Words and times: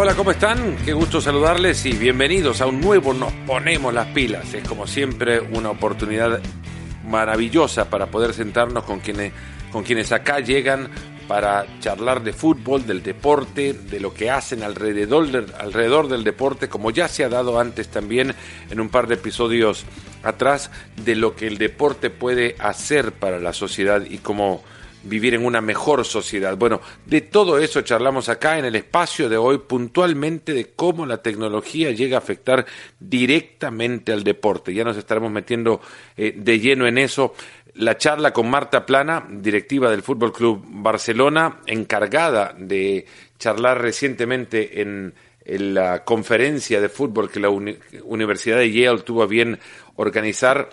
hola, 0.00 0.14
¿cómo 0.14 0.30
están? 0.30 0.76
Qué 0.84 0.92
gusto 0.92 1.20
saludarles 1.20 1.84
y 1.84 1.90
bienvenidos 1.90 2.60
a 2.60 2.66
un 2.66 2.80
nuevo 2.80 3.12
Nos 3.12 3.32
Ponemos 3.48 3.92
las 3.92 4.06
Pilas. 4.06 4.54
Es 4.54 4.62
como 4.62 4.86
siempre 4.86 5.40
una 5.40 5.70
oportunidad 5.70 6.40
maravillosa 7.04 7.90
para 7.90 8.06
poder 8.06 8.32
sentarnos 8.32 8.84
con 8.84 9.00
quienes, 9.00 9.32
con 9.72 9.82
quienes 9.82 10.12
acá 10.12 10.38
llegan 10.38 10.88
para 11.26 11.66
charlar 11.80 12.22
de 12.22 12.32
fútbol, 12.32 12.86
del 12.86 13.02
deporte, 13.02 13.72
de 13.72 13.98
lo 13.98 14.14
que 14.14 14.30
hacen 14.30 14.62
alrededor 14.62 15.32
del, 15.32 15.52
alrededor 15.58 16.06
del 16.06 16.22
deporte, 16.22 16.68
como 16.68 16.92
ya 16.92 17.08
se 17.08 17.24
ha 17.24 17.28
dado 17.28 17.58
antes 17.58 17.88
también 17.88 18.36
en 18.70 18.78
un 18.78 18.90
par 18.90 19.08
de 19.08 19.14
episodios 19.14 19.84
atrás, 20.22 20.70
de 21.04 21.16
lo 21.16 21.34
que 21.34 21.48
el 21.48 21.58
deporte 21.58 22.10
puede 22.10 22.54
hacer 22.60 23.10
para 23.10 23.40
la 23.40 23.52
sociedad 23.52 24.04
y 24.08 24.18
cómo 24.18 24.62
vivir 25.02 25.34
en 25.34 25.44
una 25.44 25.60
mejor 25.60 26.04
sociedad. 26.04 26.56
Bueno, 26.56 26.80
de 27.06 27.20
todo 27.20 27.58
eso 27.58 27.82
charlamos 27.82 28.28
acá 28.28 28.58
en 28.58 28.64
el 28.64 28.76
espacio 28.76 29.28
de 29.28 29.36
hoy 29.36 29.58
puntualmente 29.58 30.52
de 30.52 30.70
cómo 30.74 31.06
la 31.06 31.22
tecnología 31.22 31.90
llega 31.92 32.16
a 32.16 32.20
afectar 32.20 32.66
directamente 32.98 34.12
al 34.12 34.24
deporte. 34.24 34.74
Ya 34.74 34.84
nos 34.84 34.96
estaremos 34.96 35.30
metiendo 35.30 35.80
eh, 36.16 36.34
de 36.36 36.58
lleno 36.58 36.86
en 36.86 36.98
eso. 36.98 37.34
La 37.74 37.96
charla 37.96 38.32
con 38.32 38.50
Marta 38.50 38.84
Plana, 38.84 39.24
directiva 39.30 39.90
del 39.90 40.02
Fútbol 40.02 40.32
Club 40.32 40.64
Barcelona, 40.66 41.60
encargada 41.66 42.54
de 42.58 43.06
charlar 43.38 43.80
recientemente 43.80 44.80
en, 44.80 45.14
la 45.44 46.04
conferencia 46.04 46.78
de 46.78 46.90
fútbol 46.90 47.30
que 47.30 47.40
la 47.40 47.48
Universidad 47.48 48.58
de 48.58 48.70
Yale 48.70 49.00
tuvo 49.00 49.22
a 49.22 49.26
bien 49.26 49.58
organizar 49.96 50.68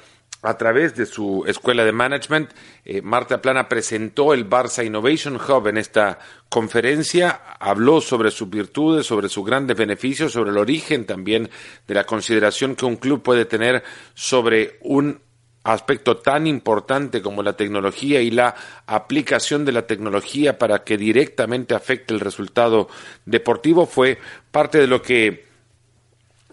a 0.45 0.57
través 0.57 0.95
de 0.95 1.05
su 1.05 1.43
escuela 1.47 1.83
de 1.83 1.91
management, 1.91 2.51
eh, 2.85 3.01
Marta 3.01 3.41
Plana 3.41 3.67
presentó 3.67 4.33
el 4.33 4.49
Barça 4.49 4.85
Innovation 4.85 5.35
Hub 5.35 5.67
en 5.67 5.77
esta 5.77 6.19
conferencia, 6.49 7.41
habló 7.59 7.99
sobre 7.99 8.31
sus 8.31 8.49
virtudes, 8.49 9.05
sobre 9.05 9.27
sus 9.27 9.45
grandes 9.45 9.75
beneficios, 9.75 10.31
sobre 10.31 10.51
el 10.51 10.57
origen 10.57 11.05
también 11.05 11.49
de 11.87 11.93
la 11.93 12.05
consideración 12.05 12.75
que 12.75 12.85
un 12.85 12.97
club 12.97 13.23
puede 13.23 13.45
tener 13.45 13.83
sobre 14.13 14.77
un 14.81 15.19
aspecto 15.63 16.17
tan 16.17 16.45
importante 16.45 17.21
como 17.21 17.41
la 17.41 17.53
tecnología 17.53 18.21
y 18.21 18.29
la 18.29 18.55
aplicación 18.85 19.65
de 19.65 19.71
la 19.71 19.87
tecnología 19.87 20.59
para 20.59 20.83
que 20.83 20.95
directamente 20.95 21.73
afecte 21.73 22.13
el 22.13 22.19
resultado 22.19 22.87
deportivo. 23.25 23.87
Fue 23.87 24.19
parte 24.51 24.77
de 24.77 24.87
lo 24.87 25.01
que 25.01 25.45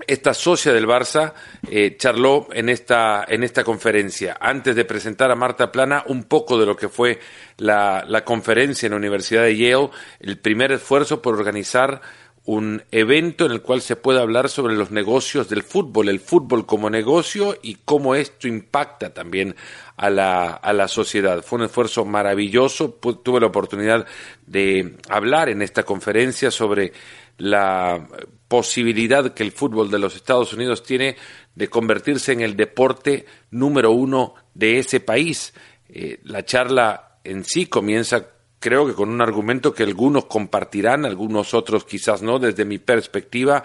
esta 0.07 0.35
socia 0.35 0.73
del 0.73 0.87
Barça 0.87 1.33
eh, 1.71 1.97
charló 1.97 2.49
en 2.53 2.69
esta, 2.69 3.25
en 3.29 3.43
esta 3.43 3.65
conferencia. 3.65 4.37
Antes 4.41 4.77
de 4.77 4.85
presentar 4.85 5.31
a 5.31 5.37
Marta 5.37 5.73
Plana 5.73 6.05
un 6.07 6.25
poco 6.25 6.59
de 6.59 6.67
lo 6.67 6.77
que 6.77 6.89
fue 6.89 7.19
la, 7.59 8.05
la 8.07 8.25
conferencia 8.25 8.87
en 8.87 8.93
la 8.93 8.99
Universidad 8.99 9.45
de 9.45 9.57
Yale, 9.57 9.91
el 10.21 10.39
primer 10.39 10.73
esfuerzo 10.73 11.23
por 11.23 11.35
organizar 11.35 12.01
un 12.45 12.83
evento 12.91 13.47
en 13.47 13.53
el 13.53 13.63
cual 13.63 13.83
se 13.83 13.95
pueda 13.95 14.21
hablar 14.21 14.49
sobre 14.49 14.75
los 14.75 14.91
negocios 14.91 15.49
del 15.49 15.63
fútbol, 15.63 16.09
el 16.09 16.19
fútbol 16.19 16.67
como 16.67 16.91
negocio 16.91 17.57
y 17.63 17.77
cómo 17.85 18.17
esto 18.17 18.49
impacta 18.49 19.15
también 19.15 19.55
a 19.97 20.11
la, 20.11 20.51
a 20.51 20.73
la 20.73 20.89
sociedad. 20.89 21.43
Fue 21.43 21.61
un 21.61 21.67
esfuerzo 21.67 22.05
maravilloso. 22.05 22.91
Tuve 22.91 23.41
la 23.41 23.47
oportunidad 23.47 24.07
de 24.45 24.97
hablar 25.09 25.51
en 25.51 25.63
esta 25.63 25.85
conferencia 25.85 26.51
sobre 26.51 26.93
la 27.39 28.09
posibilidad 28.53 29.33
que 29.33 29.43
el 29.43 29.51
fútbol 29.51 29.91
de 29.91 29.99
los 29.99 30.15
Estados 30.15 30.53
Unidos 30.53 30.83
tiene 30.83 31.17
de 31.55 31.69
convertirse 31.69 32.33
en 32.33 32.43
el 32.43 32.55
deporte 32.55 33.25
número 33.51 33.93
uno 33.93 34.35
de 34.53 34.79
ese 34.79 35.01
país. 35.01 35.55
Eh, 35.89 36.21
la 36.25 36.45
charla 36.45 37.17
en 37.25 37.45
sí 37.45 37.65
comienza 37.65 38.27
creo 38.59 38.87
que 38.87 38.93
con 38.93 39.09
un 39.09 39.23
argumento 39.23 39.73
que 39.73 39.85
algunos 39.85 40.27
compartirán, 40.27 41.07
algunos 41.07 41.55
otros 41.55 41.87
quizás 41.87 42.21
no, 42.21 42.39
desde 42.39 42.67
mi 42.67 42.77
perspectiva, 42.77 43.63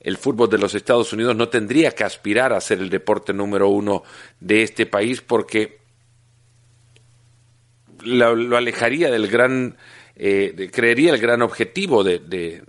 el 0.00 0.16
fútbol 0.16 0.48
de 0.48 0.56
los 0.56 0.74
Estados 0.74 1.12
Unidos 1.12 1.36
no 1.36 1.50
tendría 1.50 1.90
que 1.90 2.04
aspirar 2.04 2.54
a 2.54 2.62
ser 2.62 2.78
el 2.78 2.88
deporte 2.88 3.34
número 3.34 3.68
uno 3.68 4.04
de 4.40 4.62
este 4.62 4.86
país 4.86 5.20
porque 5.20 5.80
lo, 8.04 8.56
alejaría 8.56 9.10
del 9.10 9.28
gran, 9.28 9.76
eh, 10.16 10.70
creería 10.72 11.12
el 11.12 11.20
gran 11.20 11.42
objetivo 11.42 12.02
de, 12.02 12.62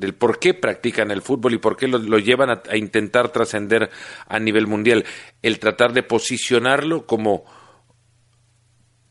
del 0.00 0.14
por 0.14 0.38
qué 0.38 0.54
practican 0.54 1.10
el 1.10 1.20
fútbol 1.20 1.54
y 1.54 1.58
por 1.58 1.76
qué 1.76 1.86
lo, 1.86 2.18
llevan 2.18 2.50
a, 2.50 2.76
intentar 2.76 3.30
trascender 3.30 3.90
a 4.26 4.38
nivel 4.38 4.66
mundial. 4.66 5.04
El 5.42 5.58
tratar 5.58 5.92
de 5.92 6.02
posicionarlo 6.02 7.06
como 7.06 7.44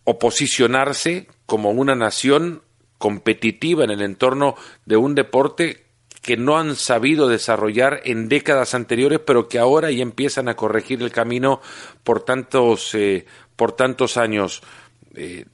o 0.03 0.17
posicionarse 0.17 1.27
como 1.45 1.69
una 1.69 1.95
nación 1.95 2.63
competitiva 2.97 3.83
en 3.83 3.91
el 3.91 4.01
entorno 4.01 4.55
de 4.85 4.97
un 4.97 5.13
deporte 5.13 5.85
que 6.23 6.35
no 6.35 6.57
han 6.57 6.75
sabido 6.75 7.29
desarrollar 7.29 8.01
en 8.03 8.27
décadas 8.27 8.73
anteriores, 8.73 9.19
pero 9.19 9.47
que 9.47 9.59
ahora 9.59 9.91
ya 9.91 10.01
empiezan 10.01 10.49
a 10.49 10.55
corregir 10.55 11.01
el 11.03 11.11
camino 11.11 11.61
por 12.03 12.25
tantos, 12.25 12.95
eh, 12.95 13.25
por 13.55 13.73
tantos 13.73 14.17
años. 14.17 14.63
Eh, 15.13 15.45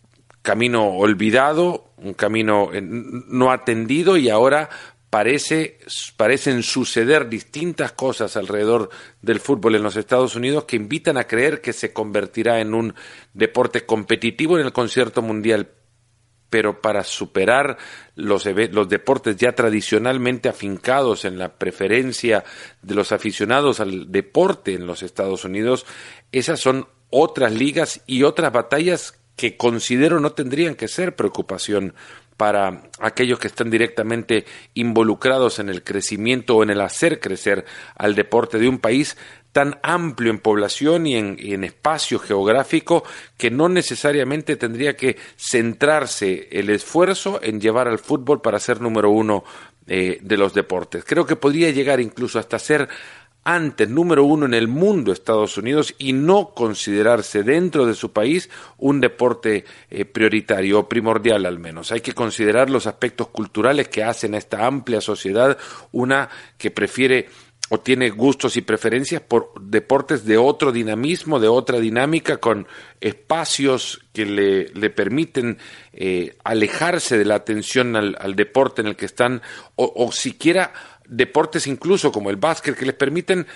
camino 0.41 0.85
olvidado, 0.85 1.89
un 1.97 2.13
camino 2.13 2.69
no 2.71 3.51
atendido 3.51 4.15
y 4.15 4.29
ahora 4.29 4.69
parece, 5.15 5.77
parecen 6.17 6.61
suceder 6.61 7.29
distintas 7.29 7.93
cosas 7.93 8.35
alrededor 8.35 8.89
del 9.21 9.39
fútbol 9.39 9.75
en 9.75 9.83
los 9.83 9.95
Estados 9.95 10.35
Unidos 10.35 10.65
que 10.65 10.75
invitan 10.75 11.15
a 11.15 11.23
creer 11.23 11.61
que 11.61 11.71
se 11.71 11.93
convertirá 11.93 12.59
en 12.59 12.73
un 12.73 12.93
deporte 13.33 13.85
competitivo 13.85 14.59
en 14.59 14.65
el 14.65 14.73
concierto 14.73 15.21
mundial. 15.21 15.69
Pero 16.49 16.81
para 16.81 17.05
superar 17.05 17.77
los, 18.15 18.45
los 18.45 18.89
deportes 18.89 19.37
ya 19.37 19.53
tradicionalmente 19.53 20.49
afincados 20.49 21.23
en 21.23 21.37
la 21.37 21.53
preferencia 21.53 22.43
de 22.81 22.95
los 22.95 23.13
aficionados 23.13 23.79
al 23.79 24.11
deporte 24.11 24.73
en 24.73 24.85
los 24.85 25.01
Estados 25.01 25.45
Unidos, 25.45 25.85
esas 26.33 26.59
son 26.59 26.89
otras 27.09 27.53
ligas 27.53 28.01
y 28.05 28.23
otras 28.23 28.51
batallas 28.51 29.17
que 29.37 29.55
considero 29.55 30.19
no 30.19 30.31
tendrían 30.31 30.75
que 30.75 30.89
ser 30.89 31.15
preocupación 31.15 31.93
para 32.37 32.83
aquellos 32.99 33.39
que 33.39 33.47
están 33.47 33.69
directamente 33.69 34.45
involucrados 34.73 35.59
en 35.59 35.69
el 35.69 35.83
crecimiento 35.83 36.57
o 36.57 36.63
en 36.63 36.69
el 36.69 36.81
hacer 36.81 37.19
crecer 37.19 37.65
al 37.95 38.15
deporte 38.15 38.59
de 38.59 38.67
un 38.67 38.79
país 38.79 39.17
tan 39.55 39.79
amplio 39.83 40.31
en 40.31 40.39
población 40.39 41.07
y 41.07 41.15
en, 41.15 41.63
espacio 41.63 42.19
geográfico 42.19 43.05
que 43.37 43.49
no 43.49 43.69
necesariamente 43.69 44.57
tendría 44.57 44.97
que 44.97 45.15
centrarse 45.37 46.49
el 46.51 46.69
esfuerzo 46.69 47.39
en 47.41 47.61
llevar 47.61 47.87
al 47.87 47.99
fútbol 47.99 48.41
para 48.41 48.59
ser 48.59 48.81
número 48.81 49.11
uno 49.11 49.45
eh, 49.87 50.17
de 50.21 50.35
los 50.35 50.53
deportes. 50.53 51.05
Creo 51.05 51.25
que 51.25 51.37
podría 51.37 51.71
llegar 51.71 52.01
incluso 52.01 52.37
hasta 52.37 52.59
ser 52.59 52.89
antes 53.45 53.87
número 53.87 54.25
uno 54.25 54.47
en 54.47 54.55
el 54.55 54.67
mundo 54.67 55.11
Estados 55.11 55.57
Unidos 55.57 55.93
y 55.99 56.13
no 56.13 56.49
considerarse 56.49 57.43
dentro 57.43 57.85
de 57.85 57.93
su 57.93 58.11
país 58.11 58.49
un 58.77 58.99
deporte 58.99 59.65
eh, 59.91 60.03
prioritario 60.03 60.79
o 60.79 60.89
primordial 60.89 61.45
al 61.45 61.59
menos. 61.59 61.91
Hay 61.91 62.01
que 62.01 62.13
considerar 62.13 62.71
los 62.71 62.87
aspectos 62.87 63.27
culturales 63.27 63.87
que 63.87 64.03
hacen 64.03 64.33
a 64.33 64.39
esta 64.39 64.65
amplia 64.65 64.99
sociedad 64.99 65.57
una 65.91 66.27
que 66.57 66.71
prefiere 66.71 67.29
o 67.69 67.79
tiene 67.79 68.11
gustos 68.11 68.57
y 68.57 68.61
preferencias 68.61 69.21
por 69.21 69.51
deportes 69.59 70.23
de 70.25 70.37
otro 70.37 70.71
dinamismo, 70.71 71.39
de 71.39 71.47
otra 71.47 71.79
dinámica, 71.79 72.37
con 72.37 72.67
espacios 73.01 74.05
que 74.13 74.25
le, 74.25 74.67
le 74.69 74.91
permiten 74.91 75.57
eh, 75.91 76.37
alejarse 76.43 77.17
de 77.17 77.25
la 77.25 77.35
atención 77.35 77.95
al, 77.95 78.35
deporte 78.35 78.81
en 78.81 78.87
el 78.87 78.95
que 78.95 79.07
están, 79.07 79.41
o 79.75 80.11
siquiera 80.11 80.73
deportes 81.07 81.67
incluso 81.67 82.11
como 82.11 82.29
el 82.29 82.37
básquet 82.37 82.75
que 82.75 82.85
les 82.85 82.95
permiten 82.95 83.47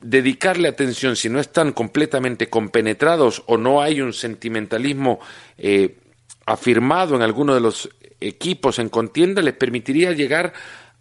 dedicarle 0.00 0.68
atención 0.68 1.16
si 1.16 1.28
no 1.28 1.40
están 1.40 1.72
completamente 1.72 2.48
compenetrados 2.48 3.42
o 3.46 3.56
no 3.56 3.82
hay 3.82 4.00
un 4.00 4.12
sentimentalismo 4.12 5.18
eh, 5.56 5.98
afirmado 6.46 7.16
en 7.16 7.22
alguno 7.22 7.54
de 7.54 7.60
los 7.60 7.90
equipos 8.20 8.78
en 8.78 8.88
contienda, 8.88 9.42
les 9.42 9.54
permitiría 9.54 10.12
llegar 10.12 10.52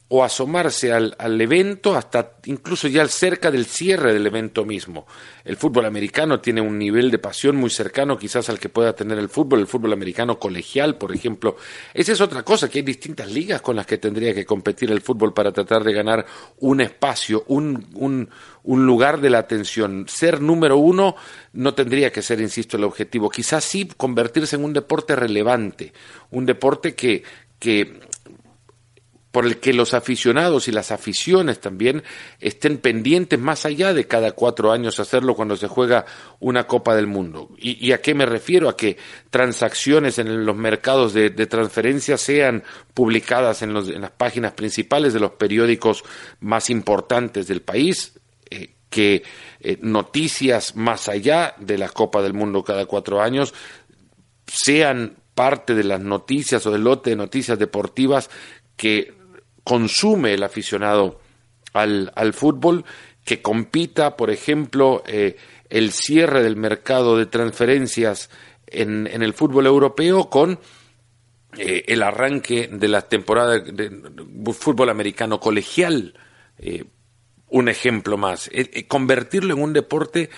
o 0.09 0.23
asomarse 0.23 0.93
al, 0.93 1.15
al, 1.19 1.39
evento 1.41 1.95
hasta 1.95 2.37
incluso 2.45 2.87
ya 2.87 3.05
cerca 3.07 3.51
del 3.51 3.65
cierre 3.65 4.13
del 4.13 4.25
evento 4.25 4.63
mismo. 4.63 5.05
El 5.43 5.57
fútbol 5.57 5.85
americano 5.85 6.39
tiene 6.39 6.61
un 6.61 6.77
nivel 6.77 7.11
de 7.11 7.19
pasión 7.19 7.57
muy 7.57 7.69
cercano 7.69 8.17
quizás 8.17 8.47
al 8.49 8.57
que 8.57 8.69
pueda 8.69 8.93
tener 8.93 9.19
el 9.19 9.27
fútbol, 9.27 9.59
el 9.59 9.67
fútbol 9.67 9.91
americano 9.91 10.39
colegial, 10.39 10.97
por 10.97 11.13
ejemplo. 11.13 11.57
Esa 11.93 12.13
es 12.13 12.21
otra 12.21 12.43
cosa, 12.43 12.69
que 12.69 12.79
hay 12.79 12.85
distintas 12.85 13.29
ligas 13.29 13.61
con 13.61 13.75
las 13.75 13.85
que 13.85 13.97
tendría 13.97 14.33
que 14.33 14.45
competir 14.45 14.91
el 14.91 15.01
fútbol 15.01 15.33
para 15.33 15.51
tratar 15.51 15.83
de 15.83 15.91
ganar 15.91 16.25
un 16.59 16.79
espacio, 16.79 17.43
un, 17.47 17.87
un, 17.95 18.29
un 18.63 18.85
lugar 18.85 19.19
de 19.19 19.29
la 19.29 19.39
atención. 19.39 20.05
Ser 20.07 20.41
número 20.41 20.77
uno 20.77 21.17
no 21.51 21.73
tendría 21.73 22.13
que 22.13 22.21
ser, 22.21 22.39
insisto, 22.39 22.77
el 22.77 22.85
objetivo. 22.85 23.29
Quizás 23.29 23.65
sí 23.65 23.89
convertirse 23.97 24.55
en 24.55 24.63
un 24.63 24.71
deporte 24.71 25.17
relevante, 25.17 25.91
un 26.31 26.45
deporte 26.45 26.95
que, 26.95 27.23
que 27.59 28.06
por 29.37 29.45
el 29.45 29.59
que 29.59 29.71
los 29.71 29.93
aficionados 29.93 30.67
y 30.67 30.71
las 30.71 30.89
aficiones 30.89 31.59
también 31.59 32.01
estén 32.39 32.79
pendientes 32.79 33.37
más 33.37 33.67
allá 33.67 33.93
de 33.93 34.07
cada 34.07 34.31
cuatro 34.31 34.71
años 34.71 34.99
hacerlo 34.99 35.35
cuando 35.35 35.55
se 35.55 35.67
juega 35.67 36.07
una 36.39 36.65
Copa 36.65 36.95
del 36.95 37.05
Mundo. 37.05 37.51
¿Y, 37.59 37.91
a 37.91 38.01
qué 38.01 38.15
me 38.15 38.25
refiero? 38.25 38.67
A 38.67 38.75
que 38.75 38.97
transacciones 39.29 40.17
en 40.17 40.43
los 40.43 40.55
mercados 40.55 41.13
de, 41.13 41.29
transferencia 41.29 42.17
sean 42.17 42.63
publicadas 42.95 43.61
en, 43.61 43.75
las 43.75 44.09
páginas 44.09 44.53
principales 44.53 45.13
de 45.13 45.19
los 45.19 45.33
periódicos 45.33 46.03
más 46.39 46.71
importantes 46.71 47.45
del 47.45 47.61
país, 47.61 48.19
eh, 48.49 48.71
que 48.89 49.21
eh, 49.59 49.77
noticias 49.83 50.75
más 50.75 51.09
allá 51.09 51.53
de 51.59 51.77
la 51.77 51.89
Copa 51.89 52.23
del 52.23 52.33
Mundo 52.33 52.63
cada 52.63 52.87
cuatro 52.87 53.21
años 53.21 53.53
sean 54.47 55.15
parte 55.35 55.75
de 55.75 55.83
las 55.83 56.01
noticias 56.01 56.65
o 56.65 56.71
del 56.71 56.85
lote 56.85 57.11
de 57.11 57.15
noticias 57.15 57.59
deportivas 57.59 58.31
que 58.77 59.16
consume 59.67 60.33
el 60.33 60.43
aficionado 60.43 61.19
al, 61.73 62.13
al 62.15 62.31
fútbol, 62.31 62.85
que 63.25 63.41
compita, 63.41 64.15
por 64.15 64.29
ejemplo, 64.29 65.03
eh, 65.05 65.35
el 65.69 65.91
cierre 65.91 66.41
del 66.41 66.55
mercado 66.55 67.17
de 67.17 67.25
transferencias 67.25 68.29
en, 68.65 69.07
en 69.07 69.23
el 69.23 69.33
fútbol 69.33 69.65
europeo 69.65 70.29
con 70.29 70.57
eh, 71.57 71.83
el 71.87 72.01
arranque 72.01 72.69
de 72.71 72.87
la 72.87 73.01
temporada 73.01 73.59
de 73.59 73.91
fútbol 74.53 74.89
americano 74.89 75.41
colegial. 75.41 76.13
Eh, 76.59 76.85
un 77.49 77.67
ejemplo 77.67 78.17
más. 78.17 78.49
convertirlo 78.87 79.53
en 79.53 79.61
un 79.61 79.73
deporte 79.73 80.29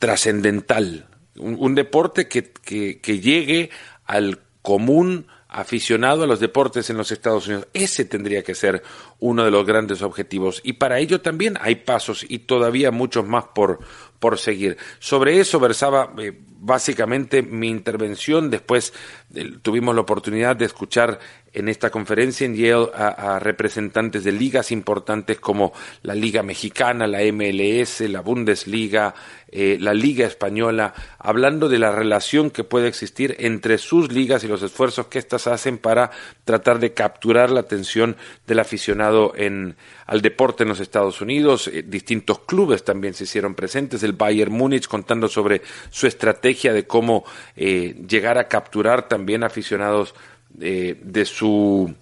trascendental, 0.00 1.08
un, 1.36 1.74
deporte 1.76 2.28
que, 2.28 2.52
que 2.52 3.20
llegue 3.20 3.70
al 4.04 4.40
común 4.62 5.26
aficionado 5.48 6.24
a 6.24 6.26
los 6.26 6.40
deportes 6.40 6.90
en 6.90 6.96
los 6.96 7.12
Estados 7.12 7.46
Unidos. 7.46 7.68
Ese 7.72 8.04
tendría 8.04 8.42
que 8.42 8.54
ser 8.54 8.82
uno 9.20 9.44
de 9.44 9.50
los 9.50 9.64
grandes 9.64 10.02
objetivos. 10.02 10.60
Y 10.64 10.74
para 10.74 10.98
ello 10.98 11.20
también 11.20 11.56
hay 11.60 11.76
pasos 11.76 12.24
y 12.28 12.40
todavía 12.40 12.90
muchos 12.90 13.26
más 13.26 13.44
por, 13.54 13.80
por 14.18 14.38
seguir. 14.38 14.76
Sobre 14.98 15.40
eso 15.40 15.60
versaba 15.60 16.12
eh, 16.18 16.32
básicamente 16.58 17.42
mi 17.42 17.68
intervención. 17.68 18.50
Después 18.50 18.92
eh, 19.34 19.52
tuvimos 19.62 19.94
la 19.94 20.00
oportunidad 20.00 20.56
de 20.56 20.64
escuchar 20.64 21.18
en 21.52 21.68
esta 21.70 21.88
conferencia 21.90 22.44
en 22.44 22.54
Yale 22.54 22.90
a, 22.94 23.38
representantes 23.38 24.24
de 24.24 24.32
ligas 24.32 24.70
importantes 24.70 25.40
como 25.40 25.72
la 26.02 26.14
Liga 26.14 26.42
Mexicana, 26.42 27.06
la 27.06 27.20
MLS, 27.32 28.00
la 28.02 28.20
Bundesliga, 28.20 29.14
eh, 29.48 29.78
la 29.80 29.94
Liga 29.94 30.26
Española, 30.26 30.92
hablando 31.18 31.70
de 31.70 31.78
la 31.78 31.92
relación 31.92 32.50
que 32.50 32.62
puede 32.62 32.88
existir 32.88 33.36
entre 33.38 33.78
sus 33.78 34.12
ligas 34.12 34.44
y 34.44 34.48
los 34.48 34.62
esfuerzos 34.62 35.06
que 35.06 35.18
éstas 35.18 35.46
hacen 35.46 35.78
para 35.78 36.10
tratar 36.44 36.78
de 36.78 36.92
capturar 36.92 37.50
la 37.50 37.60
atención 37.60 38.16
del 38.46 38.58
aficionado 38.58 39.32
en, 39.34 39.76
al 40.04 40.20
deporte 40.20 40.64
en 40.64 40.68
los 40.68 40.80
Estados 40.80 41.22
Unidos. 41.22 41.70
Distintos 41.86 42.40
clubes 42.40 42.84
también 42.84 43.14
se 43.14 43.24
hicieron 43.24 43.54
presentes, 43.54 44.02
el 44.06 44.14
Bayern 44.14 44.52
Múnich 44.52 44.88
contando 44.88 45.28
sobre 45.28 45.62
su 45.90 46.06
estrategia 46.06 46.72
de 46.72 46.86
cómo 46.86 47.24
eh, 47.56 47.94
llegar 48.08 48.38
a 48.38 48.48
capturar 48.48 49.08
también 49.08 49.44
aficionados 49.44 50.14
eh, 50.60 50.98
de, 51.02 51.24
su, 51.26 51.94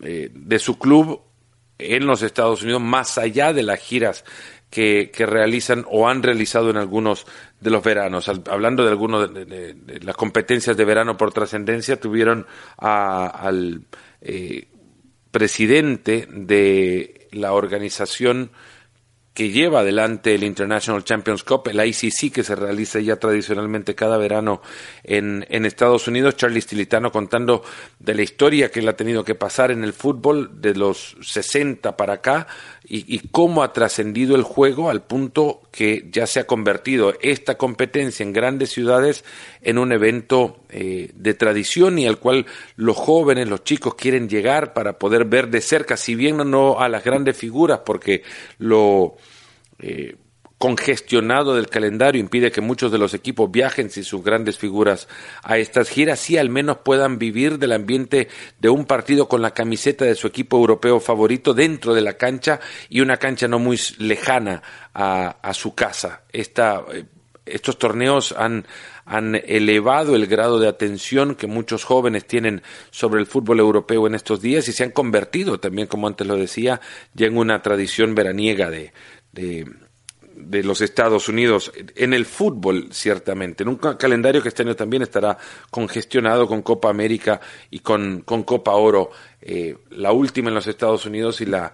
eh, 0.00 0.30
de 0.32 0.58
su 0.58 0.78
club 0.78 1.20
en 1.78 2.06
los 2.06 2.22
Estados 2.22 2.62
Unidos, 2.62 2.82
más 2.82 3.18
allá 3.18 3.52
de 3.52 3.62
las 3.62 3.80
giras 3.80 4.24
que, 4.70 5.10
realizan 5.18 5.84
o 5.90 6.08
han 6.08 6.22
realizado 6.22 6.70
en 6.70 6.76
algunos 6.76 7.26
de 7.60 7.70
los 7.70 7.82
veranos. 7.82 8.28
hablando 8.28 8.84
de 8.84 8.90
algunas 8.90 9.32
de, 9.32 10.00
las 10.02 10.16
competencias 10.16 10.76
de 10.76 10.84
verano 10.84 11.16
por 11.16 11.32
trascendencia, 11.32 11.98
tuvieron 11.98 12.46
al 12.76 13.82
eh, 14.20 14.68
presidente 15.30 16.28
de 16.30 17.28
la 17.32 17.52
organización 17.52 18.50
que 19.38 19.50
lleva 19.50 19.82
adelante 19.82 20.34
el 20.34 20.42
International 20.42 21.04
Champions 21.04 21.44
Cup, 21.44 21.68
el 21.68 21.78
ICC, 21.78 22.32
que 22.32 22.42
se 22.42 22.56
realiza 22.56 22.98
ya 22.98 23.20
tradicionalmente 23.20 23.94
cada 23.94 24.18
verano 24.18 24.60
en, 25.04 25.46
en 25.48 25.64
Estados 25.64 26.08
Unidos. 26.08 26.34
Charlie 26.34 26.60
Stilitano 26.60 27.12
contando 27.12 27.62
de 28.00 28.16
la 28.16 28.22
historia 28.22 28.72
que 28.72 28.80
él 28.80 28.88
ha 28.88 28.96
tenido 28.96 29.22
que 29.22 29.36
pasar 29.36 29.70
en 29.70 29.84
el 29.84 29.92
fútbol 29.92 30.60
de 30.60 30.74
los 30.74 31.16
60 31.20 31.96
para 31.96 32.14
acá 32.14 32.48
y, 32.90 33.18
cómo 33.30 33.62
ha 33.62 33.72
trascendido 33.72 34.34
el 34.34 34.42
juego 34.42 34.88
al 34.88 35.02
punto 35.02 35.60
que 35.70 36.08
ya 36.10 36.26
se 36.26 36.40
ha 36.40 36.46
convertido 36.46 37.14
esta 37.20 37.58
competencia 37.58 38.22
en 38.22 38.32
grandes 38.32 38.70
ciudades 38.70 39.24
en 39.60 39.76
un 39.76 39.92
evento 39.92 40.60
eh, 40.70 41.10
de 41.14 41.34
tradición 41.34 41.98
y 41.98 42.06
al 42.06 42.18
cual 42.18 42.46
los 42.76 42.96
jóvenes, 42.96 43.48
los 43.48 43.62
chicos 43.62 43.94
quieren 43.94 44.28
llegar 44.28 44.72
para 44.72 44.98
poder 44.98 45.26
ver 45.26 45.48
de 45.48 45.60
cerca, 45.60 45.98
si 45.98 46.14
bien 46.14 46.38
no 46.50 46.80
a 46.80 46.88
las 46.88 47.04
grandes 47.04 47.36
figuras, 47.36 47.80
porque 47.84 48.22
lo 48.58 49.16
eh, 49.78 50.16
congestionado 50.58 51.54
del 51.54 51.68
calendario 51.68 52.20
impide 52.20 52.50
que 52.50 52.60
muchos 52.60 52.90
de 52.90 52.98
los 52.98 53.14
equipos 53.14 53.50
viajen 53.50 53.90
sin 53.90 54.04
sus 54.04 54.22
grandes 54.22 54.58
figuras 54.58 55.08
a 55.42 55.56
estas 55.56 55.88
giras, 55.88 56.18
sí 56.18 56.36
al 56.36 56.50
menos 56.50 56.78
puedan 56.78 57.18
vivir 57.18 57.58
del 57.58 57.72
ambiente 57.72 58.28
de 58.58 58.68
un 58.68 58.84
partido 58.84 59.28
con 59.28 59.40
la 59.40 59.52
camiseta 59.52 60.04
de 60.04 60.16
su 60.16 60.26
equipo 60.26 60.58
europeo 60.58 60.98
favorito 60.98 61.54
dentro 61.54 61.94
de 61.94 62.00
la 62.00 62.14
cancha 62.14 62.58
y 62.88 63.00
una 63.00 63.18
cancha 63.18 63.46
no 63.46 63.60
muy 63.60 63.78
lejana 63.98 64.62
a, 64.92 65.54
su 65.54 65.76
casa. 65.76 66.22
Esta, 66.32 66.82
eh, 66.92 67.04
estos 67.46 67.78
torneos 67.78 68.34
han, 68.36 68.66
han 69.04 69.36
elevado 69.36 70.16
el 70.16 70.26
grado 70.26 70.58
de 70.58 70.68
atención 70.68 71.36
que 71.36 71.46
muchos 71.46 71.84
jóvenes 71.84 72.26
tienen 72.26 72.62
sobre 72.90 73.20
el 73.20 73.26
fútbol 73.26 73.60
europeo 73.60 74.08
en 74.08 74.16
estos 74.16 74.42
días 74.42 74.68
y 74.68 74.72
se 74.72 74.82
han 74.82 74.90
convertido 74.90 75.60
también, 75.60 75.86
como 75.86 76.08
antes 76.08 76.26
lo 76.26 76.36
decía, 76.36 76.80
ya 77.14 77.26
en 77.26 77.38
una 77.38 77.62
tradición 77.62 78.16
veraniega 78.16 78.70
de, 78.70 78.92
los 80.62 80.80
Estados 80.80 81.28
Unidos 81.28 81.72
en 81.94 82.14
el 82.14 82.26
fútbol, 82.26 82.88
ciertamente, 82.90 83.62
en 83.62 83.68
un 83.68 83.76
calendario 83.76 84.42
que 84.42 84.48
este 84.48 84.62
año 84.62 84.76
también 84.76 85.02
estará 85.02 85.36
congestionado 85.70 86.46
con 86.46 86.62
Copa 86.62 86.90
América 86.90 87.40
y 87.70 87.80
con, 87.80 88.22
con 88.22 88.42
Copa 88.42 88.72
Oro, 88.72 89.10
eh, 89.40 89.76
la 89.90 90.12
última 90.12 90.48
en 90.48 90.54
los 90.54 90.66
Estados 90.66 91.06
Unidos 91.06 91.40
y 91.40 91.46
la, 91.46 91.72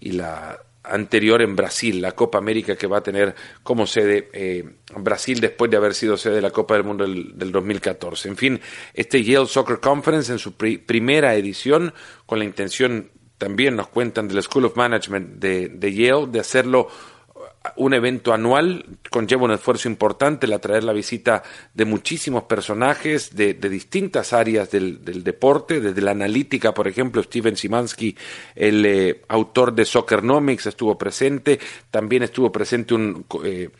y 0.00 0.12
la 0.12 0.58
anterior 0.84 1.42
en 1.42 1.54
Brasil, 1.54 2.00
la 2.00 2.12
Copa 2.12 2.38
América 2.38 2.76
que 2.76 2.86
va 2.86 2.98
a 2.98 3.02
tener 3.02 3.34
como 3.62 3.86
sede 3.86 4.30
eh, 4.32 4.64
Brasil 4.96 5.40
después 5.40 5.70
de 5.70 5.76
haber 5.76 5.94
sido 5.94 6.16
sede 6.16 6.36
de 6.36 6.42
la 6.42 6.50
Copa 6.50 6.74
del 6.74 6.84
Mundo 6.84 7.04
del, 7.04 7.38
del 7.38 7.52
2014. 7.52 8.28
En 8.28 8.36
fin, 8.36 8.60
este 8.94 9.22
Yale 9.22 9.46
Soccer 9.46 9.78
Conference 9.80 10.32
en 10.32 10.38
su 10.38 10.54
primera 10.54 11.34
edición, 11.34 11.94
con 12.26 12.38
la 12.38 12.44
intención 12.44 13.10
también 13.38 13.74
nos 13.74 13.88
cuentan 13.88 14.28
del 14.28 14.42
School 14.42 14.66
of 14.66 14.76
Management 14.76 15.40
de, 15.40 15.68
de 15.68 15.94
Yale, 15.94 16.28
de 16.28 16.40
hacerlo 16.40 16.88
un 17.76 17.94
evento 17.94 18.32
anual 18.32 18.84
conlleva 19.10 19.44
un 19.44 19.52
esfuerzo 19.52 19.88
importante 19.88 20.46
el 20.46 20.52
atraer 20.52 20.84
la 20.84 20.92
visita 20.92 21.42
de 21.74 21.84
muchísimos 21.84 22.44
personajes 22.44 23.34
de, 23.34 23.54
distintas 23.54 24.32
áreas 24.32 24.70
del, 24.70 25.02
deporte, 25.22 25.80
desde 25.80 26.02
la 26.02 26.10
analítica, 26.10 26.74
por 26.74 26.88
ejemplo, 26.88 27.22
Steven 27.22 27.56
Simansky, 27.56 28.16
el 28.54 28.84
eh, 28.84 29.22
autor 29.28 29.74
de 29.74 29.84
Soccernomics, 29.84 30.66
estuvo 30.66 30.98
presente, 30.98 31.58
también 31.90 32.22
estuvo 32.22 32.50
presente 32.50 32.94
un 32.94 33.24
eh, 33.44 33.70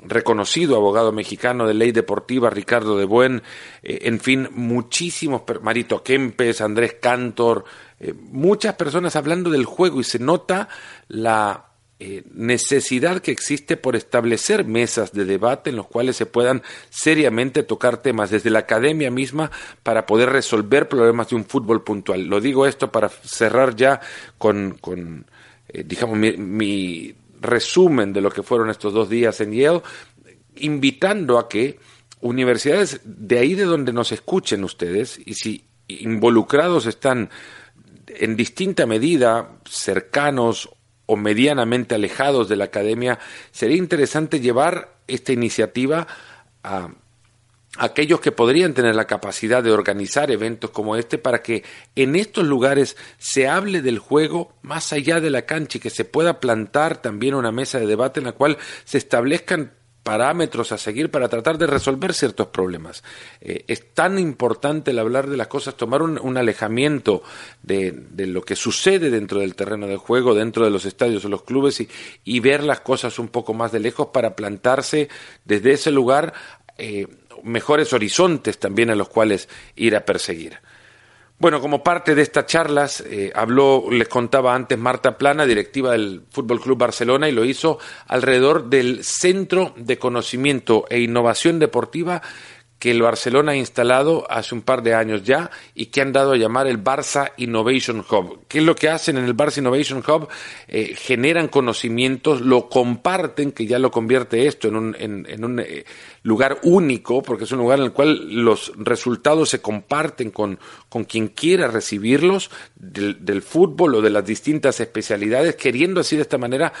reconocido 0.00 0.76
abogado 0.76 1.12
mexicano 1.12 1.66
de 1.66 1.74
ley 1.74 1.92
deportiva, 1.92 2.50
Ricardo 2.50 2.96
de 2.98 3.04
Buen, 3.04 3.42
eh, 3.82 4.00
en 4.02 4.20
fin, 4.20 4.48
muchísimos, 4.52 5.42
Marito 5.62 6.02
Kempes, 6.02 6.60
Andrés 6.60 6.96
Cantor, 7.00 7.64
muchas 8.30 8.76
personas 8.76 9.14
hablando 9.14 9.50
del 9.50 9.66
juego 9.66 10.00
y 10.00 10.04
se 10.04 10.18
nota 10.18 10.70
la 11.08 11.69
eh, 12.02 12.22
necesidad 12.32 13.20
que 13.20 13.30
existe 13.30 13.76
por 13.76 13.94
establecer 13.94 14.64
mesas 14.64 15.12
de 15.12 15.26
debate 15.26 15.68
en 15.68 15.76
los 15.76 15.86
cuales 15.86 16.16
se 16.16 16.24
puedan 16.24 16.62
seriamente 16.88 17.62
tocar 17.62 17.98
temas 17.98 18.30
desde 18.30 18.48
la 18.48 18.60
academia 18.60 19.10
misma 19.10 19.50
para 19.82 20.06
poder 20.06 20.30
resolver 20.30 20.88
problemas 20.88 21.28
de 21.28 21.36
un 21.36 21.44
fútbol 21.44 21.84
puntual. 21.84 22.24
Lo 22.24 22.40
digo 22.40 22.66
esto 22.66 22.90
para 22.90 23.10
cerrar 23.10 23.76
ya 23.76 24.00
con, 24.38 24.78
con 24.80 25.26
eh, 25.68 25.84
digamos, 25.86 26.16
mi, 26.16 26.32
mi 26.38 27.14
resumen 27.38 28.14
de 28.14 28.22
lo 28.22 28.30
que 28.30 28.42
fueron 28.42 28.70
estos 28.70 28.94
dos 28.94 29.10
días 29.10 29.38
en 29.42 29.52
Yale, 29.52 29.82
invitando 30.56 31.38
a 31.38 31.50
que 31.50 31.78
universidades 32.22 33.02
de 33.04 33.38
ahí 33.38 33.54
de 33.54 33.64
donde 33.64 33.92
nos 33.92 34.10
escuchen 34.10 34.64
ustedes 34.64 35.20
y 35.22 35.34
si 35.34 35.64
involucrados 35.86 36.86
están 36.86 37.28
en 38.06 38.36
distinta 38.36 38.86
medida 38.86 39.58
cercanos 39.68 40.70
o 41.10 41.16
medianamente 41.16 41.96
alejados 41.96 42.48
de 42.48 42.54
la 42.54 42.66
academia, 42.66 43.18
sería 43.50 43.76
interesante 43.76 44.38
llevar 44.38 44.94
esta 45.08 45.32
iniciativa 45.32 46.06
a 46.62 46.90
aquellos 47.78 48.20
que 48.20 48.30
podrían 48.30 48.74
tener 48.74 48.94
la 48.94 49.08
capacidad 49.08 49.60
de 49.60 49.72
organizar 49.72 50.30
eventos 50.30 50.70
como 50.70 50.94
este 50.94 51.18
para 51.18 51.42
que 51.42 51.64
en 51.96 52.14
estos 52.14 52.46
lugares 52.46 52.96
se 53.18 53.48
hable 53.48 53.82
del 53.82 53.98
juego 53.98 54.54
más 54.62 54.92
allá 54.92 55.20
de 55.20 55.30
la 55.30 55.46
cancha 55.46 55.78
y 55.78 55.80
que 55.80 55.90
se 55.90 56.04
pueda 56.04 56.38
plantar 56.38 57.02
también 57.02 57.34
una 57.34 57.50
mesa 57.50 57.80
de 57.80 57.86
debate 57.86 58.20
en 58.20 58.26
la 58.26 58.32
cual 58.32 58.56
se 58.84 58.98
establezcan 58.98 59.72
parámetros 60.02 60.72
a 60.72 60.78
seguir 60.78 61.10
para 61.10 61.28
tratar 61.28 61.58
de 61.58 61.66
resolver 61.66 62.14
ciertos 62.14 62.48
problemas. 62.48 63.04
Eh, 63.40 63.64
es 63.68 63.92
tan 63.92 64.18
importante 64.18 64.90
el 64.92 64.98
hablar 64.98 65.28
de 65.28 65.36
las 65.36 65.48
cosas, 65.48 65.76
tomar 65.76 66.02
un, 66.02 66.36
alejamiento 66.36 67.22
de, 67.62 68.06
lo 68.16 68.42
que 68.42 68.56
sucede 68.56 69.10
dentro 69.10 69.40
del 69.40 69.54
terreno 69.54 69.86
de 69.86 69.96
juego, 69.96 70.34
dentro 70.34 70.64
de 70.64 70.70
los 70.70 70.84
estadios 70.84 71.24
o 71.24 71.28
los 71.28 71.42
clubes 71.42 71.86
y, 72.24 72.40
ver 72.40 72.64
las 72.64 72.80
cosas 72.80 73.18
un 73.18 73.28
poco 73.28 73.52
más 73.52 73.70
de 73.70 73.80
lejos 73.80 74.08
para 74.08 74.34
plantarse 74.34 75.10
desde 75.44 75.72
ese 75.72 75.90
lugar 75.90 76.32
eh, 76.78 77.06
mejores 77.42 77.92
horizontes 77.92 78.58
también 78.58 78.88
a 78.88 78.94
los 78.94 79.10
cuales 79.10 79.48
ir 79.76 79.94
a 79.94 80.06
perseguir. 80.06 80.58
Bueno, 81.40 81.62
como 81.62 81.82
parte 81.82 82.14
de 82.14 82.20
estas 82.20 82.44
charlas, 82.44 83.00
eh, 83.00 83.32
habló, 83.34 83.86
les 83.90 84.08
contaba 84.08 84.54
antes, 84.54 84.78
Marta 84.78 85.16
Plana, 85.16 85.46
directiva 85.46 85.92
del 85.92 86.20
Fútbol 86.30 86.60
Club 86.60 86.76
Barcelona, 86.76 87.30
y 87.30 87.32
lo 87.32 87.46
hizo 87.46 87.78
alrededor 88.08 88.68
del 88.68 89.02
Centro 89.04 89.72
de 89.78 89.98
Conocimiento 89.98 90.84
e 90.90 91.00
Innovación 91.00 91.58
Deportiva 91.58 92.20
que 92.80 92.90
el 92.90 93.02
Barcelona 93.02 93.52
ha 93.52 93.56
instalado 93.56 94.26
hace 94.30 94.54
un 94.54 94.62
par 94.62 94.82
de 94.82 94.94
años 94.94 95.22
ya 95.22 95.50
y 95.74 95.86
que 95.86 96.00
han 96.00 96.14
dado 96.14 96.32
a 96.32 96.38
llamar 96.38 96.66
el 96.66 96.82
Barça 96.82 97.30
Innovation 97.36 98.02
Hub. 98.10 98.46
¿Qué 98.48 98.60
es 98.60 98.64
lo 98.64 98.74
que 98.74 98.88
hacen 98.88 99.18
en 99.18 99.26
el 99.26 99.36
Barça 99.36 99.58
Innovation 99.58 99.98
Hub? 99.98 100.28
Eh, 100.66 100.94
generan 100.96 101.48
conocimientos, 101.48 102.40
lo 102.40 102.70
comparten, 102.70 103.52
que 103.52 103.66
ya 103.66 103.78
lo 103.78 103.90
convierte 103.90 104.46
esto 104.46 104.68
en 104.68 104.76
un, 104.76 104.96
en, 104.98 105.44
un 105.44 105.60
eh, 105.60 105.84
lugar 106.22 106.58
único, 106.62 107.22
porque 107.22 107.44
es 107.44 107.52
un 107.52 107.58
lugar 107.58 107.80
en 107.80 107.84
el 107.84 107.92
cual 107.92 108.34
los 108.34 108.72
resultados 108.78 109.50
se 109.50 109.60
comparten 109.60 110.30
con, 110.30 110.58
con 110.88 111.04
quien 111.04 111.28
quiera 111.28 111.68
recibirlos 111.68 112.50
del, 112.76 113.22
del 113.22 113.42
fútbol 113.42 113.96
o 113.96 114.00
de 114.00 114.08
las 114.08 114.24
distintas 114.24 114.80
especialidades, 114.80 115.54
queriendo 115.54 116.00
así 116.00 116.16
de 116.16 116.22
esta 116.22 116.38
manera 116.38 116.72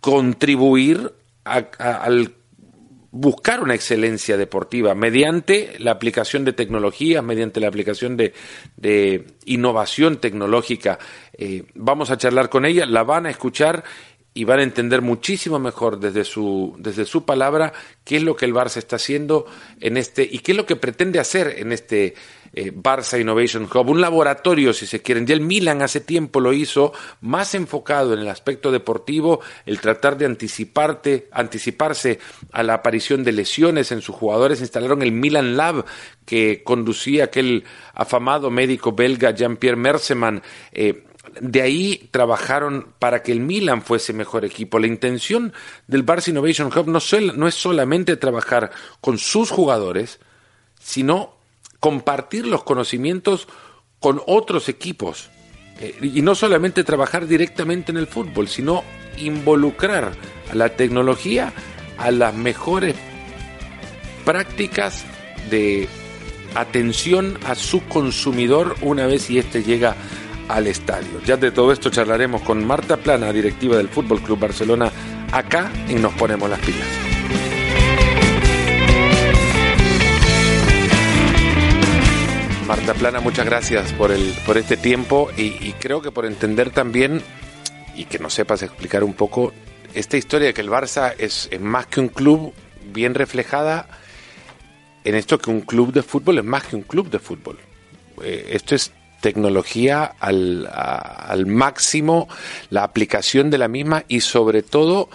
contribuir 0.00 1.12
al 1.44 2.39
buscar 3.12 3.60
una 3.60 3.74
excelencia 3.74 4.36
deportiva 4.36 4.94
mediante 4.94 5.74
la 5.78 5.90
aplicación 5.90 6.44
de 6.44 6.52
tecnologías, 6.52 7.24
mediante 7.24 7.60
la 7.60 7.68
aplicación 7.68 8.16
de, 8.16 8.32
de 8.76 9.26
innovación 9.46 10.18
tecnológica. 10.18 10.98
Eh, 11.32 11.64
vamos 11.74 12.10
a 12.10 12.18
charlar 12.18 12.48
con 12.48 12.64
ella, 12.64 12.86
la 12.86 13.02
van 13.02 13.26
a 13.26 13.30
escuchar 13.30 13.82
y 14.32 14.44
van 14.44 14.60
a 14.60 14.62
entender 14.62 15.02
muchísimo 15.02 15.58
mejor 15.58 15.98
desde 15.98 16.24
su, 16.24 16.76
desde 16.78 17.04
su 17.04 17.24
palabra 17.24 17.72
qué 18.04 18.16
es 18.16 18.22
lo 18.22 18.36
que 18.36 18.44
el 18.44 18.54
Barça 18.54 18.76
está 18.76 18.96
haciendo 18.96 19.46
en 19.80 19.96
este 19.96 20.22
y 20.22 20.38
qué 20.38 20.52
es 20.52 20.56
lo 20.56 20.66
que 20.66 20.76
pretende 20.76 21.18
hacer 21.18 21.54
en 21.58 21.72
este 21.72 22.14
eh, 22.52 22.72
Barça 22.72 23.20
Innovation 23.20 23.68
Hub, 23.72 23.88
un 23.88 24.00
laboratorio 24.00 24.72
si 24.72 24.86
se 24.86 25.02
quieren. 25.02 25.26
Ya 25.26 25.34
el 25.34 25.40
Milan 25.40 25.82
hace 25.82 26.00
tiempo 26.00 26.40
lo 26.40 26.52
hizo 26.52 26.92
más 27.20 27.54
enfocado 27.54 28.14
en 28.14 28.20
el 28.20 28.28
aspecto 28.28 28.72
deportivo, 28.72 29.40
el 29.66 29.80
tratar 29.80 30.16
de 30.16 30.26
anticiparte, 30.26 31.28
anticiparse 31.32 32.18
a 32.52 32.62
la 32.62 32.74
aparición 32.74 33.22
de 33.22 33.32
lesiones 33.32 33.92
en 33.92 34.00
sus 34.00 34.14
jugadores. 34.14 34.60
Instalaron 34.60 35.02
el 35.02 35.12
Milan 35.12 35.56
Lab 35.56 35.84
que 36.24 36.62
conducía 36.64 37.24
aquel 37.24 37.64
afamado 37.94 38.50
médico 38.50 38.92
belga 38.92 39.32
Jean-Pierre 39.32 39.76
Merseman. 39.76 40.42
Eh, 40.72 41.04
de 41.40 41.62
ahí 41.62 42.08
trabajaron 42.10 42.92
para 42.98 43.22
que 43.22 43.32
el 43.32 43.40
Milan 43.40 43.82
fuese 43.82 44.12
mejor 44.12 44.44
equipo. 44.44 44.78
La 44.78 44.86
intención 44.86 45.52
del 45.86 46.04
Barça 46.04 46.28
Innovation 46.28 46.68
Hub 46.68 46.88
no, 46.88 47.48
es 47.48 47.54
solamente 47.54 48.16
trabajar 48.16 48.70
con 49.00 49.18
sus 49.18 49.50
jugadores, 49.50 50.20
sino 50.80 51.36
compartir 51.78 52.46
los 52.46 52.64
conocimientos 52.64 53.48
con 54.00 54.20
otros 54.26 54.68
equipos. 54.68 55.30
Eh, 55.80 55.96
y 56.02 56.22
no 56.22 56.34
solamente 56.34 56.84
trabajar 56.84 57.26
directamente 57.26 57.92
en 57.92 57.98
el 57.98 58.06
fútbol, 58.06 58.48
sino 58.48 58.82
involucrar 59.16 60.12
a 60.50 60.54
la 60.54 60.70
tecnología 60.70 61.52
a 61.98 62.10
las 62.10 62.34
mejores 62.34 62.96
prácticas 64.24 65.04
de 65.50 65.88
atención 66.54 67.38
a 67.46 67.54
su 67.54 67.84
consumidor 67.86 68.76
una 68.82 69.06
vez 69.06 69.30
y 69.30 69.38
éste 69.38 69.62
llega 69.62 69.96
al 70.54 70.66
estadio. 70.66 71.20
Ya 71.24 71.36
de 71.36 71.50
todo 71.50 71.72
esto 71.72 71.90
charlaremos 71.90 72.42
con 72.42 72.66
Marta 72.66 72.96
Plana, 72.96 73.32
directiva 73.32 73.76
del 73.76 73.88
Fútbol 73.88 74.20
Club 74.20 74.38
Barcelona, 74.38 74.90
acá 75.32 75.70
en 75.88 76.02
Nos 76.02 76.12
Ponemos 76.14 76.48
las 76.50 76.60
Pilas. 76.60 76.86
Marta 82.66 82.94
Plana, 82.94 83.20
muchas 83.20 83.46
gracias 83.46 83.92
por, 83.94 84.12
el, 84.12 84.32
por 84.46 84.56
este 84.56 84.76
tiempo 84.76 85.28
y, 85.36 85.72
creo 85.80 86.00
que 86.02 86.12
por 86.12 86.24
entender 86.24 86.70
también 86.70 87.20
y 87.96 88.04
que 88.04 88.20
nos 88.20 88.34
sepas 88.34 88.62
explicar 88.62 89.02
un 89.02 89.14
poco 89.14 89.52
esta 89.92 90.16
historia 90.16 90.48
de 90.48 90.54
que 90.54 90.60
el 90.60 90.70
Barça 90.70 91.14
es, 91.18 91.50
más 91.60 91.86
que 91.86 91.98
un 91.98 92.08
club 92.08 92.54
bien 92.92 93.14
reflejada 93.14 93.88
en 95.02 95.16
esto 95.16 95.38
que 95.38 95.50
un 95.50 95.62
club 95.62 95.92
de 95.92 96.04
fútbol 96.04 96.38
es 96.38 96.44
más 96.44 96.64
que 96.64 96.76
un 96.76 96.82
club 96.82 97.10
de 97.10 97.18
fútbol. 97.18 97.58
Eh, 98.22 98.50
esto 98.52 98.76
es 98.76 98.92
tecnología 99.20 100.04
al, 100.18 101.46
máximo, 101.46 102.28
la 102.70 102.84
aplicación 102.84 103.50
de 103.50 103.58
la 103.58 103.68
misma 103.68 104.04
y 104.08 104.20
sobre 104.20 104.62
todo 104.62 105.08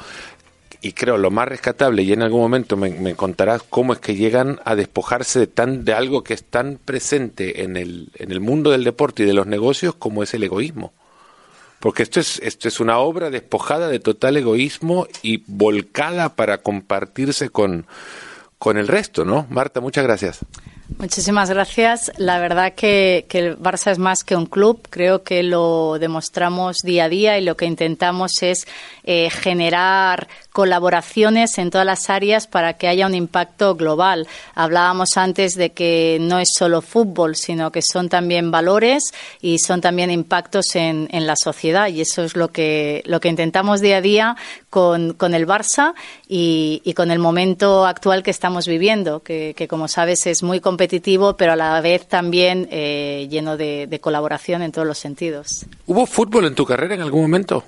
y 0.81 0.93
creo 0.93 1.17
lo 1.17 1.31
más 1.31 1.47
rescatable, 1.47 2.03
y 2.03 2.13
en 2.13 2.21
algún 2.21 2.41
momento 2.41 2.77
me, 2.77 3.15
contarás 3.15 3.63
cómo 3.63 3.93
es 3.93 3.99
que 3.99 4.15
llegan 4.15 4.59
a 4.65 4.75
despojarse 4.75 5.39
de, 5.39 5.47
tan, 5.47 5.83
de 5.83 5.93
algo 5.93 6.23
que 6.23 6.35
es 6.35 6.43
tan 6.43 6.77
presente 6.77 7.63
en 7.63 7.75
el, 7.75 8.09
en 8.15 8.31
el 8.31 8.39
mundo 8.39 8.69
del 8.69 8.83
deporte 8.83 9.23
y 9.23 9.25
de 9.25 9.33
los 9.33 9.47
negocios 9.47 9.95
como 9.95 10.21
es 10.21 10.35
el 10.35 10.43
egoísmo. 10.43 10.93
Porque 11.79 12.03
esto 12.03 12.19
es, 12.19 12.39
esto 12.43 12.67
es 12.67 12.79
una 12.79 12.99
obra 12.99 13.31
despojada 13.31 13.87
de 13.87 13.99
total 13.99 14.37
egoísmo 14.37 15.07
y 15.23 15.43
volcada 15.47 16.35
para 16.35 16.59
compartirse 16.59 17.49
con, 17.49 17.87
con 18.59 18.77
el 18.77 18.87
resto, 18.87 19.25
¿no? 19.25 19.47
Marta, 19.49 19.81
muchas 19.81 20.03
gracias. 20.03 20.39
Muchísimas 20.99 21.49
gracias. 21.49 22.11
La 22.17 22.39
verdad 22.39 22.73
que, 22.73 23.25
que, 23.27 23.39
el 23.39 23.57
Barça 23.57 23.91
es 23.91 23.97
más 23.97 24.23
que 24.23 24.35
un 24.35 24.45
club. 24.45 24.87
Creo 24.89 25.23
que 25.23 25.41
lo 25.41 25.97
demostramos 25.99 26.77
día 26.83 27.05
a 27.05 27.09
día 27.09 27.37
y 27.37 27.43
lo 27.43 27.57
que 27.57 27.65
intentamos 27.65 28.31
es 28.41 28.67
eh, 29.03 29.29
generar 29.29 30.27
colaboraciones 30.55 31.57
en 31.57 31.69
todas 31.69 31.85
las 31.85 32.09
áreas 32.09 32.47
para 32.47 32.75
que 32.77 32.87
haya 32.87 33.07
un 33.07 33.13
impacto 33.13 33.75
global. 33.75 34.25
Hablábamos 34.53 35.17
antes 35.17 35.55
de 35.55 35.73
que 35.73 36.17
no 36.21 36.39
es 36.39 36.47
solo 36.57 36.81
fútbol, 36.81 37.35
sino 37.35 37.73
que 37.73 37.81
son 37.81 38.07
también 38.07 38.51
valores 38.51 39.03
y 39.41 39.59
son 39.59 39.81
también 39.81 40.11
impactos 40.11 40.77
en, 40.77 41.09
en 41.11 41.27
la 41.27 41.35
sociedad 41.35 41.89
y 41.89 41.99
eso 41.99 42.23
es 42.23 42.37
lo 42.37 42.53
que, 42.53 43.03
lo 43.05 43.19
que 43.19 43.27
intentamos 43.27 43.81
día 43.81 43.97
a 43.97 44.01
día 44.01 44.37
con, 44.69 45.11
con 45.11 45.33
el 45.33 45.45
Barça 45.45 45.93
y, 46.25 46.81
y, 46.85 46.93
con 46.93 47.11
el 47.11 47.19
momento 47.19 47.85
actual 47.85 48.23
que 48.23 48.31
estamos 48.31 48.65
viviendo, 48.65 49.23
que, 49.23 49.55
que, 49.57 49.67
como 49.67 49.89
sabes 49.89 50.25
es 50.25 50.41
muy 50.41 50.61
competitivo, 50.61 51.35
pero 51.35 51.51
a 51.51 51.57
la 51.57 51.81
vez 51.81 52.07
también 52.07 52.69
eh, 52.71 53.27
lleno 53.29 53.57
de, 53.57 53.87
de 53.87 53.99
colaboración 53.99 54.61
en 54.61 54.71
todos 54.71 54.87
los 54.87 54.99
sentidos. 54.99 55.65
¿Hubo 55.85 56.05
fútbol 56.05 56.45
en 56.45 56.55
tu 56.55 56.65
carrera 56.65 56.95
en 56.95 57.01
algún 57.01 57.23
momento? 57.23 57.65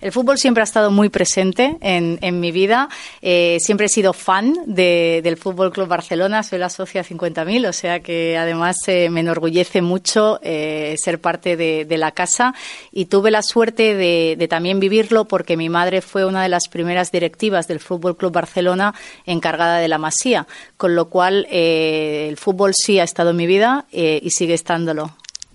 El 0.00 0.12
fútbol 0.12 0.38
siempre 0.38 0.62
ha 0.62 0.64
estado 0.64 0.90
muy 0.90 1.10
presente 1.10 1.76
en, 1.82 2.40
mi 2.40 2.52
vida. 2.52 2.88
Eh, 3.20 3.58
siempre 3.60 3.86
he 3.86 3.88
sido 3.90 4.14
fan 4.14 4.54
de, 4.64 5.20
del 5.22 5.36
Fútbol 5.36 5.70
Club 5.70 5.88
Barcelona. 5.88 6.42
Soy 6.42 6.58
la 6.58 6.70
socia 6.70 7.04
50.000, 7.04 7.68
o 7.68 7.72
sea 7.74 8.00
que 8.00 8.38
además 8.38 8.76
eh, 8.86 9.10
me 9.10 9.20
enorgullece 9.20 9.82
mucho 9.82 10.40
eh, 10.42 10.96
ser 10.98 11.20
parte 11.20 11.56
de, 11.56 11.98
la 11.98 12.12
casa. 12.12 12.54
Y 12.92 13.06
tuve 13.06 13.30
la 13.30 13.42
suerte 13.42 13.94
de, 13.94 14.36
de, 14.38 14.48
también 14.48 14.80
vivirlo 14.80 15.26
porque 15.26 15.58
mi 15.58 15.68
madre 15.68 16.00
fue 16.00 16.24
una 16.24 16.42
de 16.42 16.48
las 16.48 16.68
primeras 16.68 17.12
directivas 17.12 17.68
del 17.68 17.78
Fútbol 17.78 18.16
Club 18.16 18.32
Barcelona 18.32 18.94
encargada 19.26 19.80
de 19.80 19.88
la 19.88 19.98
Masía. 19.98 20.46
Con 20.78 20.94
lo 20.94 21.10
cual, 21.10 21.46
el 21.50 22.38
fútbol 22.38 22.72
sí 22.74 22.98
ha 23.00 23.04
estado 23.04 23.30
en 23.30 23.36
mi 23.36 23.46
vida 23.46 23.84
y 23.92 24.30
sigue 24.30 24.54
estándolo. 24.54 25.10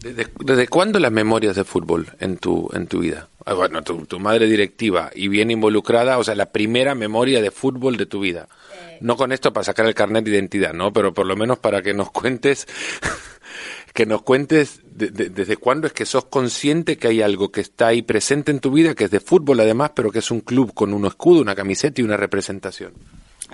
¿Desde, 0.05 0.27
¿Desde, 0.39 0.67
cuándo 0.67 1.00
las 1.00 1.12
memorias 1.12 1.55
de 1.55 1.63
fútbol 1.63 2.05
en 2.19 2.38
tu, 2.38 2.69
en 2.74 2.85
tu 2.85 3.00
vida? 3.00 3.27
Ah, 3.43 3.55
bueno, 3.55 3.81
tu, 3.81 4.05
tu, 4.05 4.19
madre 4.19 4.45
directiva 4.45 5.09
y 5.15 5.29
bien 5.29 5.50
involucrada, 5.50 6.19
o 6.19 6.24
sea, 6.24 6.35
la 6.35 6.51
primera 6.51 6.93
memoria 6.93 7.41
de 7.41 7.50
fútbol 7.50 7.97
de 7.97 8.05
tu 8.05 8.19
vida. 8.19 8.47
Eh. 8.71 9.00
No 9.01 9.17
con 9.17 9.31
esto 9.31 9.51
para 9.51 9.63
sacar 9.63 9.88
el 9.88 9.95
carnet 9.95 10.24
de 10.24 10.29
identidad, 10.29 10.74
¿no? 10.74 10.93
Pero 10.93 11.12
por 11.12 11.25
lo 11.25 11.35
menos 11.35 11.57
para 11.57 11.81
que 11.81 11.95
nos 11.95 12.12
cuentes, 12.12 12.67
que 13.95 14.05
nos 14.05 14.21
cuentes 14.21 14.81
de, 14.85 15.09
de, 15.09 15.29
desde 15.29 15.57
cuándo 15.57 15.88
es 15.88 15.93
que 15.93 16.05
sos 16.05 16.25
consciente 16.25 16.97
que 16.97 17.07
hay 17.07 17.24
algo 17.24 17.51
que 17.51 17.62
está 17.62 17.88
ahí 17.88 18.03
presente 18.03 18.51
en 18.51 18.59
tu 18.59 18.69
vida, 18.69 18.93
que 18.93 19.05
es 19.05 19.12
de 19.12 19.19
fútbol 19.19 19.59
además, 19.59 19.93
pero 19.95 20.12
que 20.12 20.19
es 20.19 20.29
un 20.29 20.41
club 20.41 20.71
con 20.75 20.93
un 20.93 21.07
escudo, 21.07 21.41
una 21.41 21.55
camiseta 21.55 22.00
y 22.00 22.03
una 22.03 22.15
representación. 22.15 22.93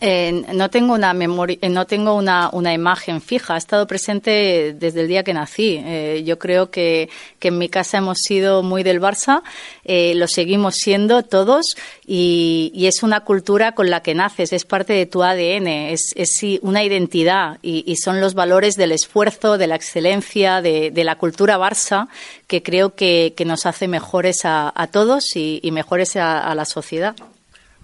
Eh, 0.04 0.46
no 0.54 0.72
tengo 0.72 0.96
una 0.96 1.14
memoria, 1.14 1.60
eh, 1.62 1.70
no 1.70 1.86
tengo 1.86 2.16
una, 2.16 2.50
una, 2.54 2.74
imagen 2.74 3.22
fija. 3.22 3.54
Ha 3.54 3.58
estado 3.58 3.86
presente 3.86 4.74
desde 4.74 5.02
el 5.02 5.08
día 5.08 5.24
que 5.24 5.32
nací. 5.32 5.80
Eh, 5.86 6.24
yo 6.26 6.40
creo 6.40 6.72
que, 6.72 7.08
que, 7.38 7.50
en 7.50 7.60
mi 7.60 7.70
casa 7.70 8.00
hemos 8.00 8.18
sido 8.18 8.64
muy 8.64 8.82
del 8.82 9.00
Barça, 9.00 9.44
eh, 9.86 10.16
lo 10.16 10.28
seguimos 10.28 10.74
siendo 10.78 11.22
todos 11.22 11.76
y, 12.04 12.72
y, 12.74 12.88
es 12.88 13.04
una 13.04 13.20
cultura 13.20 13.74
con 13.74 13.92
la 13.92 14.02
que 14.02 14.16
naces, 14.16 14.54
es 14.54 14.66
parte 14.66 14.94
de 14.94 15.06
tu 15.06 15.22
ADN, 15.22 15.68
es, 15.68 16.14
es 16.16 16.42
una 16.64 16.84
identidad 16.84 17.60
y, 17.62 17.84
y, 17.86 17.98
son 17.98 18.22
los 18.22 18.34
valores 18.34 18.78
del 18.78 18.94
esfuerzo, 18.94 19.60
de 19.60 19.68
la 19.68 19.76
excelencia, 19.76 20.64
de, 20.64 20.90
de 20.90 21.04
la 21.04 21.16
cultura 21.20 21.60
Barça 21.60 22.08
que 22.48 22.64
creo 22.64 22.96
que, 22.96 23.34
que 23.38 23.46
nos 23.46 23.68
hace 23.68 23.88
mejores 23.88 24.46
a, 24.46 24.74
a 24.74 24.88
todos 24.88 25.36
y, 25.36 25.60
y 25.62 25.70
mejores 25.70 26.16
a, 26.16 26.40
a 26.40 26.56
la 26.56 26.66
sociedad. 26.66 27.16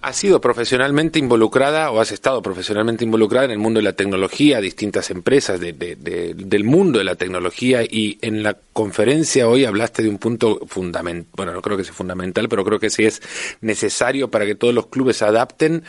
Has 0.07 0.15
sido 0.15 0.39
profesionalmente 0.39 1.19
involucrada 1.19 1.91
o 1.91 1.99
has 1.99 2.13
estado 2.13 2.41
profesionalmente 2.41 3.03
involucrada 3.03 3.43
en 3.43 3.51
el 3.51 3.57
mundo 3.57 3.79
de 3.79 3.83
la 3.83 3.91
tecnología, 3.91 4.61
distintas 4.61 5.11
empresas 5.11 5.59
del 5.59 6.63
mundo 6.63 6.99
de 6.99 7.03
la 7.03 7.15
tecnología 7.15 7.83
y 7.83 8.17
en 8.21 8.41
la 8.41 8.57
conferencia 8.71 9.49
hoy 9.49 9.65
hablaste 9.65 10.03
de 10.03 10.09
un 10.09 10.17
punto 10.17 10.61
fundamental, 10.65 11.29
bueno, 11.35 11.51
no 11.51 11.61
creo 11.61 11.75
que 11.75 11.83
sea 11.83 11.93
fundamental, 11.93 12.47
pero 12.47 12.63
creo 12.63 12.79
que 12.79 12.89
sí 12.89 13.03
es 13.03 13.21
necesario 13.59 14.31
para 14.31 14.45
que 14.45 14.55
todos 14.55 14.73
los 14.73 14.87
clubes 14.87 15.21
adapten 15.21 15.83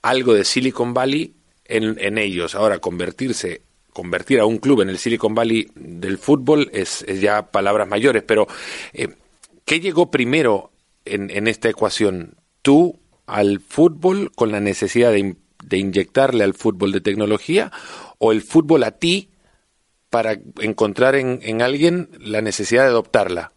algo 0.00 0.32
de 0.32 0.46
Silicon 0.46 0.94
Valley 0.94 1.34
en, 1.66 2.16
ellos. 2.16 2.54
Ahora, 2.54 2.78
convertirse 2.78 3.60
convertir 3.92 4.40
a 4.40 4.46
un 4.46 4.56
club 4.58 4.80
en 4.80 4.88
el 4.88 4.96
Silicon 4.96 5.34
Valley 5.34 5.68
del 5.74 6.16
fútbol 6.16 6.70
es, 6.72 7.04
ya 7.20 7.42
palabras 7.50 7.86
mayores, 7.86 8.22
pero 8.22 8.48
eh, 8.94 9.08
¿qué 9.66 9.78
llegó 9.78 10.10
primero 10.10 10.70
en, 11.04 11.28
en 11.28 11.48
esta 11.48 11.68
ecuación? 11.68 12.34
¿Tú 12.62 12.98
al 13.28 13.60
fútbol 13.60 14.32
con 14.34 14.50
la 14.50 14.60
necesidad 14.60 15.12
de, 15.12 15.36
inyectarle 15.76 16.42
al 16.42 16.54
fútbol 16.54 16.92
de 16.92 17.00
tecnología 17.00 17.70
o 18.18 18.32
el 18.32 18.42
fútbol 18.42 18.82
a 18.82 18.92
ti 18.92 19.30
para 20.10 20.38
encontrar 20.60 21.14
en, 21.14 21.40
en 21.42 21.62
alguien 21.62 22.08
la 22.18 22.40
necesidad 22.40 22.84
de 22.84 22.88
adoptarla? 22.88 23.52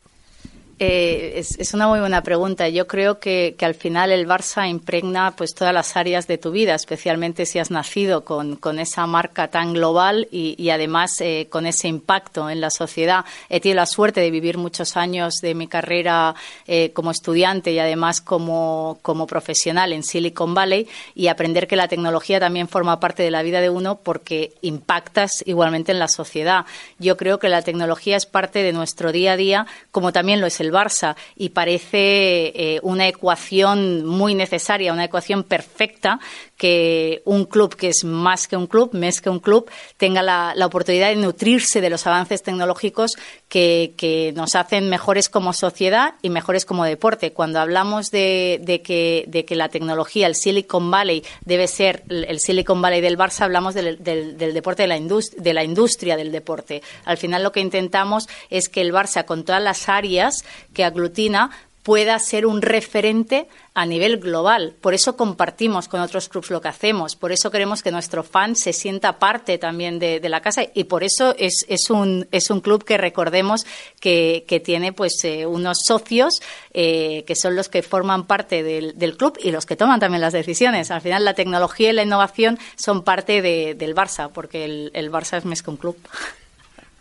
Eh, 0.83 1.33
es, 1.37 1.73
una 1.75 1.87
muy 1.87 1.99
buena 1.99 2.23
pregunta. 2.23 2.67
Yo 2.67 2.87
creo 2.87 3.19
que, 3.19 3.55
al 3.61 3.75
final 3.75 4.11
el 4.11 4.27
Barça 4.27 4.67
impregna 4.67 5.29
pues 5.35 5.53
todas 5.53 5.75
las 5.75 5.95
áreas 5.95 6.25
de 6.25 6.39
tu 6.39 6.49
vida, 6.49 6.73
especialmente 6.73 7.45
si 7.45 7.59
has 7.59 7.69
nacido 7.69 8.25
con, 8.25 8.57
esa 8.79 9.05
marca 9.05 9.49
tan 9.49 9.73
global 9.73 10.27
y, 10.31 10.71
además 10.71 11.21
eh, 11.21 11.45
con 11.51 11.67
ese 11.67 11.87
impacto 11.87 12.49
en 12.49 12.61
la 12.61 12.71
sociedad. 12.71 13.25
He 13.47 13.59
tenido 13.59 13.75
la 13.75 13.85
suerte 13.85 14.21
de 14.21 14.31
vivir 14.31 14.57
muchos 14.57 14.97
años 14.97 15.35
de 15.43 15.53
mi 15.53 15.67
carrera 15.67 16.33
eh, 16.65 16.89
como 16.93 17.11
estudiante 17.11 17.71
y 17.71 17.77
además 17.77 18.19
como, 18.19 18.97
como 19.03 19.27
profesional 19.27 19.93
en 19.93 20.01
Silicon 20.01 20.55
Valley 20.55 20.87
y 21.13 21.27
aprender 21.27 21.67
que 21.67 21.75
la 21.75 21.89
tecnología 21.89 22.39
también 22.39 22.67
forma 22.67 22.99
parte 22.99 23.21
de 23.21 23.29
la 23.29 23.43
vida 23.43 23.61
de 23.61 23.69
uno 23.69 23.99
porque 24.01 24.53
impactas 24.63 25.43
igualmente 25.45 25.91
en 25.91 25.99
la 25.99 26.07
sociedad. 26.07 26.65
Yo 26.97 27.17
creo 27.17 27.37
que 27.37 27.49
la 27.49 27.61
tecnología 27.61 28.17
es 28.17 28.25
parte 28.25 28.63
de 28.63 28.73
nuestro 28.73 29.11
día 29.11 29.33
a 29.33 29.37
día, 29.37 29.67
como 29.91 30.11
también 30.11 30.41
lo 30.41 30.47
es 30.47 30.59
el 30.59 30.70
Barça 30.71 31.15
y 31.35 31.49
parece 31.49 32.51
eh, 32.55 32.79
una 32.83 33.07
ecuación 33.07 34.05
muy 34.05 34.35
necesaria, 34.35 34.93
una 34.93 35.05
ecuación 35.05 35.43
perfecta 35.43 36.19
que 36.61 37.23
un 37.25 37.45
club 37.45 37.75
que 37.75 37.89
es 37.89 38.03
más 38.03 38.47
que 38.47 38.55
un 38.55 38.67
club, 38.67 38.93
más 38.93 39.19
que 39.19 39.31
un 39.31 39.39
club, 39.39 39.67
tenga 39.97 40.21
la, 40.21 40.53
oportunidad 40.63 41.09
de 41.09 41.15
nutrirse 41.15 41.81
de 41.81 41.89
los 41.89 42.05
avances 42.05 42.43
tecnológicos 42.43 43.17
que, 43.49 44.31
nos 44.35 44.53
hacen 44.55 44.87
mejores 44.87 45.27
como 45.27 45.53
sociedad 45.53 46.13
y 46.21 46.29
mejores 46.29 46.65
como 46.65 46.85
deporte. 46.85 47.33
Cuando 47.33 47.59
hablamos 47.59 48.11
de, 48.11 48.81
que, 48.85 49.25
de 49.27 49.43
que 49.43 49.55
la 49.55 49.69
tecnología, 49.69 50.27
el 50.27 50.35
Silicon 50.35 50.91
Valley, 50.91 51.23
debe 51.43 51.67
ser 51.67 52.03
el 52.09 52.39
Silicon 52.39 52.79
Valley 52.79 53.01
del 53.01 53.17
Barça, 53.17 53.41
hablamos 53.41 53.73
del, 53.73 53.97
deporte, 54.03 54.83
de 54.83 54.87
la, 54.87 54.99
de 54.99 55.53
la 55.53 55.63
industria 55.63 56.15
del 56.15 56.31
deporte. 56.31 56.83
Al 57.05 57.17
final 57.17 57.41
lo 57.41 57.51
que 57.51 57.59
intentamos 57.59 58.27
es 58.51 58.69
que 58.69 58.81
el 58.81 58.93
Barça, 58.93 59.25
con 59.25 59.43
todas 59.43 59.63
las 59.63 59.89
áreas 59.89 60.45
que 60.73 60.83
aglutina, 60.83 61.51
pueda 61.83 62.17
ser 62.19 62.45
un 62.45 62.61
referente 62.61 63.47
a 63.73 63.85
nivel 63.85 64.17
global. 64.17 64.75
Por 64.81 64.93
eso 64.93 65.15
compartimos 65.15 65.87
con 65.87 66.01
otros 66.01 66.29
clubes 66.29 66.49
lo 66.49 66.61
que 66.61 66.67
hacemos, 66.67 67.15
por 67.15 67.31
eso 67.31 67.49
queremos 67.49 67.81
que 67.81 67.91
nuestro 67.91 68.23
fan 68.23 68.55
se 68.55 68.73
sienta 68.73 69.17
parte 69.17 69.57
también 69.57 69.97
de, 69.97 70.21
la 70.29 70.41
casa 70.41 70.63
y 70.73 70.85
por 70.85 71.03
eso 71.03 71.35
es, 71.37 71.65
es, 71.67 71.89
un, 71.89 72.27
es 72.31 72.49
un 72.49 72.61
club 72.61 72.83
que 72.83 72.97
recordemos 72.97 73.65
que, 73.99 74.45
tiene 74.63 74.93
pues 74.93 75.23
eh, 75.23 75.45
unos 75.45 75.79
socios 75.85 76.41
eh, 76.73 77.23
que 77.25 77.35
son 77.35 77.55
los 77.55 77.67
que 77.67 77.81
forman 77.81 78.27
parte 78.27 78.63
del, 78.63 79.17
club 79.17 79.37
y 79.41 79.51
los 79.51 79.65
que 79.65 79.75
toman 79.75 79.99
también 79.99 80.21
las 80.21 80.33
decisiones. 80.33 80.91
Al 80.91 81.01
final 81.01 81.25
la 81.25 81.33
tecnología 81.33 81.89
y 81.89 81.93
la 81.93 82.03
innovación 82.03 82.59
son 82.75 83.03
parte 83.03 83.41
del 83.41 83.95
Barça, 83.95 84.29
porque 84.31 84.65
el, 84.65 84.91
el 84.93 85.11
Barça 85.11 85.37
es 85.37 85.45
más 85.45 85.63
que 85.63 85.69
un 85.71 85.77
club. 85.77 85.97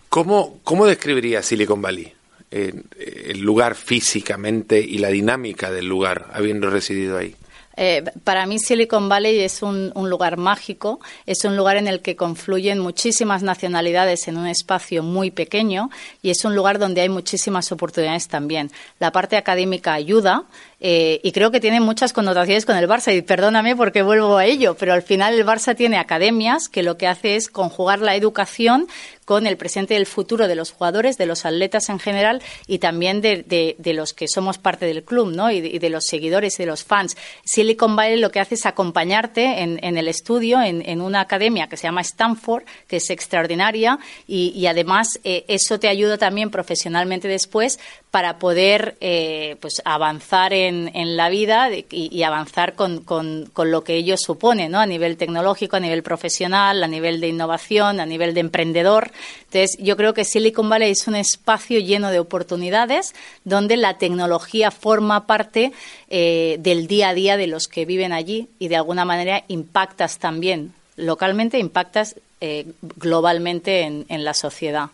¿Cómo, 0.08 0.58
cómo 0.64 0.86
describiría 0.86 1.42
Silicon 1.42 1.82
Valley? 1.82 2.19
El 2.50 3.40
lugar 3.40 3.74
físicamente 3.74 4.80
y 4.80 4.98
la 4.98 5.08
dinámica 5.08 5.70
del 5.70 5.86
lugar, 5.86 6.30
habiendo 6.32 6.70
residido 6.70 7.18
ahí? 7.18 7.34
Eh, 7.82 8.04
para 8.24 8.44
mí 8.44 8.58
Silicon 8.58 9.08
Valley 9.08 9.40
es 9.40 9.62
un, 9.62 9.90
lugar 9.94 10.36
mágico, 10.36 11.00
es 11.24 11.46
un 11.46 11.56
lugar 11.56 11.78
en 11.78 11.88
el 11.88 12.00
que 12.00 12.14
confluyen 12.14 12.78
muchísimas 12.78 13.42
nacionalidades 13.42 14.28
en 14.28 14.36
un 14.36 14.46
espacio 14.46 15.02
muy 15.02 15.30
pequeño 15.30 15.88
y 16.20 16.28
es 16.28 16.44
un 16.44 16.54
lugar 16.54 16.78
donde 16.78 17.00
hay 17.00 17.08
muchísimas 17.08 17.72
oportunidades 17.72 18.28
también. 18.28 18.70
La 18.98 19.12
parte 19.12 19.38
académica 19.38 19.94
ayuda, 19.94 20.44
eh, 20.80 21.20
y 21.22 21.32
creo 21.32 21.50
que 21.50 21.60
tiene 21.60 21.80
muchas 21.80 22.12
connotaciones 22.12 22.64
con 22.64 22.76
el 22.76 22.88
Barça. 22.88 23.14
Y 23.14 23.22
perdóname 23.22 23.76
porque 23.76 24.02
vuelvo 24.02 24.36
a 24.38 24.46
ello, 24.46 24.76
pero 24.78 24.94
al 24.94 25.02
final 25.02 25.34
el 25.34 25.46
Barça 25.46 25.76
tiene 25.76 25.98
academias 25.98 26.68
que 26.68 26.82
lo 26.82 26.96
que 26.96 27.06
hace 27.06 27.36
es 27.36 27.48
conjugar 27.48 28.00
la 28.00 28.16
educación 28.16 28.88
con 29.30 29.46
el 29.46 29.56
presente 29.56 29.94
y 29.94 29.96
el 29.96 30.06
futuro 30.06 30.48
de 30.48 30.56
los 30.56 30.72
jugadores, 30.72 31.16
de 31.16 31.24
los 31.24 31.44
atletas 31.46 31.88
en 31.88 32.00
general 32.00 32.42
y 32.66 32.80
también 32.80 33.20
de, 33.20 33.76
los 33.94 34.12
que 34.12 34.26
somos 34.26 34.58
parte 34.58 34.86
del 34.86 35.04
club 35.04 35.30
¿no? 35.32 35.52
y, 35.52 35.60
de, 35.60 35.88
los 35.88 36.06
seguidores 36.06 36.58
y 36.58 36.64
de 36.64 36.66
los 36.66 36.82
fans. 36.82 37.16
Silicon 37.44 37.94
Valley 37.94 38.18
lo 38.18 38.32
que 38.32 38.40
hace 38.40 38.56
es 38.56 38.66
acompañarte 38.66 39.62
en, 39.62 39.96
el 39.96 40.08
estudio, 40.08 40.60
en, 40.60 41.00
una 41.00 41.20
academia 41.20 41.68
que 41.68 41.76
se 41.76 41.84
llama 41.84 42.00
Stanford, 42.00 42.64
que 42.88 42.96
es 42.96 43.08
extraordinaria 43.08 44.00
y, 44.26 44.66
además 44.66 45.20
eh, 45.22 45.44
eso 45.46 45.78
te 45.78 45.86
ayuda 45.86 46.18
también 46.18 46.50
profesionalmente 46.50 47.28
después 47.28 47.78
para 48.10 48.38
poder 48.38 48.96
eh, 49.00 49.56
pues 49.60 49.80
avanzar 49.84 50.52
en, 50.52 50.90
en 50.94 51.16
la 51.16 51.28
vida 51.28 51.68
y, 51.90 52.22
avanzar 52.24 52.74
con, 52.74 53.02
con, 53.02 53.48
con, 53.52 53.70
lo 53.70 53.84
que 53.84 53.94
ello 53.94 54.16
supone, 54.16 54.68
¿no? 54.68 54.80
A 54.80 54.86
nivel 54.86 55.16
tecnológico, 55.16 55.76
a 55.76 55.80
nivel 55.80 56.02
profesional, 56.02 56.82
a 56.82 56.88
nivel 56.88 57.20
de 57.20 57.28
innovación, 57.28 58.00
a 58.00 58.06
nivel 58.06 58.34
de 58.34 58.40
emprendedor. 58.40 59.12
Entonces, 59.44 59.78
yo 59.78 59.96
creo 59.96 60.12
que 60.12 60.24
Silicon 60.24 60.68
Valley 60.68 60.90
es 60.90 61.06
un 61.06 61.14
espacio 61.14 61.78
lleno 61.78 62.10
de 62.10 62.18
oportunidades 62.18 63.14
donde 63.44 63.76
la 63.76 63.96
tecnología 63.98 64.72
forma 64.72 65.26
parte 65.26 65.72
eh, 66.08 66.56
del 66.58 66.88
día 66.88 67.10
a 67.10 67.14
día 67.14 67.36
de 67.36 67.46
los 67.46 67.68
que 67.68 67.84
viven 67.84 68.12
allí 68.12 68.48
y 68.58 68.66
de 68.66 68.76
alguna 68.76 69.04
manera 69.04 69.44
impactas 69.46 70.18
también 70.18 70.72
localmente, 70.96 71.58
impactas 71.58 72.16
eh, 72.40 72.66
globalmente 72.96 73.82
en, 73.82 74.04
en 74.08 74.24
la 74.24 74.34
sociedad. 74.34 74.90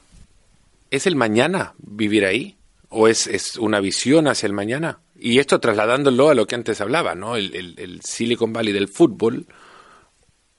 ¿Es 0.90 1.06
el 1.06 1.16
mañana 1.16 1.72
vivir 1.78 2.24
ahí? 2.26 2.56
O 2.96 3.08
es, 3.08 3.26
es 3.26 3.56
una 3.56 3.78
visión 3.80 4.26
hacia 4.26 4.46
el 4.46 4.54
mañana. 4.54 5.00
Y 5.18 5.38
esto 5.38 5.60
trasladándolo 5.60 6.30
a 6.30 6.34
lo 6.34 6.46
que 6.46 6.54
antes 6.54 6.80
hablaba, 6.80 7.14
¿no? 7.14 7.36
El, 7.36 8.00
Silicon 8.02 8.54
Valley 8.54 8.72
del 8.72 8.88
fútbol, 8.88 9.46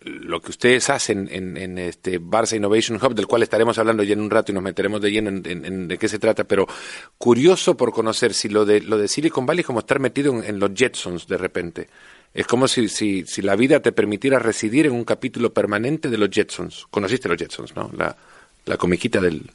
lo 0.02 0.40
que 0.40 0.52
ustedes 0.52 0.90
hacen 0.92 1.28
en, 1.32 1.58
en, 1.58 1.80
este 1.80 2.22
Barça 2.22 2.56
Innovation 2.56 3.00
Hub, 3.04 3.16
del 3.16 3.26
cual 3.26 3.42
estaremos 3.42 3.78
hablando 3.80 4.04
ya 4.04 4.14
en 4.14 4.22
un 4.22 4.30
rato 4.30 4.52
y 4.52 4.56
nos 4.56 4.64
meteremos 4.64 5.02
de 5.02 5.12
lleno 5.12 5.30
en, 5.30 5.88
de 5.88 5.98
qué 5.98 6.08
se 6.08 6.20
trata, 6.20 6.44
pero 6.44 6.68
curioso 7.18 7.76
por 7.76 7.92
conocer 7.92 8.36
si 8.36 8.50
lo 8.50 8.66
de, 8.66 8.82
lo 8.82 9.00
de 9.00 9.08
Silicon 9.08 9.48
Valley 9.48 9.62
es 9.62 9.66
como 9.66 9.80
estar 9.80 10.00
metido 10.00 10.44
en, 10.44 10.60
los 10.60 10.72
Jetsons 10.76 11.28
de 11.28 11.38
repente. 11.38 11.90
Es 12.36 12.46
como 12.46 12.68
si, 12.68 12.88
si, 12.88 13.26
si, 13.26 13.42
la 13.42 13.56
vida 13.56 13.80
te 13.80 13.92
permitiera 13.92 14.38
residir 14.38 14.86
en 14.86 14.92
un 14.92 15.06
capítulo 15.06 15.54
permanente 15.54 16.08
de 16.08 16.18
los 16.20 16.30
Jetsons. 16.30 16.86
Conociste 16.92 17.28
los 17.28 17.38
Jetsons, 17.38 17.76
¿no? 17.76 17.90
La, 17.98 18.16
la 18.66 18.78
comiquita 18.78 19.20
del, 19.20 19.50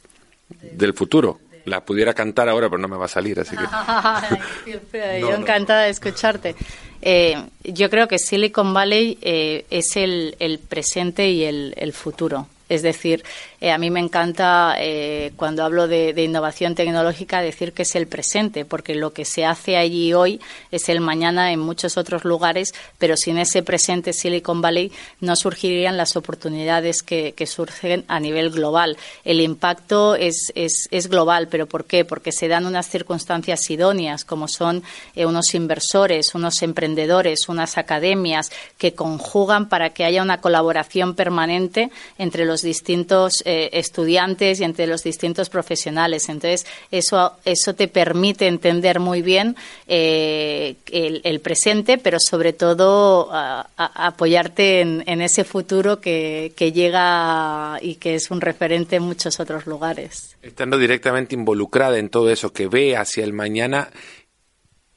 del 0.72 0.94
futuro 0.94 1.38
la 1.64 1.84
pudiera 1.84 2.14
cantar 2.14 2.48
ahora, 2.48 2.68
pero 2.68 2.80
no 2.80 2.88
me 2.88 2.96
va 2.96 3.06
a 3.06 3.08
salir, 3.08 3.40
así 3.40 3.56
que... 3.56 3.64
yo 5.20 5.34
encantada 5.34 5.82
de 5.82 5.90
escucharte. 5.90 6.54
Eh, 7.00 7.36
yo 7.64 7.90
creo 7.90 8.06
que 8.06 8.18
Silicon 8.18 8.72
Valley 8.72 9.18
eh, 9.22 9.66
es 9.70 9.96
el, 9.96 10.36
el, 10.38 10.58
presente 10.60 11.30
y 11.30 11.44
el, 11.44 11.74
el 11.76 11.92
futuro. 11.92 12.46
Es 12.68 12.82
decir, 12.82 13.24
eh, 13.62 13.70
a 13.70 13.78
mí 13.78 13.92
me 13.92 14.00
encanta 14.00 14.74
eh, 14.76 15.30
cuando 15.36 15.62
hablo 15.62 15.86
de, 15.86 16.20
innovación 16.20 16.74
tecnológica 16.74 17.40
decir 17.40 17.72
que 17.72 17.82
es 17.82 17.94
el 17.94 18.08
presente, 18.08 18.64
porque 18.64 18.96
lo 18.96 19.12
que 19.12 19.24
se 19.24 19.44
hace 19.44 19.76
allí 19.76 20.12
hoy 20.14 20.40
es 20.72 20.88
el 20.88 21.00
mañana 21.00 21.52
en 21.52 21.60
muchos 21.60 21.96
otros 21.96 22.24
lugares, 22.24 22.74
pero 22.98 23.16
sin 23.16 23.38
ese 23.38 23.62
presente 23.62 24.14
Silicon 24.14 24.62
Valley 24.62 24.90
no 25.20 25.36
surgirían 25.36 25.96
las 25.96 26.16
oportunidades 26.16 27.04
que, 27.04 27.32
surgen 27.46 28.04
a 28.08 28.18
nivel 28.18 28.50
global. 28.50 28.96
El 29.24 29.40
impacto 29.40 30.16
es, 30.16 30.52
es, 30.56 31.08
global, 31.08 31.46
pero 31.48 31.66
¿por 31.66 31.84
qué? 31.84 32.04
Porque 32.04 32.32
se 32.32 32.48
dan 32.48 32.66
unas 32.66 32.88
circunstancias 32.88 33.70
idóneas, 33.70 34.24
como 34.24 34.48
son 34.48 34.82
eh, 35.14 35.24
unos 35.24 35.54
inversores, 35.54 36.34
unos 36.34 36.62
emprendedores, 36.62 37.48
unas 37.48 37.78
academias 37.78 38.50
que 38.76 38.94
conjugan 38.94 39.68
para 39.68 39.90
que 39.90 40.04
haya 40.04 40.20
una 40.20 40.40
colaboración 40.40 41.14
permanente 41.14 41.90
entre 42.18 42.44
los 42.44 42.62
distintos 42.62 43.44
eh, 43.52 43.70
estudiantes 43.74 44.60
y 44.60 44.64
entre 44.64 44.86
los 44.86 45.02
distintos 45.02 45.50
profesionales. 45.50 46.30
Entonces, 46.30 46.66
eso, 46.90 47.34
eso 47.44 47.74
te 47.74 47.86
permite 47.86 48.46
entender 48.46 48.98
muy 48.98 49.20
bien 49.20 49.56
eh, 49.86 50.76
el, 50.90 51.40
presente, 51.40 51.98
pero 51.98 52.18
sobre 52.18 52.54
todo 52.54 53.28
apoyarte 53.76 54.80
en, 54.80 55.20
ese 55.20 55.44
futuro 55.44 56.00
que, 56.00 56.52
llega 56.74 57.78
y 57.82 57.96
que 57.96 58.14
es 58.14 58.30
un 58.30 58.40
referente 58.40 58.96
en 58.96 59.02
muchos 59.02 59.38
otros 59.38 59.66
lugares. 59.66 60.36
Estando 60.40 60.78
directamente 60.78 61.34
involucrada 61.34 61.98
en 61.98 62.08
todo 62.08 62.30
eso 62.30 62.54
que 62.54 62.68
ve 62.68 62.96
hacia 62.96 63.22
el 63.24 63.34
mañana 63.34 63.90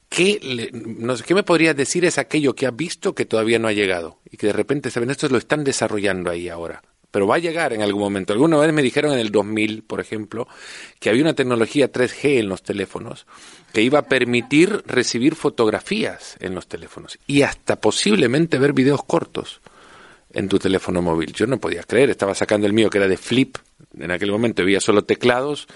¿qué, 0.08 0.70
¿qué 1.26 1.34
me 1.34 1.42
podrías 1.42 1.76
decir 1.76 2.04
es 2.04 2.16
aquello 2.18 2.54
que 2.54 2.66
has 2.66 2.74
visto 2.74 3.14
que 3.14 3.26
todavía 3.26 3.58
no 3.58 3.68
ha 3.68 3.72
llegado? 3.72 4.18
Y 4.30 4.36
que 4.36 4.46
de 4.46 4.52
repente, 4.52 4.90
saben, 4.90 5.10
estos 5.10 5.30
lo 5.30 5.38
están 5.38 5.64
desarrollando 5.64 6.30
ahí 6.30 6.48
ahora. 6.48 6.82
Pero 7.10 7.26
va 7.26 7.36
a 7.36 7.38
llegar 7.38 7.72
en 7.72 7.82
algún 7.82 8.02
momento. 8.02 8.32
Alguna 8.32 8.58
vez 8.58 8.72
me 8.72 8.82
dijeron 8.82 9.12
en 9.12 9.20
el 9.20 9.30
2000, 9.30 9.82
por 9.84 10.00
ejemplo, 10.00 10.48
que 10.98 11.08
había 11.08 11.22
una 11.22 11.34
tecnología 11.34 11.90
3G 11.90 12.38
en 12.38 12.48
los 12.48 12.62
teléfonos 12.62 13.26
que 13.72 13.82
iba 13.82 13.98
a 13.98 14.06
permitir 14.06 14.82
recibir 14.86 15.34
fotografías 15.34 16.36
en 16.40 16.54
los 16.54 16.66
teléfonos 16.66 17.18
y 17.26 17.42
hasta 17.42 17.76
posiblemente 17.76 18.58
ver 18.58 18.72
videos 18.72 19.04
cortos 19.04 19.60
en 20.32 20.48
tu 20.48 20.58
teléfono 20.58 21.02
móvil. 21.02 21.32
Yo 21.32 21.46
no 21.46 21.58
podía 21.58 21.82
creer, 21.82 22.10
estaba 22.10 22.34
sacando 22.34 22.66
el 22.66 22.72
mío 22.72 22.90
que 22.90 22.98
era 22.98 23.08
de 23.08 23.16
flip, 23.16 23.56
en 23.98 24.10
aquel 24.10 24.30
momento 24.30 24.62
había 24.62 24.80
solo 24.80 25.04
teclados 25.04 25.66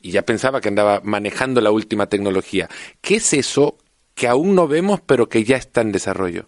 y 0.00 0.10
ya 0.10 0.22
pensaba 0.22 0.60
que 0.60 0.68
andaba 0.68 1.00
manejando 1.02 1.60
la 1.60 1.70
última 1.70 2.06
tecnología. 2.08 2.68
¿Qué 3.00 3.16
es 3.16 3.32
eso 3.32 3.78
que 4.14 4.28
aún 4.28 4.54
no 4.54 4.68
vemos 4.68 5.00
pero 5.04 5.28
que 5.28 5.44
ya 5.44 5.56
está 5.56 5.80
en 5.80 5.92
desarrollo? 5.92 6.46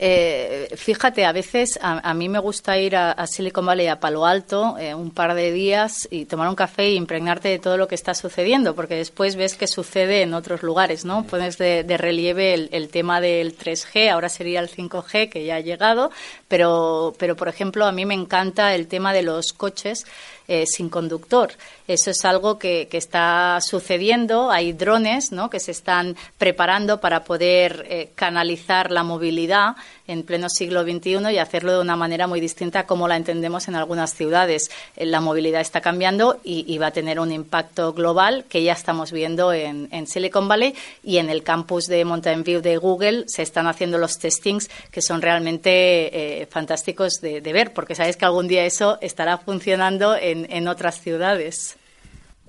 Eh, 0.00 0.68
fíjate, 0.76 1.24
a 1.24 1.32
veces 1.32 1.78
a, 1.82 2.14
mí 2.14 2.28
me 2.28 2.38
gusta 2.38 2.78
ir 2.78 2.94
a, 2.94 3.26
Silicon 3.26 3.66
Valley, 3.66 3.88
a 3.88 3.98
Palo 3.98 4.26
Alto, 4.26 4.76
eh, 4.78 4.94
un 4.94 5.10
par 5.10 5.34
de 5.34 5.50
días 5.50 6.06
y 6.10 6.26
tomar 6.26 6.48
un 6.48 6.54
café 6.54 6.84
e 6.84 6.94
impregnarte 6.94 7.48
de 7.48 7.58
todo 7.58 7.76
lo 7.76 7.88
que 7.88 7.96
está 7.96 8.14
sucediendo, 8.14 8.74
porque 8.74 8.94
después 8.94 9.34
ves 9.34 9.56
que 9.56 9.66
sucede 9.66 10.22
en 10.22 10.34
otros 10.34 10.62
lugares, 10.62 11.04
¿no? 11.04 11.24
Pones 11.24 11.58
de, 11.58 11.84
relieve 11.98 12.54
el, 12.54 12.88
tema 12.90 13.20
del 13.20 13.56
3G, 13.58 14.10
ahora 14.10 14.28
sería 14.28 14.60
el 14.60 14.70
5G, 14.70 15.28
que 15.28 15.44
ya 15.44 15.56
ha 15.56 15.60
llegado, 15.60 16.12
pero, 16.46 17.14
pero 17.18 17.34
por 17.34 17.48
ejemplo, 17.48 17.84
a 17.84 17.92
mí 17.92 18.06
me 18.06 18.14
encanta 18.14 18.74
el 18.74 18.86
tema 18.86 19.12
de 19.12 19.22
los 19.22 19.52
coches 19.52 20.06
eh, 20.48 20.64
sin 20.66 20.88
conductor. 20.88 21.52
Eso 21.86 22.10
es 22.10 22.24
algo 22.24 22.58
que, 22.58 22.88
está 22.90 23.58
sucediendo. 23.60 24.50
Hay 24.50 24.72
drones 24.72 25.30
¿no? 25.30 25.50
que 25.50 25.60
se 25.60 25.72
están 25.72 26.16
preparando 26.38 27.00
para 27.00 27.22
poder 27.22 27.86
eh, 27.88 28.10
canalizar 28.14 28.90
la 28.90 29.02
movilidad 29.02 29.76
en 30.08 30.24
pleno 30.24 30.48
siglo 30.48 30.82
XXI 30.82 31.30
y 31.30 31.38
hacerlo 31.38 31.74
de 31.74 31.80
una 31.80 31.94
manera 31.94 32.26
muy 32.26 32.40
distinta 32.40 32.84
como 32.86 33.06
la 33.06 33.14
entendemos 33.14 33.68
en 33.68 33.76
algunas 33.76 34.14
ciudades. 34.14 34.70
Eh, 34.96 35.06
la 35.06 35.20
movilidad 35.20 35.60
está 35.60 35.80
cambiando 35.80 36.40
y, 36.42 36.76
va 36.78 36.88
a 36.88 36.90
tener 36.92 37.20
un 37.20 37.32
impacto 37.32 37.92
global 37.92 38.44
que 38.48 38.62
ya 38.62 38.72
estamos 38.72 39.12
viendo 39.12 39.52
en, 39.52 39.88
Silicon 40.06 40.48
Valley 40.48 40.74
y 41.02 41.18
en 41.18 41.28
el 41.28 41.42
campus 41.42 41.86
de 41.86 42.04
Mountain 42.04 42.44
View 42.44 42.60
de 42.60 42.76
Google 42.76 43.24
se 43.26 43.42
están 43.42 43.66
haciendo 43.66 43.98
los 43.98 44.18
testings 44.18 44.70
que 44.92 45.02
son 45.02 45.20
realmente 45.20 46.46
fantásticos 46.50 47.20
de, 47.20 47.40
ver, 47.40 47.72
porque 47.72 47.94
sabéis 47.94 48.16
que 48.16 48.24
algún 48.24 48.48
día 48.48 48.64
eso 48.64 48.98
estará 49.00 49.38
funcionando 49.38 50.16
en, 50.16 50.68
otras 50.68 51.00
ciudades. 51.00 51.77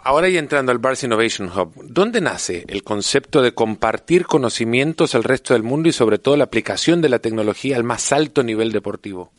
Ahora 0.02 0.30
y 0.30 0.38
entrando 0.38 0.72
al 0.72 0.78
Bars 0.78 1.04
Innovation 1.04 1.50
Hub, 1.50 1.74
¿dónde 1.84 2.22
nace 2.22 2.64
el 2.70 2.84
concepto 2.84 3.42
de 3.42 3.54
compartir 3.54 4.26
conocimientos 4.26 5.14
al 5.14 5.26
resto 5.26 5.54
del 5.54 5.64
mundo 5.64 5.90
y 5.90 5.94
sobre 5.94 6.20
todo 6.20 6.38
la 6.38 6.46
aplicación 6.46 7.02
de 7.02 7.10
la 7.10 7.20
tecnología 7.20 7.76
al 7.76 7.84
más 7.84 8.14
alto 8.14 8.42
nivel 8.42 8.72
deportivo? 8.72 9.32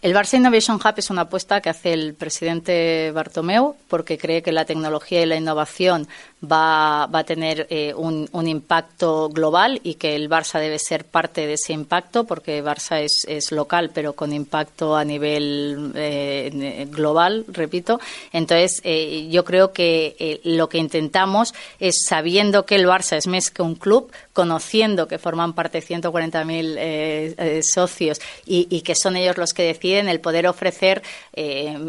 El 0.00 0.14
Barça 0.14 0.36
Innovation 0.36 0.76
Hub 0.76 0.94
es 0.96 1.10
una 1.10 1.22
apuesta 1.22 1.60
que 1.60 1.70
hace 1.70 1.92
el 1.92 2.14
presidente 2.14 3.12
Bartomeu 3.12 3.76
porque 3.88 4.18
cree 4.18 4.42
que 4.42 4.50
la 4.50 4.64
tecnología 4.64 5.22
y 5.22 5.26
la 5.26 5.36
innovación 5.36 6.08
va, 6.42 7.06
va 7.06 7.20
a 7.20 7.24
tener 7.24 7.66
eh, 7.70 7.94
un, 7.94 8.28
un, 8.32 8.48
impacto 8.48 9.28
global 9.28 9.80
y 9.84 9.94
que 9.94 10.16
el 10.16 10.28
Barça 10.28 10.58
debe 10.58 10.78
ser 10.78 11.04
parte 11.04 11.46
de 11.46 11.54
ese 11.54 11.72
impacto 11.72 12.24
porque 12.24 12.64
Barça 12.64 13.00
es, 13.00 13.24
es 13.28 13.52
local 13.52 13.90
pero 13.94 14.14
con 14.14 14.32
impacto 14.32 14.96
a 14.96 15.04
nivel 15.04 15.92
eh, 15.94 16.86
global, 16.90 17.44
repito. 17.48 18.00
Entonces, 18.32 18.80
eh, 18.84 19.28
yo 19.30 19.44
creo 19.44 19.72
que 19.72 20.40
lo 20.44 20.68
que 20.68 20.78
intentamos 20.78 21.54
es, 21.78 22.04
sabiendo 22.08 22.66
que 22.66 22.74
el 22.74 22.86
Barça 22.86 23.16
es 23.16 23.26
más 23.26 23.50
que 23.50 23.62
un 23.62 23.76
club, 23.76 24.10
conociendo 24.32 25.06
que 25.06 25.18
forman 25.18 25.52
parte 25.52 25.80
140.000 25.80 27.62
socios 27.62 28.20
y, 28.46 28.66
y 28.70 28.80
que 28.80 28.94
son 28.94 29.16
ellos 29.16 29.38
los 29.38 29.52
que 29.52 29.62
deciden, 29.62 30.08
el 30.08 30.20
poder 30.20 30.46
ofrecer 30.46 31.02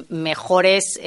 mejores 0.10 1.00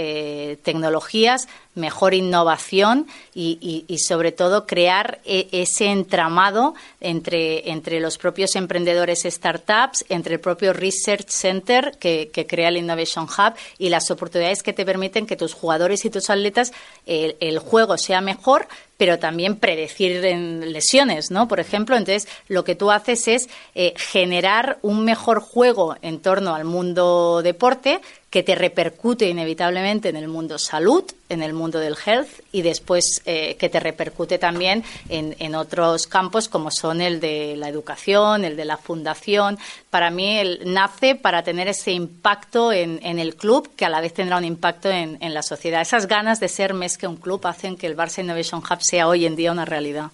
tecnologías, 0.62 1.48
mejor 1.76 2.14
innovación 2.14 3.06
y, 3.38 3.98
sobre 3.98 4.32
todo 4.32 4.66
crear 4.66 5.20
e, 5.24 5.48
ese 5.52 5.86
entramado 5.86 6.74
entre, 7.00 7.70
entre 7.70 8.00
los 8.00 8.16
propios 8.16 8.56
emprendedores 8.56 9.24
startups, 9.24 10.06
entre 10.08 10.34
el 10.34 10.40
propio 10.40 10.72
Research 10.72 11.28
Center 11.28 11.98
que, 11.98 12.30
crea 12.48 12.68
el 12.68 12.78
Innovation 12.78 13.24
Hub 13.24 13.54
y 13.78 13.90
las 13.90 14.10
oportunidades 14.10 14.62
que 14.62 14.72
te 14.72 14.86
permiten 14.86 15.26
que 15.26 15.36
tus 15.36 15.52
jugadores 15.52 16.04
y 16.04 16.10
tus 16.10 16.30
atletas 16.30 16.72
el, 17.04 17.58
juego 17.58 17.98
sea 17.98 18.20
mejor, 18.20 18.68
pero 18.96 19.18
también 19.18 19.56
predecir 19.56 20.24
en 20.24 20.72
lesiones, 20.72 21.30
¿no? 21.30 21.48
Por 21.48 21.60
ejemplo, 21.60 21.96
entonces 21.96 22.28
lo 22.48 22.64
que 22.64 22.74
tú 22.74 22.90
haces 22.90 23.28
es 23.28 23.48
eh, 23.74 23.92
generar 23.96 24.78
un 24.82 25.04
mejor 25.04 25.40
juego 25.40 25.96
en 26.00 26.20
torno 26.20 26.54
al 26.54 26.64
mundo 26.64 27.42
deporte 27.42 28.00
que 28.36 28.42
te 28.42 28.54
repercute 28.54 29.30
inevitablemente 29.30 30.10
en 30.10 30.16
el 30.16 30.28
mundo 30.28 30.58
salud, 30.58 31.04
en 31.30 31.42
el 31.42 31.54
mundo 31.54 31.78
del 31.78 31.96
health 32.04 32.28
y 32.52 32.60
después 32.60 33.22
eh, 33.24 33.56
que 33.58 33.70
te 33.70 33.80
repercute 33.80 34.36
también 34.36 34.84
en, 35.08 35.54
otros 35.54 36.06
campos 36.06 36.46
como 36.50 36.70
son 36.70 37.00
el 37.00 37.18
de 37.18 37.56
la 37.56 37.70
educación, 37.70 38.44
el 38.44 38.54
de 38.54 38.66
la 38.66 38.76
fundación. 38.76 39.58
Para 39.88 40.10
mí 40.10 40.36
él 40.36 40.60
nace 40.66 41.14
para 41.14 41.44
tener 41.44 41.66
ese 41.68 41.92
impacto 41.92 42.74
en, 42.74 43.00
el 43.02 43.36
club 43.36 43.70
que 43.74 43.86
a 43.86 43.88
la 43.88 44.02
vez 44.02 44.12
tendrá 44.12 44.36
un 44.36 44.44
impacto 44.44 44.90
en, 44.90 45.16
la 45.32 45.42
sociedad. 45.42 45.80
Esas 45.80 46.06
ganas 46.06 46.38
de 46.38 46.48
ser 46.48 46.74
más 46.74 46.98
que 46.98 47.06
un 47.06 47.16
club 47.16 47.40
hacen 47.46 47.78
que 47.78 47.86
el 47.86 47.96
Barça 47.96 48.22
Innovation 48.22 48.60
Hub 48.60 48.82
sea 48.82 49.08
hoy 49.08 49.24
en 49.24 49.34
día 49.34 49.50
una 49.50 49.64
realidad. 49.64 50.10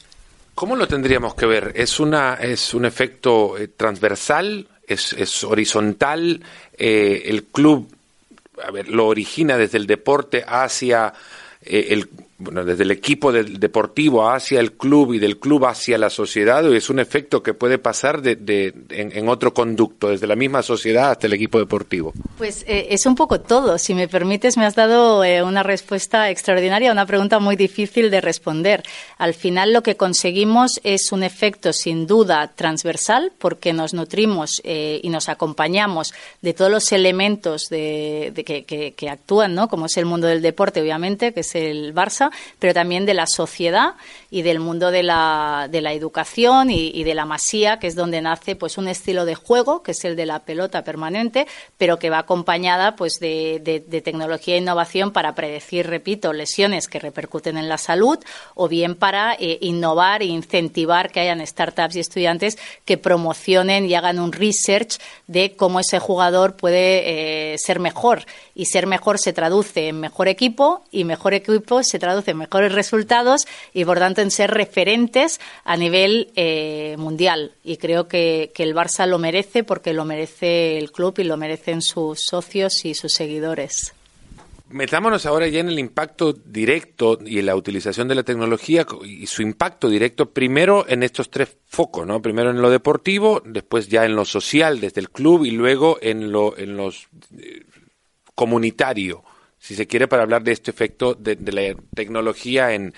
¿Cómo 0.54 0.76
lo 0.76 0.86
tendríamos 0.86 1.34
que 1.34 1.46
ver? 1.46 1.72
¿Es, 1.74 1.98
una, 1.98 2.34
es 2.34 2.72
un 2.72 2.84
efecto 2.84 3.58
eh, 3.58 3.66
transversal? 3.66 4.68
¿Es, 4.86 5.12
es 5.12 5.42
horizontal? 5.42 6.40
Eh, 6.78 7.24
¿El 7.26 7.46
club 7.46 7.92
a 8.64 8.70
ver, 8.70 8.88
lo 8.88 9.06
origina 9.06 9.56
desde 9.56 9.78
el 9.78 9.86
deporte 9.86 10.44
hacia 10.46 11.12
eh, 11.62 11.88
el 11.90 12.08
bueno, 12.42 12.64
desde 12.64 12.82
el 12.82 12.90
equipo 12.90 13.32
del 13.32 13.58
deportivo 13.58 14.28
hacia 14.28 14.60
el 14.60 14.72
club 14.72 15.14
y 15.14 15.18
del 15.18 15.38
club 15.38 15.66
hacia 15.66 15.98
la 15.98 16.10
sociedad, 16.10 16.64
es 16.72 16.90
un 16.90 16.98
efecto 16.98 17.42
que 17.42 17.54
puede 17.54 17.78
pasar 17.78 18.22
de, 18.22 18.74
en, 18.90 19.28
otro 19.28 19.54
conducto, 19.54 20.08
desde 20.08 20.26
la 20.26 20.36
misma 20.36 20.62
sociedad 20.62 21.10
hasta 21.10 21.26
el 21.26 21.32
equipo 21.32 21.58
deportivo. 21.58 22.12
Pues 22.38 22.64
eh, 22.66 22.88
es 22.90 23.06
un 23.06 23.14
poco 23.14 23.40
todo. 23.40 23.78
Si 23.78 23.94
me 23.94 24.08
permites, 24.08 24.56
me 24.56 24.64
has 24.64 24.74
dado 24.74 25.22
eh, 25.24 25.42
una 25.42 25.62
respuesta 25.62 26.30
extraordinaria 26.30 26.92
una 26.92 27.06
pregunta 27.06 27.38
muy 27.38 27.56
difícil 27.56 28.10
de 28.10 28.20
responder. 28.20 28.82
Al 29.18 29.34
final 29.34 29.72
lo 29.72 29.82
que 29.82 29.96
conseguimos 29.96 30.80
es 30.82 31.12
un 31.12 31.22
efecto 31.22 31.72
sin 31.72 32.06
duda 32.06 32.52
transversal 32.54 33.32
porque 33.38 33.72
nos 33.72 33.94
nutrimos 33.94 34.60
eh, 34.64 35.00
y 35.02 35.08
nos 35.08 35.28
acompañamos 35.28 36.12
de 36.40 36.54
todos 36.54 36.70
los 36.70 36.90
elementos 36.92 37.68
de, 37.68 38.32
que, 38.44 38.94
que 38.94 39.10
actúan, 39.10 39.54
¿no? 39.54 39.68
como 39.68 39.86
es 39.86 39.96
el 39.96 40.06
mundo 40.06 40.26
del 40.26 40.42
deporte, 40.42 40.80
obviamente, 40.80 41.32
que 41.32 41.40
es 41.40 41.54
el 41.54 41.94
Barça, 41.94 42.30
pero 42.58 42.74
también 42.74 43.06
de 43.06 43.14
la 43.14 43.26
sociedad 43.26 43.94
y 44.30 44.42
del 44.42 44.60
mundo 44.60 44.90
de 44.90 45.02
la, 45.02 45.68
de 45.70 45.80
la 45.80 45.92
educación 45.92 46.70
y, 46.70 47.04
de 47.04 47.14
la 47.14 47.26
masía, 47.26 47.78
que 47.78 47.86
es 47.86 47.94
donde 47.94 48.22
nace 48.22 48.56
pues 48.56 48.78
un 48.78 48.88
estilo 48.88 49.24
de 49.24 49.34
juego, 49.34 49.82
que 49.82 49.90
es 49.90 50.04
el 50.04 50.16
de 50.16 50.26
la 50.26 50.40
pelota 50.40 50.84
permanente, 50.84 51.46
pero 51.76 51.98
que 51.98 52.10
va 52.10 52.18
acompañada 52.18 52.96
pues 52.96 53.14
de, 53.20 54.00
tecnología 54.02 54.54
e 54.54 54.58
innovación 54.58 55.12
para 55.12 55.34
predecir, 55.34 55.86
repito, 55.86 56.32
lesiones 56.32 56.88
que 56.88 56.98
repercuten 56.98 57.58
en 57.58 57.68
la 57.68 57.78
salud 57.78 58.18
o 58.54 58.68
bien 58.68 58.94
para 58.94 59.34
eh, 59.34 59.58
innovar 59.60 60.22
e 60.22 60.26
incentivar 60.26 61.10
que 61.10 61.20
hayan 61.20 61.46
startups 61.46 61.96
y 61.96 62.00
estudiantes 62.00 62.58
que 62.84 62.96
promocionen 62.96 63.84
y 63.84 63.94
hagan 63.94 64.18
un 64.18 64.32
research 64.32 64.98
de 65.26 65.54
cómo 65.56 65.80
ese 65.80 65.98
jugador 65.98 66.56
puede 66.56 67.52
eh, 67.52 67.58
ser 67.58 67.80
mejor. 67.80 68.24
Y 68.54 68.66
ser 68.66 68.86
mejor 68.86 69.18
se 69.18 69.32
traduce 69.32 69.88
en 69.88 70.00
mejor 70.00 70.28
equipo 70.28 70.84
y 70.90 71.04
mejor 71.04 71.34
equipo 71.34 71.82
se 71.82 71.98
traduce 71.98 72.21
en 72.28 72.38
mejores 72.38 72.72
resultados 72.72 73.46
y, 73.72 73.84
por 73.84 73.98
tanto, 73.98 74.20
en 74.20 74.30
ser 74.30 74.50
referentes 74.50 75.40
a 75.64 75.76
nivel 75.76 76.30
eh, 76.36 76.96
mundial. 76.98 77.52
Y 77.64 77.76
creo 77.76 78.08
que, 78.08 78.52
el 78.62 78.76
Barça 78.76 79.06
lo 79.06 79.18
merece 79.18 79.64
porque 79.64 79.92
lo 79.92 80.04
merece 80.04 80.78
el 80.78 80.92
club 80.92 81.18
y 81.18 81.24
lo 81.24 81.36
merecen 81.36 81.82
sus 81.82 82.20
socios 82.20 82.84
y 82.84 82.94
sus 82.94 83.12
seguidores. 83.12 83.92
Metámonos 84.68 85.26
ahora 85.26 85.48
ya 85.48 85.58
en 85.58 85.68
el 85.68 85.80
impacto 85.80 86.32
directo 86.32 87.18
y 87.26 87.40
en 87.40 87.46
la 87.46 87.56
utilización 87.56 88.06
de 88.06 88.14
la 88.14 88.22
tecnología 88.22 88.86
y 89.04 89.26
su 89.26 89.42
impacto 89.42 89.88
directo, 89.88 90.30
primero 90.30 90.86
en 90.88 91.02
estos 91.02 91.28
tres 91.28 91.56
focos, 91.66 92.06
¿no? 92.06 92.22
Primero 92.22 92.50
en 92.50 92.62
lo 92.62 92.70
deportivo, 92.70 93.42
después 93.44 93.88
ya 93.88 94.04
en 94.04 94.14
lo 94.14 94.24
social 94.24 94.80
desde 94.80 95.00
el 95.00 95.10
club 95.10 95.44
y 95.44 95.50
luego 95.50 95.98
en 96.00 96.30
lo 96.30 96.56
en 96.56 96.76
los 96.76 97.08
eh, 97.36 97.64
comunitario 98.34 99.24
si 99.62 99.76
se 99.76 99.86
quiere, 99.86 100.08
para 100.08 100.24
hablar 100.24 100.42
de 100.42 100.50
este 100.50 100.72
efecto 100.72 101.14
de, 101.14 101.36
la 101.52 101.80
tecnología 101.94 102.74
en, 102.74 102.92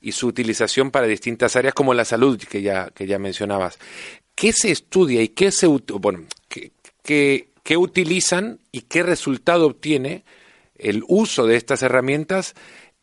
y 0.00 0.12
su 0.12 0.28
utilización 0.28 0.90
para 0.90 1.06
distintas 1.06 1.56
áreas 1.56 1.74
como 1.74 1.92
la 1.92 2.06
salud 2.06 2.40
que 2.40 2.62
ya, 2.62 2.88
que 2.88 3.06
ya 3.06 3.18
mencionabas. 3.18 3.78
¿Qué 4.34 4.54
se 4.54 4.70
estudia 4.70 5.20
y 5.20 5.28
qué 5.28 5.52
se 5.52 5.66
bueno, 5.66 6.24
qué, 6.48 6.72
qué, 7.02 7.76
utilizan 7.76 8.60
y 8.72 8.82
qué 8.82 9.02
resultado 9.02 9.66
obtiene 9.66 10.24
el 10.78 11.04
uso 11.06 11.46
de 11.46 11.56
estas 11.56 11.82
herramientas 11.82 12.54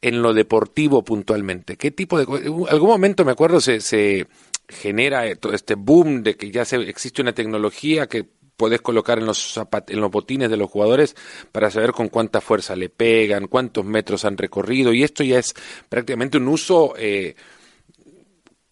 en 0.02 0.23
lo 0.23 0.34
deportivo 0.34 1.04
puntualmente? 1.04 1.78
¿Qué 1.78 1.91
tipo 1.91 2.17
de... 2.17 2.23
En 2.23 2.65
algún 2.67 2.89
momento 2.89 3.23
me 3.26 3.34
acuerdo 3.34 3.62
se, 3.62 3.80
se 3.80 4.26
genera 4.67 5.28
este 5.28 5.76
boom 5.76 6.23
de 6.23 6.36
que 6.36 6.49
ya 6.49 6.65
se, 6.65 6.78
existe 6.78 7.21
una 7.21 7.34
tecnología 7.34 8.08
que 8.08 8.26
podés 8.57 8.81
colocar 8.81 9.19
en 9.19 9.25
los, 9.25 9.59
en 9.87 10.01
los 10.01 10.11
botines 10.11 10.49
de 10.49 10.57
los 10.57 10.69
jugadores 10.69 11.15
para 11.51 11.71
saber 11.71 11.91
con 11.91 12.09
cuánta 12.09 12.41
fuerza 12.41 12.75
le 12.75 12.89
pegan, 12.89 13.47
cuántos 13.47 13.85
metros 13.85 14.25
han 14.25 14.37
recorrido, 14.37 14.93
y 14.93 15.03
esto 15.03 15.23
ya 15.23 15.39
es 15.39 15.53
prácticamente 15.89 16.37
un 16.37 16.47
uso 16.47 16.93
eh, 16.97 17.35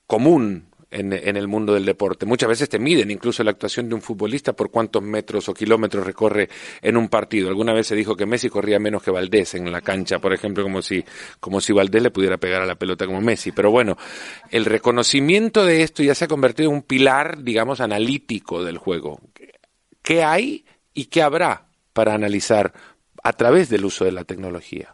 común 0.08 0.72
en, 0.92 1.38
el 1.38 1.48
mundo 1.48 1.74
del 1.74 1.86
deporte. 1.86 2.26
Muchas 2.26 2.50
veces 2.50 2.70
te 2.70 2.78
miden 2.78 3.10
incluso 3.12 3.44
la 3.44 3.52
actuación 3.52 3.88
de 3.88 3.96
un 3.96 4.02
futbolista 4.02 4.54
por 4.54 4.70
cuántos 4.70 5.02
metros 5.02 5.48
o 5.48 5.54
kilómetros 5.54 6.06
recorre 6.06 6.50
en 6.82 6.98
un 6.98 7.08
partido. 7.08 7.48
Alguna 7.48 7.74
vez 7.74 7.88
se 7.88 7.96
dijo 7.96 8.16
que 8.16 8.26
Messi 8.26 8.50
corría 8.50 8.78
menos 8.78 9.02
que 9.02 9.12
Valdés 9.12 9.56
en 9.56 9.72
la 9.72 9.82
cancha, 9.82 10.20
por 10.20 10.34
ejemplo, 10.34 10.64
como 10.64 10.82
si, 10.82 11.04
como 11.40 11.62
si 11.62 11.72
Valdés 11.72 12.04
le 12.04 12.12
pudiera 12.12 12.38
pegar 12.38 12.62
a 12.62 12.66
la 12.66 12.76
pelota 12.76 13.06
como 13.06 13.22
Messi. 13.22 13.52
Pero 13.52 13.72
bueno, 13.72 13.98
el 14.50 14.66
reconocimiento 14.66 15.66
de 15.66 15.84
esto 15.84 16.04
ya 16.04 16.14
se 16.14 16.26
ha 16.26 16.28
convertido 16.28 16.70
en 16.70 16.76
un 16.76 16.84
pilar, 16.84 17.42
digamos, 17.42 17.80
analítico 17.80 18.64
del 18.64 18.78
juego 18.78 19.22
qué 20.02 20.24
hay 20.24 20.66
y 20.94 21.06
qué 21.06 21.22
habrá 21.22 21.66
para 21.94 22.14
analizar 22.14 22.74
a 23.24 23.34
través 23.34 23.70
del 23.70 23.86
uso 23.86 24.06
de 24.06 24.12
la 24.12 24.24
tecnología. 24.24 24.94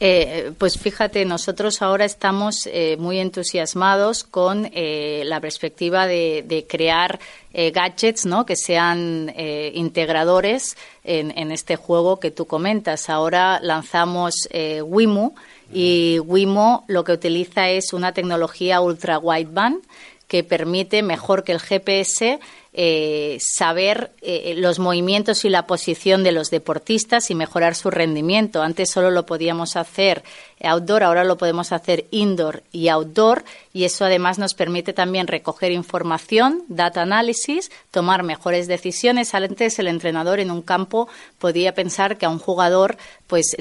Eh, 0.00 0.52
pues 0.58 0.78
fíjate, 0.78 1.24
nosotros 1.24 1.82
ahora 1.82 2.04
estamos 2.04 2.68
eh, 2.72 2.96
muy 3.00 3.18
entusiasmados 3.18 4.22
con 4.22 4.70
eh, 4.72 5.22
la 5.24 5.40
perspectiva 5.40 6.06
de, 6.06 6.66
crear 6.68 7.18
gadgets 7.52 8.24
¿no? 8.24 8.46
que 8.46 8.54
sean 8.54 9.34
integradores 9.74 10.76
en, 11.02 11.36
en, 11.36 11.50
este 11.50 11.74
juego 11.74 12.20
que 12.20 12.30
tú 12.30 12.46
comentas. 12.46 13.10
Ahora 13.10 13.58
lanzamos 13.60 14.48
Wimo 14.84 15.34
y 15.72 16.20
Wimo 16.20 16.84
lo 16.86 17.02
que 17.02 17.12
utiliza 17.12 17.68
es 17.68 17.92
una 17.92 18.12
tecnología 18.12 18.80
ultra 18.80 19.18
wideband 19.18 19.82
que 20.28 20.44
permite 20.44 21.02
mejor 21.02 21.42
que 21.42 21.52
el 21.52 21.60
GPS 21.60 22.38
eh, 22.80 23.38
saber 23.40 24.12
eh, 24.20 24.54
los 24.56 24.78
movimientos 24.78 25.44
y 25.44 25.48
la 25.48 25.66
posición 25.66 26.22
de 26.22 26.30
los 26.30 26.48
deportistas 26.50 27.28
y 27.28 27.34
mejorar 27.34 27.74
su 27.74 27.90
rendimiento. 27.90 28.62
Antes 28.62 28.88
solo 28.88 29.10
lo 29.10 29.26
podíamos 29.26 29.74
hacer 29.74 30.22
outdoor, 30.62 31.02
ahora 31.02 31.24
lo 31.24 31.36
podemos 31.36 31.72
hacer 31.72 32.06
indoor 32.12 32.62
y 32.70 32.86
outdoor 32.86 33.44
y 33.72 33.82
eso 33.82 34.04
además 34.04 34.38
nos 34.38 34.54
permite 34.54 34.92
también 34.92 35.26
recoger 35.26 35.72
información, 35.72 36.62
data 36.68 37.02
análisis, 37.02 37.72
tomar 37.90 38.22
mejores 38.22 38.68
decisiones. 38.68 39.34
Antes 39.34 39.80
el 39.80 39.88
entrenador 39.88 40.38
en 40.38 40.52
un 40.52 40.62
campo 40.62 41.08
podía 41.40 41.74
pensar 41.74 42.16
que 42.16 42.26
a 42.26 42.30
un 42.30 42.38
jugador 42.38 42.96
pues 43.26 43.56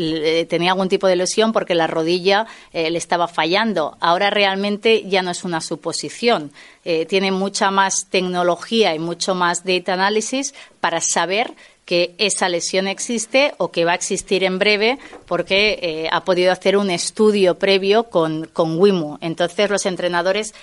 tenía 0.47 0.71
algún 0.71 0.89
tipo 0.89 1.07
de 1.07 1.15
lesión 1.15 1.53
porque 1.53 1.75
la 1.75 1.87
rodilla 1.87 2.45
eh, 2.71 2.89
le 2.89 2.97
estaba 2.97 3.27
fallando. 3.27 3.97
Ahora 3.99 4.29
realmente 4.29 5.03
ya 5.07 5.21
no 5.23 5.31
es 5.31 5.43
una 5.43 5.59
suposición. 5.59 6.51
Eh, 6.89 7.05
tiene 7.05 7.33
mucha 7.33 7.69
más 7.69 8.07
tecnología 8.09 8.95
y 8.95 8.99
mucho 8.99 9.35
más 9.35 9.65
data 9.65 9.91
análisis 9.91 10.53
para 10.79 11.01
saber 11.01 11.53
que 11.83 12.15
esa 12.17 12.47
lesión 12.47 12.87
existe 12.87 13.53
o 13.57 13.71
que 13.71 13.83
va 13.83 13.91
a 13.91 13.95
existir 13.95 14.45
en 14.45 14.57
breve 14.57 14.97
porque 15.25 15.79
eh, 15.81 16.09
ha 16.09 16.23
podido 16.23 16.49
hacer 16.49 16.77
un 16.77 16.89
estudio 16.89 17.59
previo 17.59 18.05
con, 18.05 18.45
con 18.53 18.79
WIMU. 18.79 19.17
Entonces, 19.19 19.69
los 19.69 19.85
entrenadores 19.85 20.55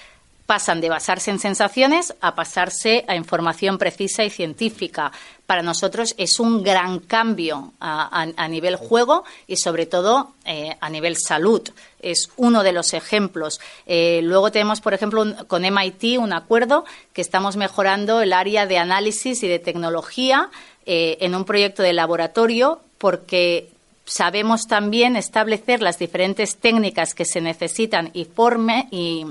pasan 0.47 0.81
de 0.81 0.91
basarse 0.91 1.31
en 1.31 1.39
sensaciones 1.39 2.15
a 2.21 2.35
pasarse 2.35 3.05
a 3.09 3.17
información 3.17 3.79
precisa 3.79 4.25
y 4.25 4.31
científica. 4.31 5.11
Para 5.47 5.63
nosotros 5.63 6.15
es 6.19 6.39
un 6.39 6.63
gran 6.63 6.99
cambio 6.99 7.73
a, 7.81 8.49
nivel 8.49 8.77
juego 8.77 9.25
y 9.47 9.57
sobre 9.57 9.87
todo 9.87 10.33
eh, 10.45 10.77
a 10.81 10.91
nivel 10.91 11.17
salud. 11.17 11.63
Es 12.01 12.31
uno 12.37 12.63
de 12.63 12.73
los 12.73 12.95
ejemplos. 12.95 13.61
Eh, 13.87 14.21
luego 14.23 14.51
tenemos, 14.51 14.81
por 14.81 14.95
ejemplo, 14.95 15.25
con 15.47 15.63
MIT 15.63 16.19
un 16.19 16.33
acuerdo 16.33 16.85
que 17.13 17.23
estamos 17.23 17.57
mejorando 17.57 18.21
el 18.21 18.33
área 18.33 18.67
de 18.67 18.79
análisis 18.79 19.43
y 19.43 19.49
de 19.49 19.59
tecnología 19.59 20.51
eh, 20.87 21.19
en 21.21 21.35
un 21.35 21.45
proyecto 21.45 21.83
de 21.83 21.93
laboratorio 21.93 22.81
porque 22.99 23.71
sabemos 24.07 24.67
también 24.67 25.17
establecer 25.17 25.83
las 25.83 25.99
diferentes 25.99 26.57
técnicas 26.57 27.15
que 27.15 27.25
se 27.25 27.41
necesitan 27.41 28.11
y, 28.13 28.25
forme, 28.25 28.89
y, 28.91 29.27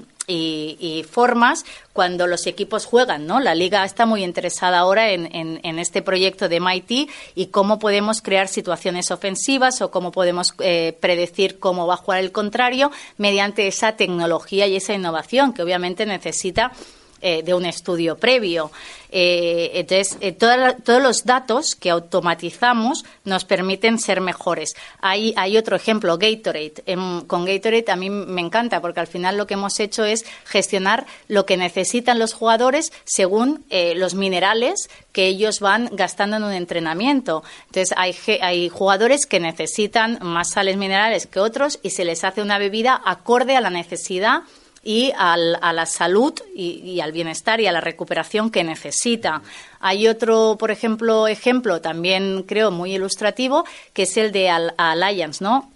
formas 1.09 1.65
cuando 1.91 2.27
los 2.27 2.47
equipos 2.47 2.85
juegan, 2.85 3.27
¿no? 3.27 3.39
La 3.39 3.55
liga 3.55 3.83
está 3.83 4.05
muy 4.05 4.23
interesada 4.23 4.79
ahora 4.79 5.11
en, 5.11 5.29
en, 5.31 5.79
este 5.79 6.01
proyecto 6.01 6.49
de 6.49 6.59
MIT 6.59 7.09
y 7.35 7.47
cómo 7.47 7.77
podemos 7.79 8.21
crear 8.21 8.47
situaciones 8.47 9.11
ofensivas 9.11 9.81
o 9.81 9.91
cómo 9.91 10.11
podemos 10.11 10.53
eh, 10.59 10.97
predecir 10.99 11.59
cómo 11.59 11.87
va 11.87 11.95
a 11.95 11.97
jugar 11.97 12.21
el 12.21 12.31
contrario 12.31 12.91
mediante 13.17 13.67
esa 13.67 13.95
tecnología 13.95 14.67
y 14.67 14.75
esa 14.75 14.93
innovación 14.93 15.53
que 15.53 15.61
obviamente 15.61 16.05
necesita 16.05 16.71
eh, 17.25 17.41
de 17.41 17.53
un 17.53 17.65
estudio 17.65 18.17
previo. 18.17 18.69
Eh, 19.09 19.71
entonces, 19.75 20.17
eh, 20.19 20.33
todos 20.33 21.01
los 21.01 21.23
datos 21.23 21.73
que 21.73 21.89
automatizamos 21.89 23.05
nos 23.23 23.45
permiten 23.45 23.97
ser 23.97 24.19
mejores. 24.19 24.73
Hay, 24.99 25.33
hay 25.37 25.55
otro 25.55 25.77
ejemplo, 25.77 26.17
Gatorade. 26.17 26.83
con 27.27 27.45
Gatorade 27.45 27.85
a 27.87 27.95
mí 27.95 28.09
me 28.09 28.41
encanta 28.41 28.81
porque 28.81 28.99
al 28.99 29.07
final 29.07 29.37
lo 29.37 29.47
que 29.47 29.53
hemos 29.53 29.79
hecho 29.79 30.03
es 30.03 30.25
gestionar 30.43 31.05
lo 31.29 31.45
que 31.45 31.55
necesitan 31.55 32.19
los 32.19 32.33
jugadores 32.33 32.91
según 33.05 33.63
los 33.95 34.15
minerales 34.15 34.89
que 35.13 35.27
ellos 35.27 35.61
van 35.61 35.89
gastando 35.93 36.35
en 36.35 36.43
un 36.43 36.51
entrenamiento. 36.51 37.43
Entonces, 37.67 37.95
hay, 37.95 38.13
hay 38.41 38.67
jugadores 38.67 39.27
que 39.27 39.39
necesitan 39.39 40.19
más 40.21 40.49
sales 40.49 40.75
minerales 40.75 41.25
que 41.27 41.39
otros 41.39 41.79
y 41.83 41.91
se 41.91 42.03
les 42.03 42.25
hace 42.25 42.41
una 42.41 42.57
bebida 42.57 43.01
acorde 43.05 43.55
a 43.55 43.61
la 43.61 43.69
necesidad 43.69 44.41
y 44.83 45.11
a 45.17 45.37
la 45.37 45.85
salud 45.85 46.33
y, 46.53 46.99
al 46.99 47.11
bienestar 47.11 47.61
y 47.61 47.67
a 47.67 47.71
la 47.71 47.81
recuperación 47.81 48.51
que 48.51 48.63
necesita. 48.63 49.41
Hay 49.79 50.07
otro, 50.07 50.57
por 50.59 50.71
ejemplo, 50.71 51.27
ejemplo 51.27 51.81
también 51.81 52.43
creo 52.43 52.69
muy 52.69 52.93
ilustrativo, 52.93 53.65
que 53.93 54.03
es 54.03 54.17
el 54.17 54.31
de 54.31 54.49
Alliance, 54.49 55.43
¿no? 55.43 55.72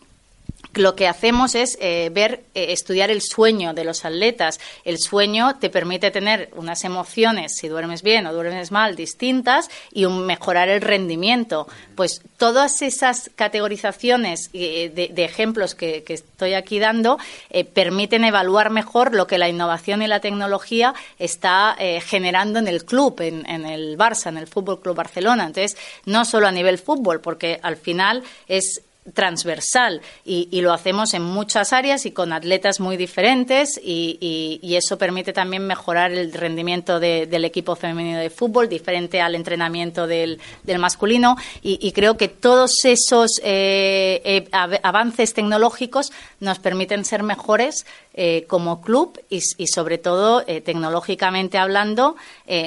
Lo 0.78 0.96
que 0.96 1.08
hacemos 1.08 1.56
es 1.56 1.78
eh, 1.82 2.10
ver, 2.13 2.44
eh, 2.54 2.72
estudiar 2.72 3.10
el 3.10 3.22
sueño 3.22 3.74
de 3.74 3.84
los 3.84 4.06
atletas. 4.06 4.60
El 4.84 5.00
sueño 5.00 5.58
te 5.60 5.70
permite 5.70 6.12
tener 6.12 6.50
unas 6.56 6.84
emociones, 6.84 7.56
si 7.56 7.68
duermes 7.68 8.02
bien 8.02 8.28
o 8.28 8.34
duermes 8.34 8.72
mal, 8.72 8.96
distintas 8.96 9.70
y 9.92 10.06
mejorar 10.08 10.70
el 10.70 10.82
rendimiento. 10.82 11.68
Pues 11.96 12.22
todas 12.38 12.82
esas 12.82 13.32
categorizaciones 13.36 14.50
eh, 14.54 14.90
de, 14.94 15.24
ejemplos 15.24 15.76
que, 15.76 16.04
estoy 16.08 16.54
aquí 16.54 16.80
dando 16.80 17.18
permiten 17.74 18.24
evaluar 18.24 18.70
mejor 18.70 19.13
lo 19.13 19.28
que 19.28 19.38
la 19.38 19.50
innovación 19.50 20.02
y 20.02 20.08
la 20.08 20.22
tecnología 20.22 20.94
está 21.20 21.76
generando 22.06 22.60
en 22.60 22.68
el 22.68 22.86
club, 22.86 23.20
en, 23.22 23.48
en 23.50 23.66
el 23.66 23.98
Barça, 23.98 24.28
en 24.30 24.38
el 24.38 24.48
Fútbol 24.48 24.80
Club 24.80 24.96
Barcelona. 24.96 25.46
Entonces, 25.46 25.78
no 26.06 26.26
solo 26.26 26.48
a 26.48 26.52
nivel 26.52 26.78
fútbol, 26.78 27.20
porque 27.22 27.60
al 27.62 27.76
final 27.76 28.24
es 28.48 28.82
transversal 29.13 30.02
y, 30.26 30.62
lo 30.62 30.74
hacemos 30.74 31.13
en 31.13 31.22
muchas 31.22 31.72
áreas 31.72 32.06
y 32.06 32.12
con 32.12 32.34
atletas 32.34 32.80
muy 32.80 32.98
diferentes 32.98 33.80
y, 33.82 34.76
eso 34.78 34.98
permite 35.00 35.34
también 35.34 35.65
mejorar 35.65 36.12
el 36.12 36.32
rendimiento 36.32 37.00
del 37.00 37.46
equipo 37.46 37.76
femenino 37.76 38.20
de 38.20 38.30
fútbol 38.30 38.70
diferente 38.70 39.22
al 39.22 39.34
entrenamiento 39.34 40.06
del, 40.06 40.39
masculino. 40.78 41.36
Y, 41.62 41.91
creo 41.91 42.17
que 42.17 42.28
todos 42.28 42.86
esos 42.86 43.39
eh, 43.43 44.22
eh, 44.24 44.50
avances 44.52 45.34
tecnológicos 45.34 46.12
nos 46.39 46.60
permiten 46.60 47.06
ser 47.06 47.24
mejores 47.24 47.86
eh, 48.13 48.46
como 48.48 48.82
club 48.82 49.20
y, 49.30 49.41
sobre 49.67 49.98
todo 49.98 50.43
tecnológicamente 50.43 51.58
hablando 51.58 52.15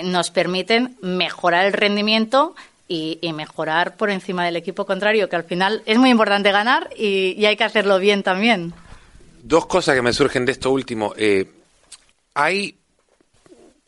nos 0.05 0.31
permiten 0.31 0.97
mejorar 1.01 1.67
el 1.67 1.73
rendimiento 1.73 2.55
y, 2.91 3.33
mejorar 3.33 3.97
por 3.97 4.11
encima 4.11 4.45
del 4.45 4.57
equipo 4.57 4.85
contrario, 4.85 5.29
que 5.29 5.37
al 5.37 5.45
final 5.45 5.83
es 5.87 5.97
muy 5.97 6.11
importante 6.11 6.51
ganar 6.51 6.91
y, 6.97 7.45
hay 7.45 7.57
que 7.57 7.63
hacerlo 7.65 8.01
bien 8.01 8.25
también. 8.25 8.75
Dos 9.43 9.67
cosas 9.67 9.95
que 9.95 10.03
me 10.03 10.13
surgen 10.13 10.45
de 10.45 10.53
esto 10.53 10.73
último. 10.73 11.15
Eh, 11.17 11.47
hay 12.35 12.77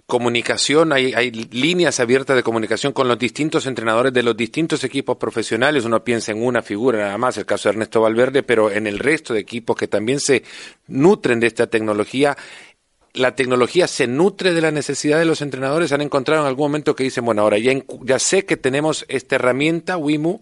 comunicación, 0.07 0.93
hay, 0.93 1.15
hay, 1.15 1.31
líneas 1.31 1.99
abiertas 1.99 2.37
de 2.37 2.43
comunicación 2.45 2.93
con 2.93 3.09
los 3.09 3.19
distintos 3.19 3.67
entrenadores 3.67 4.13
de 4.13 4.23
los 4.23 4.37
distintos 4.37 4.85
equipos 4.85 5.17
profesionales. 5.17 5.85
Uno 5.85 6.05
piensa 6.05 6.31
en 6.31 6.43
una 6.43 6.63
figura 6.63 6.99
nada 6.99 7.19
más, 7.19 7.37
el 7.39 7.47
caso 7.47 7.69
de 7.69 7.75
Ernesto 7.75 8.03
Valverde, 8.03 8.45
pero 8.45 8.71
en 8.71 8.87
el 8.87 9.01
resto 9.01 9.35
de 9.35 9.41
equipos 9.41 9.77
que 9.77 9.89
también 9.89 10.21
se 10.21 10.45
nutren 10.87 11.41
de 11.41 11.49
esta 11.49 11.67
tecnología 11.67 12.37
la 13.15 13.35
tecnología 13.35 13.87
se 13.87 14.07
nutre 14.07 14.55
de 14.55 14.61
la 14.61 14.71
necesidad 14.71 15.19
de 15.19 15.25
los 15.25 15.43
entrenadores? 15.43 15.93
¿Han 15.93 16.01
encontrado 16.01 16.43
en 16.43 16.49
algún 16.49 16.67
momento 16.67 16.95
que 16.95 17.05
dicen, 17.05 17.25
bueno, 17.25 17.43
ahora 17.43 17.59
ya, 17.59 17.73
ya 18.03 18.19
sé 18.19 18.45
que 18.45 18.57
tenemos 18.57 19.05
esta 19.09 19.37
herramienta, 19.37 19.97
WIMU, 19.97 20.41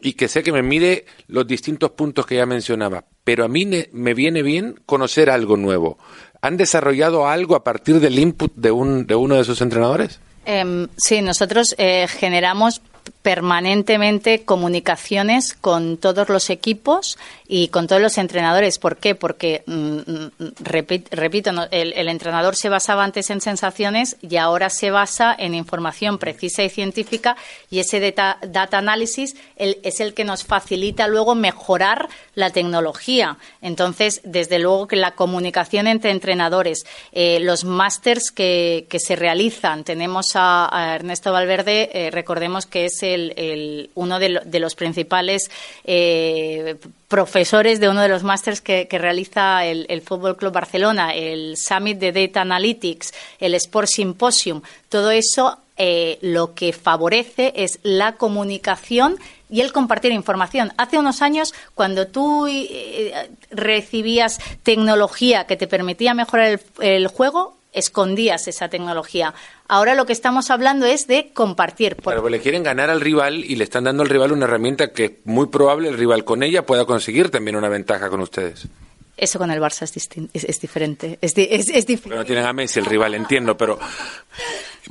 y 0.00 0.14
que 0.14 0.28
sé 0.28 0.42
que 0.42 0.52
me 0.52 0.62
mide 0.62 1.06
los 1.26 1.46
distintos 1.46 1.90
puntos 1.90 2.26
que 2.26 2.36
ya 2.36 2.46
mencionaba, 2.46 3.04
pero 3.24 3.44
a 3.44 3.48
mí 3.48 3.68
me 3.92 4.14
viene 4.14 4.42
bien 4.42 4.80
conocer 4.86 5.30
algo 5.30 5.56
nuevo. 5.56 5.98
¿Han 6.40 6.56
desarrollado 6.56 7.26
algo 7.26 7.56
a 7.56 7.64
partir 7.64 7.98
del 8.00 8.18
input 8.18 8.54
de, 8.54 8.70
un, 8.70 9.06
de 9.06 9.14
uno 9.14 9.36
de 9.36 9.44
sus 9.44 9.60
entrenadores? 9.60 10.20
Em, 10.44 10.88
sí, 10.96 11.20
nosotros 11.20 11.74
eh, 11.78 12.06
generamos 12.08 12.80
permanentemente 13.22 14.44
comunicaciones 14.44 15.54
con 15.54 15.96
todos 15.96 16.28
los 16.28 16.50
equipos 16.50 17.18
y 17.48 17.68
con 17.68 17.86
todos 17.86 18.02
los 18.02 18.18
entrenadores. 18.18 18.78
¿Por 18.78 18.98
qué? 18.98 19.14
Porque, 19.14 19.62
mm, 19.66 19.72
mm, 19.72 20.30
repito, 20.60 21.50
el, 21.70 22.08
entrenador 22.08 22.54
se 22.54 22.68
basaba 22.68 23.04
antes 23.04 23.30
en 23.30 23.40
sensaciones 23.40 24.16
y 24.20 24.36
ahora 24.36 24.68
se 24.68 24.90
basa 24.90 25.34
en 25.36 25.54
información 25.54 26.18
precisa 26.18 26.62
y 26.62 26.68
científica 26.68 27.36
y 27.70 27.80
ese 27.80 28.00
data, 28.00 28.38
data 28.46 28.78
análisis 28.78 29.34
es 29.56 30.00
el 30.00 30.12
que 30.12 30.24
nos 30.24 30.44
facilita 30.44 31.08
luego 31.08 31.34
mejorar 31.34 32.08
la 32.34 32.50
tecnología. 32.50 33.38
Entonces, 33.62 34.20
desde 34.24 34.58
luego 34.58 34.86
que 34.86 34.96
la 34.96 35.12
comunicación 35.12 35.86
entre 35.86 36.10
entrenadores, 36.10 36.84
eh, 37.12 37.40
los 37.40 37.64
másters 37.64 38.30
que, 38.30 38.86
se 38.98 39.16
realizan, 39.16 39.84
tenemos 39.84 40.32
a, 40.34 40.94
Ernesto 40.96 41.32
Valverde, 41.32 41.90
eh, 41.92 42.10
recordemos 42.10 42.66
que 42.66 42.86
es 42.86 43.02
el, 43.02 43.90
uno 43.94 44.18
de, 44.18 44.60
los 44.60 44.74
principales 44.74 45.50
eh, 45.84 46.76
profesores 47.08 47.80
de 47.80 47.88
uno 47.88 48.02
de 48.02 48.08
los 48.08 48.22
másters 48.22 48.60
que, 48.60 48.86
realiza 48.90 49.64
el, 49.64 49.86
el 49.88 50.02
Fútbol 50.02 50.36
Club 50.36 50.52
Barcelona, 50.52 51.14
el 51.14 51.56
Summit 51.56 51.98
de 51.98 52.12
Data 52.12 52.42
Analytics, 52.42 53.12
el 53.40 53.54
Sport 53.54 53.88
Symposium, 53.88 54.62
todo 54.88 55.10
eso 55.10 55.58
eh, 55.80 56.18
lo 56.22 56.54
que 56.54 56.72
favorece 56.72 57.52
es 57.54 57.78
la 57.84 58.16
comunicación 58.16 59.16
y 59.48 59.60
el 59.60 59.70
compartir 59.70 60.10
información. 60.10 60.72
Hace 60.76 60.98
unos 60.98 61.22
años, 61.22 61.54
cuando 61.76 62.08
tú 62.08 62.48
eh, 62.48 63.30
recibías 63.52 64.40
tecnología 64.64 65.46
que 65.46 65.56
te 65.56 65.68
permitía 65.68 66.14
mejorar 66.14 66.60
el, 66.80 67.06
juego, 67.06 67.57
escondías 67.72 68.48
esa 68.48 68.68
tecnología. 68.68 69.34
Ahora 69.68 69.94
lo 69.94 70.06
que 70.06 70.12
estamos 70.12 70.50
hablando 70.50 70.86
es 70.86 71.06
de 71.06 71.30
compartir. 71.32 71.96
Pero 71.96 72.20
pues 72.20 72.32
le 72.32 72.40
quieren 72.40 72.62
ganar 72.62 72.90
al 72.90 73.00
rival 73.00 73.44
y 73.44 73.56
le 73.56 73.64
están 73.64 73.84
dando 73.84 74.02
al 74.02 74.08
rival 74.08 74.32
una 74.32 74.46
herramienta 74.46 74.92
que 74.92 75.20
muy 75.24 75.46
probable 75.46 75.88
el 75.88 75.98
rival 75.98 76.24
con 76.24 76.42
ella 76.42 76.64
pueda 76.64 76.84
conseguir 76.84 77.30
también 77.30 77.56
una 77.56 77.68
ventaja 77.68 78.08
con 78.08 78.20
ustedes. 78.20 78.68
Eso 79.16 79.38
con 79.40 79.50
el 79.50 79.60
Barça 79.60 79.82
es, 79.82 80.08
es, 80.32 80.60
diferente. 80.60 81.18
Es, 81.20 81.34
es, 81.36 81.88
no 82.06 82.24
tienen 82.24 82.46
a 82.46 82.52
Messi 82.52 82.78
el 82.78 82.86
rival, 82.86 83.14
entiendo, 83.14 83.56
pero 83.56 83.76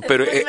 pero 0.06 0.24
eh, 0.24 0.44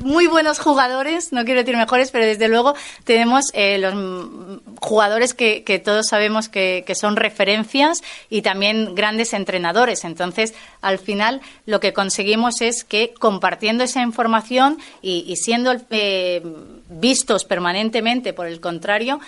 muy 0.00 0.26
buenos 0.26 0.58
jugadores, 0.58 1.32
no 1.32 1.44
quiero 1.44 1.60
decir 1.60 1.76
mejores, 1.76 2.10
pero 2.10 2.24
desde 2.26 2.48
luego 2.48 2.74
tenemos 3.04 3.46
eh, 3.54 3.78
los 3.78 4.60
jugadores 4.80 5.34
que, 5.34 5.82
todos 5.84 6.08
sabemos 6.08 6.48
que, 6.48 6.84
son 6.94 7.16
referencias 7.16 8.02
y 8.30 8.42
también 8.42 8.94
grandes 8.94 9.32
entrenadores. 9.32 10.04
Entonces, 10.04 10.54
al 10.80 10.98
final, 10.98 11.40
lo 11.66 11.80
que 11.80 11.92
conseguimos 11.92 12.60
es 12.60 12.84
que 12.84 13.14
compartiendo 13.18 13.84
esa 13.84 14.02
información 14.02 14.78
y, 15.02 15.34
siendo 15.36 15.74
eh, 15.90 16.42
vistos 16.88 17.44
permanentemente, 17.44 18.32
por 18.32 18.46
el 18.46 18.60
contrario, 18.60 19.20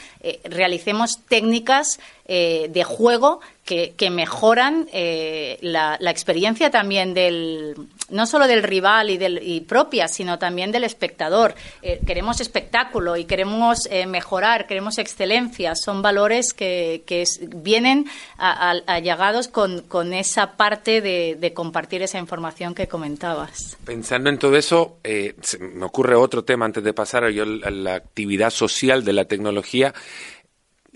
realicemos 0.45 1.21
técnicas 1.29 1.99
de 2.29 2.85
juego 2.85 3.41
que, 3.65 4.11
mejoran 4.11 4.89
la, 4.93 5.97
la 6.01 6.11
experiencia 6.11 6.71
también 6.71 7.15
del 7.15 7.77
no 8.11 8.27
solo 8.27 8.47
del 8.47 8.63
rival 8.63 9.11
y, 9.11 9.19
del, 9.19 9.41
y 9.43 9.61
propia, 9.61 10.09
sino 10.09 10.39
también 10.39 10.73
del 10.73 10.85
espectador. 10.85 11.55
Eh, 11.83 12.01
queremos 12.07 12.41
espectáculo 12.41 13.17
y 13.17 13.25
queremos 13.25 13.87
eh, 13.91 14.07
mejorar, 14.07 14.67
queremos 14.67 14.99
excelencia. 14.99 15.75
Son 15.75 16.03
valores 16.03 16.53
que, 16.53 17.03
que 17.07 17.25
vienen 17.41 18.07
allegados 18.39 19.49
con, 19.49 19.83
con, 19.83 20.13
esa 20.13 20.57
parte 20.57 21.01
de, 21.01 21.53
compartir 21.55 22.03
esa 22.03 22.19
información 22.19 22.75
que 22.75 22.87
comentabas. 22.87 23.77
Pensando 23.85 24.31
en 24.31 24.39
todo 24.39 24.57
eso, 24.57 24.99
eh, 25.05 25.35
me 25.61 25.85
ocurre 25.85 26.15
otro 26.15 26.45
tema 26.45 26.67
antes 26.67 26.85
de 26.85 26.93
pasar 26.93 27.25
a, 27.25 27.29
a 27.29 27.71
la 27.71 27.95
actividad 27.95 28.51
social 28.51 29.05
de 29.05 29.13
la 29.13 29.25
tecnología. 29.25 29.95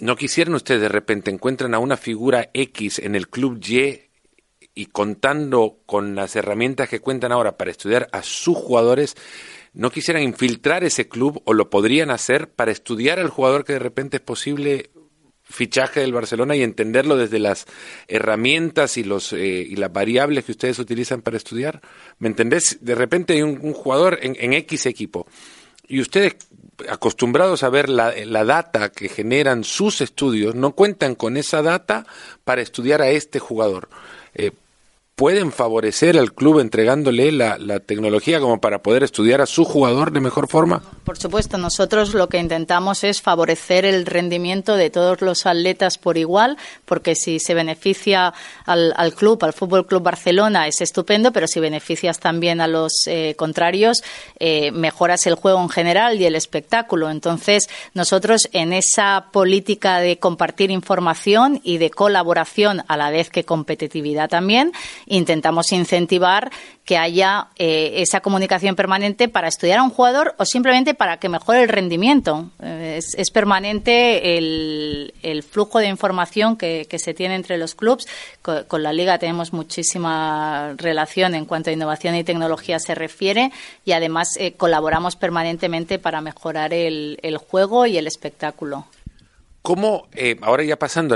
¿No 0.00 0.16
quisieran 0.16 0.54
ustedes 0.54 0.80
de 0.80 0.88
repente 0.88 1.30
encuentran 1.30 1.74
a 1.74 1.78
una 1.78 1.98
figura 1.98 2.48
X 2.54 2.98
en 3.00 3.14
el 3.14 3.28
club 3.28 3.60
Y 3.62 4.00
y 4.74 4.86
contando 4.86 5.80
con 5.84 6.14
las 6.14 6.36
herramientas 6.36 6.88
que 6.88 7.00
cuentan 7.00 7.32
ahora 7.32 7.58
para 7.58 7.70
estudiar 7.70 8.08
a 8.12 8.22
sus 8.22 8.56
jugadores, 8.56 9.14
no 9.74 9.90
quisieran 9.90 10.22
infiltrar 10.22 10.84
ese 10.84 11.08
club 11.08 11.42
o 11.44 11.52
lo 11.52 11.68
podrían 11.68 12.10
hacer 12.10 12.50
para 12.50 12.70
estudiar 12.70 13.18
al 13.18 13.28
jugador 13.28 13.64
que 13.64 13.74
de 13.74 13.78
repente 13.78 14.16
es 14.16 14.22
posible 14.22 14.90
fichaje 15.42 16.00
del 16.00 16.14
Barcelona 16.14 16.56
y 16.56 16.62
entenderlo 16.62 17.16
desde 17.16 17.38
las 17.38 17.66
herramientas 18.08 18.96
y 18.96 19.04
los 19.04 19.32
eh, 19.34 19.66
y 19.68 19.76
las 19.76 19.92
variables 19.92 20.44
que 20.44 20.52
ustedes 20.52 20.78
utilizan 20.78 21.20
para 21.20 21.36
estudiar. 21.36 21.82
¿Me 22.18 22.28
entendés? 22.28 22.78
De 22.80 22.94
repente 22.94 23.34
hay 23.34 23.42
un, 23.42 23.72
jugador 23.74 24.18
en, 24.22 24.36
en, 24.38 24.54
X 24.54 24.86
equipo 24.86 25.26
y 25.88 26.00
ustedes 26.00 26.36
acostumbrados 26.88 27.62
a 27.62 27.68
ver 27.68 27.88
la, 27.88 28.12
la, 28.24 28.44
data 28.44 28.90
que 28.90 29.08
generan 29.08 29.64
sus 29.64 30.00
estudios 30.00 30.54
no 30.54 30.72
cuentan 30.72 31.14
con 31.14 31.36
esa 31.36 31.62
data 31.62 32.06
para 32.44 32.62
estudiar 32.62 33.02
a 33.02 33.10
este 33.10 33.38
jugador. 33.38 33.88
Eh, 34.34 34.52
pueden 35.20 35.52
favorecer 35.52 36.16
al 36.16 36.33
club 36.33 36.61
entregándole 36.61 37.30
la, 37.30 37.59
tecnología 37.80 38.40
como 38.40 38.59
para 38.59 38.78
poder 38.78 39.02
estudiar 39.02 39.42
a 39.42 39.46
su 39.46 39.66
jugador 39.66 40.12
de 40.12 40.20
mejor 40.20 40.48
forma? 40.48 40.83
Por 41.04 41.18
supuesto, 41.18 41.59
nosotros 41.59 42.14
lo 42.14 42.30
que 42.30 42.38
intentamos 42.38 43.04
es 43.04 43.20
favorecer 43.20 43.85
el 43.85 44.06
rendimiento 44.06 44.76
de 44.76 44.88
todos 44.88 45.20
los 45.20 45.44
atletas 45.44 45.98
por 45.98 46.16
igual, 46.16 46.56
porque 46.87 47.14
si 47.14 47.38
se 47.38 47.52
beneficia 47.52 48.33
al, 48.64 49.14
club, 49.14 49.44
al 49.44 49.52
Fútbol 49.52 49.87
Club 49.87 50.02
Barcelona, 50.02 50.66
es 50.66 50.80
estupendo, 50.80 51.33
pero 51.33 51.46
si 51.46 51.61
beneficias 51.61 52.18
también 52.18 52.62
a 52.62 52.66
los 52.66 53.06
eh, 53.06 53.35
contrarios, 53.37 54.02
eh, 54.38 54.70
mejoras 54.72 55.26
el 55.26 55.35
juego 55.35 55.61
en 55.61 55.68
general 55.68 56.18
y 56.18 56.24
el 56.24 56.35
espectáculo. 56.35 57.11
Entonces, 57.11 57.68
nosotros 57.92 58.48
en 58.52 58.72
esa 58.72 59.26
política 59.33 59.98
de 59.98 60.18
compartir 60.18 60.70
información 60.70 61.61
y 61.62 61.76
de 61.76 61.90
colaboración 61.90 62.85
a 62.88 62.96
la 62.96 63.11
vez 63.11 63.28
que 63.28 63.44
competitividad 63.44 64.30
también, 64.30 64.72
intentamos 65.11 65.73
incentivar 65.73 66.51
que 66.85 66.96
haya 66.96 67.49
eh, 67.57 68.03
esa 68.03 68.20
comunicación 68.20 68.75
permanente 68.75 69.29
para 69.29 69.49
estudiar 69.49 69.81
a 69.81 69.83
un 69.83 69.90
jugador 69.90 70.35
o 70.38 70.44
simplemente 70.44 70.94
para 70.94 71.18
que 71.18 71.29
mejore 71.29 71.62
el 71.62 71.68
rendimiento. 71.68 72.51
Eh, 72.62 72.99
es, 72.99 73.31
permanente 73.31 74.38
el, 74.38 75.12
flujo 75.49 75.79
de 75.79 75.88
información 75.88 76.57
que, 76.57 76.87
se 76.99 77.14
tiene 77.14 77.35
entre 77.35 77.59
los 77.59 77.75
clubes. 77.75 78.07
Con, 78.42 78.83
la 78.83 78.92
liga 78.92 79.18
tenemos 79.18 79.53
muchísima 79.53 80.75
relación 80.77 81.35
en 81.35 81.44
cuanto 81.44 81.70
a 81.70 81.73
innovación 81.73 82.14
y 82.16 82.25
tecnología 82.25 82.79
se 82.79 82.94
refiere 82.94 83.53
y 83.85 83.92
además 83.92 84.37
eh, 84.38 84.53
colaboramos 84.53 85.16
permanentemente 85.16 85.99
para 85.99 86.20
mejorar 86.20 86.73
el 86.73 87.38
juego 87.49 87.87
y 87.87 87.99
el 87.99 88.07
espectáculo. 88.07 88.87
¿Cómo, 89.62 90.09
eh, 90.12 90.38
ahora 90.40 90.64
ya 90.64 90.79
pasando 90.79 91.14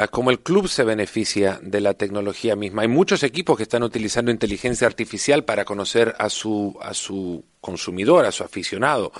a, 0.00 0.08
cómo 0.08 0.32
el 0.32 0.40
club 0.40 0.68
se 0.68 0.82
beneficia 0.82 1.60
de 1.62 1.80
la 1.80 1.94
tecnología 1.94 2.56
misma? 2.56 2.82
Hay 2.82 2.88
muchos 2.88 3.22
equipos 3.22 3.56
que 3.56 3.62
están 3.62 3.84
utilizando 3.84 4.32
inteligencia 4.32 4.88
artificial 4.88 5.44
para 5.44 5.64
conocer 5.64 6.12
a 6.18 6.28
su, 6.28 6.76
a 6.82 6.92
su 6.92 7.44
consumidor, 7.60 8.26
a 8.26 8.32
su 8.32 8.42
aficionado. 8.42 9.12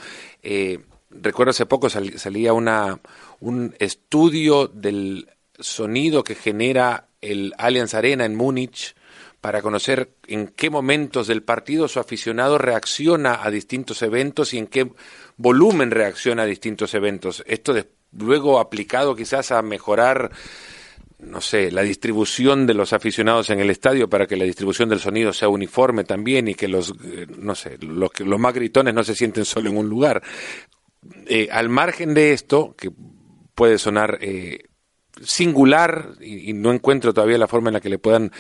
Eh, 0.43 0.81
recuerdo 1.11 1.51
hace 1.51 1.67
poco 1.67 1.89
salía 1.89 2.53
una, 2.53 2.99
un 3.39 3.77
estudio 3.79 4.67
del 4.67 5.29
sonido 5.61 6.25
que 6.25 6.35
genera 6.35 7.07
el 7.21 7.55
Allianz 7.59 7.95
Arena 7.95 8.25
en 8.25 8.35
Múnich 8.35 8.97
para 9.41 9.63
conocer 9.63 10.11
en 10.27 10.49
qué 10.49 10.69
momentos 10.69 11.29
del 11.29 11.45
partido 11.45 11.87
su 11.87 12.01
aficionado 12.01 12.59
reacciona 12.59 13.39
a 13.41 13.51
distintos 13.51 14.03
eventos 14.03 14.53
y 14.53 14.59
en 14.59 14.67
qué 14.67 14.91
volumen 15.37 15.93
reacciona 15.93 16.43
a 16.43 16.47
distintos 16.47 16.93
eventos. 16.95 17.45
Esto 17.47 17.73
después 17.73 17.95
luego 18.19 18.61
aplicado 18.61 19.15
quizás 19.17 19.53
a 19.53 19.63
mejorar 19.63 20.31
no 21.19 21.41
sé, 21.41 21.71
la 21.71 21.83
distribución 21.83 22.67
de 22.67 22.75
los 22.75 22.93
aficionados 22.93 23.51
en 23.51 23.61
el 23.61 23.71
estadio 23.71 24.09
para 24.09 24.27
que 24.27 24.37
la 24.37 24.45
distribución 24.45 24.89
del 24.89 25.01
sonido 25.01 25.33
sea 25.33 25.49
uniforme 25.49 26.05
también 26.05 26.49
y 26.49 26.55
que 26.55 26.69
los, 26.69 26.93
eh, 27.05 27.27
no 27.39 27.55
sé, 27.55 27.79
los, 27.81 28.11
los 28.21 28.41
más 28.41 28.55
gritones 28.55 28.95
no 28.95 29.05
se 29.05 29.15
sienten 29.15 29.45
solo 29.45 29.71
en 29.71 29.77
un 29.77 29.89
lugar. 29.89 30.23
Eh, 31.27 31.49
al 31.51 31.69
margen 31.69 32.15
de 32.15 32.33
esto, 32.33 32.75
que 32.77 32.91
puede 33.55 33.79
sonar 33.79 34.19
eh, 34.21 34.65
singular 35.23 36.11
y, 36.21 36.53
no 36.53 36.73
encuentro 36.73 37.15
todavía 37.15 37.39
la 37.39 37.49
forma 37.49 37.71
en 37.71 37.75
la 37.75 37.81
que 37.81 37.89
le 37.89 37.99
puedan 37.99 38.33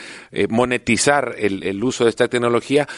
monetizar 0.48 1.36
el, 1.38 1.62
el 1.62 1.82
uso 1.84 2.04
de 2.04 2.10
esta 2.10 2.26
tecnología, 2.26 2.88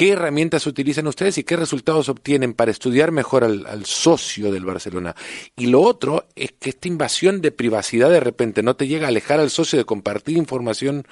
¿Qué 0.00 0.12
herramientas 0.12 0.66
utilizan 0.66 1.06
ustedes 1.08 1.36
y 1.36 1.44
qué 1.44 1.56
resultados 1.56 2.08
obtienen 2.08 2.54
para 2.54 2.70
estudiar 2.70 3.12
mejor 3.12 3.44
al, 3.44 3.84
socio 3.84 4.50
del 4.50 4.64
Barcelona? 4.64 5.14
Y 5.58 5.66
lo 5.66 5.82
otro 5.82 6.26
es 6.34 6.52
que 6.52 6.70
esta 6.70 6.88
invasión 6.88 7.42
de 7.42 7.50
privacidad 7.52 8.08
de 8.08 8.20
repente 8.20 8.62
no 8.62 8.76
te 8.76 8.88
llega 8.88 9.04
a 9.04 9.08
alejar 9.08 9.40
al 9.40 9.50
socio 9.50 9.78
de 9.78 9.84
compartir 9.84 10.38
información 10.38 11.06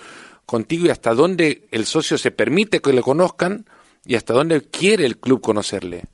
contigo 0.46 0.86
y 0.86 0.88
hasta 0.88 1.12
dónde 1.12 1.68
el 1.70 1.84
socio 1.84 2.16
se 2.16 2.30
permite 2.30 2.80
que 2.80 2.94
le 2.94 3.02
conozcan 3.02 3.66
y 4.06 4.14
hasta 4.14 4.32
dónde 4.32 4.62
quiere 4.62 5.04
el 5.04 5.18
club 5.18 5.42
conocerle. 5.42 6.04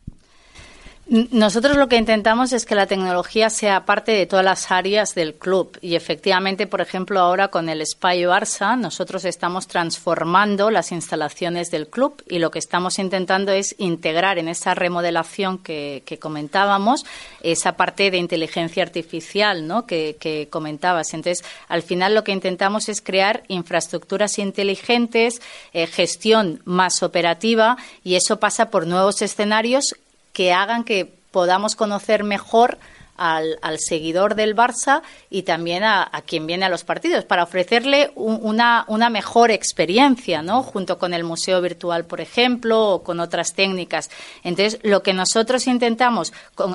Nosotros 1.06 1.76
lo 1.76 1.86
que 1.86 1.98
intentamos 1.98 2.54
es 2.54 2.64
que 2.64 2.74
la 2.74 2.86
tecnología 2.86 3.50
sea 3.50 3.84
parte 3.84 4.12
de 4.12 4.24
todas 4.24 4.44
las 4.44 4.70
áreas 4.70 5.14
del 5.14 5.34
club 5.34 5.76
y 5.82 5.96
efectivamente, 5.96 6.66
por 6.66 6.80
ejemplo, 6.80 7.20
ahora 7.20 7.48
con 7.48 7.68
el 7.68 7.86
Spy 7.86 8.22
Barça, 8.22 8.78
nosotros 8.78 9.26
estamos 9.26 9.66
transformando 9.66 10.70
las 10.70 10.92
instalaciones 10.92 11.70
del 11.70 11.88
club 11.88 12.22
y 12.26 12.38
lo 12.38 12.50
que 12.50 12.58
estamos 12.58 12.98
intentando 12.98 13.52
es 13.52 13.74
integrar 13.76 14.38
en 14.38 14.48
esa 14.48 14.74
remodelación 14.74 15.58
que, 15.58 16.02
comentábamos 16.18 17.04
esa 17.42 17.76
parte 17.76 18.10
de 18.10 18.16
inteligencia 18.16 18.82
artificial 18.82 19.66
¿no? 19.66 19.84
que, 19.84 20.48
comentabas. 20.48 21.12
Entonces, 21.12 21.44
al 21.68 21.82
final 21.82 22.14
lo 22.14 22.24
que 22.24 22.32
intentamos 22.32 22.88
es 22.88 23.02
crear 23.02 23.42
infraestructuras 23.48 24.38
inteligentes, 24.38 25.42
eh, 25.74 25.86
gestión 25.86 26.62
más 26.64 27.02
operativa 27.02 27.76
y 28.02 28.14
eso 28.14 28.40
pasa 28.40 28.70
por 28.70 28.86
nuevos 28.86 29.20
escenarios 29.20 29.94
que 30.34 30.52
hagan 30.52 30.84
que 30.84 31.10
podamos 31.30 31.76
conocer 31.76 32.24
mejor 32.24 32.78
al, 33.16 33.78
seguidor 33.78 34.34
del 34.34 34.56
Barça 34.56 35.02
y 35.30 35.42
también 35.42 35.84
a, 35.84 36.10
quien 36.26 36.46
viene 36.46 36.64
a 36.64 36.68
los 36.68 36.84
partidos, 36.84 37.24
para 37.24 37.44
ofrecerle 37.44 38.10
una, 38.16 38.84
una, 38.88 39.08
mejor 39.08 39.50
experiencia, 39.50 40.42
¿no? 40.42 40.62
Junto 40.62 40.98
con 40.98 41.14
el 41.14 41.24
museo 41.24 41.60
virtual, 41.60 42.04
por 42.04 42.20
ejemplo, 42.20 42.90
o 42.90 43.02
con 43.02 43.20
otras 43.20 43.54
técnicas. 43.54 44.10
Entonces, 44.42 44.80
lo 44.82 45.02
que 45.02 45.12
nosotros 45.12 45.66
intentamos, 45.66 46.32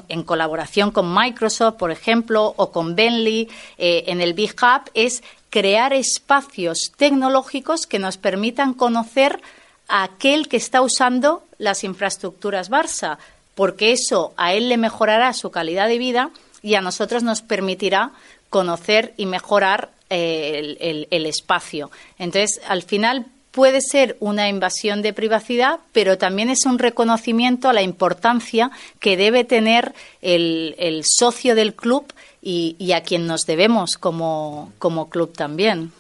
en 0.08 0.24
colaboración 0.24 0.92
con 0.92 1.14
Microsoft, 1.14 1.76
por 1.76 1.92
ejemplo, 1.92 2.54
o 2.56 2.72
con 2.72 2.96
Bentley, 2.96 3.50
eh, 3.78 4.06
en 4.08 4.22
el 4.22 4.34
Big 4.34 4.56
Hub, 4.62 4.90
es 4.94 5.24
crear 5.50 5.94
espacios 5.94 6.92
tecnológicos 6.96 7.86
que 7.86 8.00
nos 8.00 8.18
permitan 8.18 8.74
conocer 8.74 9.42
a 9.88 10.04
aquel 10.04 10.48
que 10.48 10.58
está 10.58 10.82
usando 10.82 11.44
las 11.58 11.84
infraestructuras 11.84 12.70
Barça 12.70 13.18
porque 13.60 13.92
eso 13.92 14.34
a 14.38 14.54
él 14.54 14.70
le 14.70 14.78
mejorará 14.78 15.34
su 15.34 15.52
calidad 15.52 15.90
de 15.90 15.98
vida 15.98 16.32
y 16.62 16.76
a 16.76 16.82
nosotros 16.82 17.24
nos 17.24 17.42
permitirá 17.42 18.14
conocer 18.50 19.14
y 19.18 19.26
mejorar 19.26 19.90
eh, 20.10 21.06
el, 21.12 21.26
espacio. 21.26 21.92
Entonces, 22.18 22.62
al 22.70 22.84
final 22.84 23.26
puede 23.52 23.82
ser 23.82 24.16
una 24.22 24.48
invasión 24.48 25.02
de 25.02 25.12
privacidad, 25.12 25.82
pero 25.92 26.18
también 26.18 26.50
es 26.50 26.66
un 26.66 26.80
reconocimiento 26.80 27.68
a 27.68 27.74
la 27.74 27.82
importancia 27.82 28.72
que 29.02 29.18
debe 29.18 29.44
tener 29.44 29.94
el, 30.22 31.02
socio 31.04 31.54
del 31.54 31.76
club 31.76 32.06
y, 32.42 32.94
a 32.94 33.04
quien 33.04 33.28
nos 33.28 33.42
debemos 33.42 33.98
como 33.98 34.72
club 35.10 35.34
también. 35.34 35.92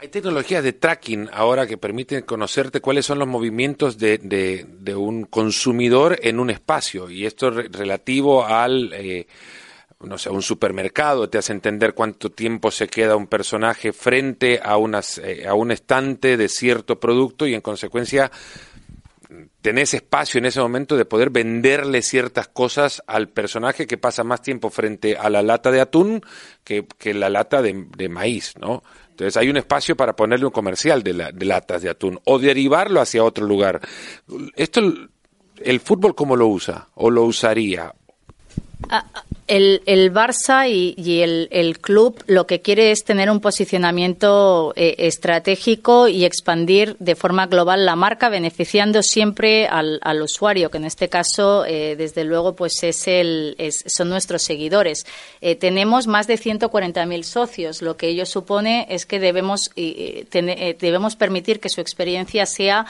Hay 0.00 0.08
tecnologías 0.08 0.62
de 0.62 0.72
tracking 0.72 1.28
ahora 1.32 1.66
que 1.66 1.76
permiten 1.76 2.22
conocerte 2.22 2.80
cuáles 2.80 3.04
son 3.04 3.18
los 3.18 3.26
movimientos 3.26 3.98
de, 3.98 4.18
de, 4.18 4.94
un 4.94 5.24
consumidor 5.24 6.20
en 6.22 6.38
un 6.38 6.50
espacio 6.50 7.10
y 7.10 7.26
esto 7.26 7.50
relativo 7.50 8.46
al, 8.46 8.92
eh, 8.92 9.26
no 9.98 10.16
sé, 10.16 10.30
un 10.30 10.42
supermercado, 10.42 11.28
te 11.28 11.38
hace 11.38 11.52
entender 11.52 11.94
cuánto 11.94 12.30
tiempo 12.30 12.70
se 12.70 12.86
queda 12.86 13.16
un 13.16 13.26
personaje 13.26 13.92
frente 13.92 14.60
a, 14.62 14.76
unas, 14.76 15.18
eh, 15.18 15.48
a 15.48 15.54
un 15.54 15.72
estante 15.72 16.36
de 16.36 16.48
cierto 16.48 17.00
producto 17.00 17.44
y 17.48 17.54
en 17.54 17.60
consecuencia 17.60 18.30
tenés 19.62 19.94
espacio 19.94 20.38
en 20.38 20.46
ese 20.46 20.60
momento 20.60 20.96
de 20.96 21.06
poder 21.06 21.30
venderle 21.30 22.02
ciertas 22.02 22.46
cosas 22.46 23.02
al 23.08 23.30
personaje 23.30 23.88
que 23.88 23.98
pasa 23.98 24.22
más 24.22 24.42
tiempo 24.42 24.70
frente 24.70 25.16
a 25.16 25.28
la 25.28 25.42
lata 25.42 25.72
de 25.72 25.80
atún 25.80 26.22
que, 26.62 26.86
que 26.98 27.14
la 27.14 27.30
lata 27.30 27.62
de, 27.62 27.86
de 27.96 28.08
maíz, 28.08 28.54
¿no? 28.60 28.84
Entonces 29.18 29.36
hay 29.36 29.48
un 29.48 29.56
espacio 29.56 29.96
para 29.96 30.14
ponerle 30.14 30.46
un 30.46 30.52
comercial 30.52 31.02
de, 31.02 31.12
latas 31.12 31.82
de 31.82 31.90
atún 31.90 32.20
o 32.22 32.38
derivarlo 32.38 33.00
hacia 33.00 33.24
otro 33.24 33.44
lugar. 33.44 33.80
Esto, 34.54 34.80
¿el 35.56 35.80
fútbol 35.80 36.14
cómo 36.14 36.36
lo 36.36 36.46
usa 36.46 36.86
o 36.94 37.10
lo 37.10 37.24
usaría? 37.24 37.92
Ah, 38.88 39.04
el, 39.48 39.82
el 39.86 40.12
Barça 40.12 40.68
y, 40.68 41.20
el, 41.22 41.78
club 41.80 42.22
lo 42.26 42.46
que 42.46 42.60
quiere 42.60 42.90
es 42.90 43.04
tener 43.04 43.30
un 43.30 43.40
posicionamiento 43.40 44.72
eh, 44.76 44.94
estratégico 44.98 46.08
y 46.08 46.24
expandir 46.24 46.96
de 46.98 47.16
forma 47.16 47.46
global 47.46 47.84
la 47.84 47.96
marca, 47.96 48.28
beneficiando 48.28 49.02
siempre 49.02 49.66
al, 49.66 50.22
usuario, 50.22 50.70
que 50.70 50.78
en 50.78 50.84
este 50.84 51.08
caso, 51.08 51.64
eh, 51.64 51.96
desde 51.96 52.24
luego, 52.24 52.54
pues 52.54 52.82
es 52.82 53.08
el, 53.08 53.56
son 53.86 54.08
nuestros 54.08 54.42
seguidores. 54.42 55.06
Eh, 55.40 55.56
tenemos 55.56 56.06
más 56.06 56.26
de 56.26 56.34
140.000 56.34 57.22
socios, 57.22 57.82
lo 57.82 57.96
que 57.96 58.08
ello 58.08 58.26
supone 58.26 58.86
es 58.90 59.06
que 59.06 59.18
debemos, 59.18 59.70
debemos 59.74 61.16
permitir 61.16 61.60
que 61.60 61.68
su 61.68 61.80
experiencia 61.80 62.46
sea 62.46 62.86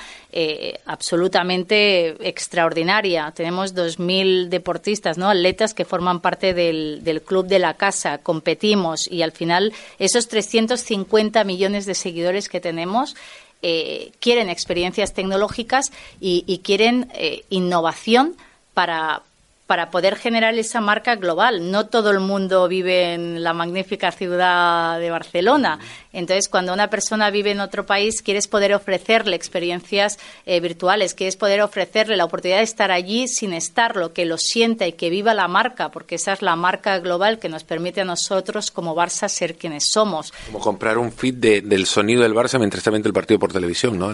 absolutamente 0.86 2.16
extraordinaria. 2.28 3.32
Tenemos 3.34 3.74
2.000 3.74 4.48
deportistas, 4.48 5.18
¿no? 5.18 5.28
atletas 5.30 5.72
que 5.72 5.84
forman 5.84 6.20
parte 6.20 6.47
del, 6.54 7.22
club 7.24 7.46
de 7.46 7.58
la 7.58 7.74
casa, 7.74 8.18
competimos 8.18 9.08
y 9.10 9.22
al 9.22 9.32
final 9.32 9.72
esos 9.98 10.28
350 10.28 11.44
millones 11.44 11.86
de 11.86 11.94
seguidores 11.94 12.48
que 12.48 12.60
tenemos 12.60 13.16
eh, 13.62 14.12
quieren 14.20 14.48
experiencias 14.48 15.14
tecnológicas 15.14 15.92
y, 16.20 16.60
quieren 16.64 17.10
eh, 17.14 17.44
innovación 17.50 18.36
para, 18.74 19.22
para 19.68 19.90
poder 19.90 20.16
generar 20.16 20.54
esa 20.54 20.80
marca 20.80 21.14
global. 21.16 21.70
No 21.70 21.88
todo 21.88 22.10
el 22.10 22.20
mundo 22.20 22.66
vive 22.68 23.12
en 23.12 23.44
la 23.44 23.52
magnífica 23.52 24.10
ciudad 24.10 24.98
de 24.98 25.10
Barcelona. 25.10 25.78
Entonces, 26.14 26.48
cuando 26.48 26.72
una 26.72 26.88
persona 26.88 27.28
vive 27.30 27.50
en 27.50 27.60
otro 27.60 27.84
país, 27.84 28.22
quieres 28.22 28.48
poder 28.48 28.72
ofrecerle 28.72 29.36
experiencias 29.36 30.18
eh, 30.46 30.58
virtuales, 30.60 31.12
quieres 31.12 31.36
poder 31.36 31.60
ofrecerle 31.60 32.16
la 32.16 32.24
oportunidad 32.24 32.58
de 32.58 32.64
estar 32.64 32.90
allí 32.90 33.28
sin 33.28 33.52
estarlo, 33.52 34.14
que 34.14 34.24
lo 34.24 34.38
sienta 34.38 34.86
y 34.86 34.94
que 34.94 35.10
viva 35.10 35.34
la 35.34 35.48
marca, 35.48 35.90
porque 35.90 36.14
esa 36.14 36.32
es 36.32 36.40
la 36.40 36.56
marca 36.56 36.98
global 37.00 37.38
que 37.38 37.50
nos 37.50 37.62
permite 37.62 38.00
a 38.00 38.06
nosotros 38.06 38.70
como 38.70 38.96
Barça 38.96 39.28
ser 39.28 39.56
quienes 39.56 39.90
somos. 39.92 40.32
Como 40.46 40.60
comprar 40.60 40.96
un 40.96 41.12
feed 41.12 41.62
del 41.62 41.84
sonido 41.84 42.22
del 42.22 42.32
Barça 42.32 42.58
mientras 42.58 42.78
está 42.78 42.90
viendo 42.90 43.10
el 43.10 43.12
partido 43.12 43.38
por 43.38 43.52
televisión, 43.52 43.98
¿no? 43.98 44.10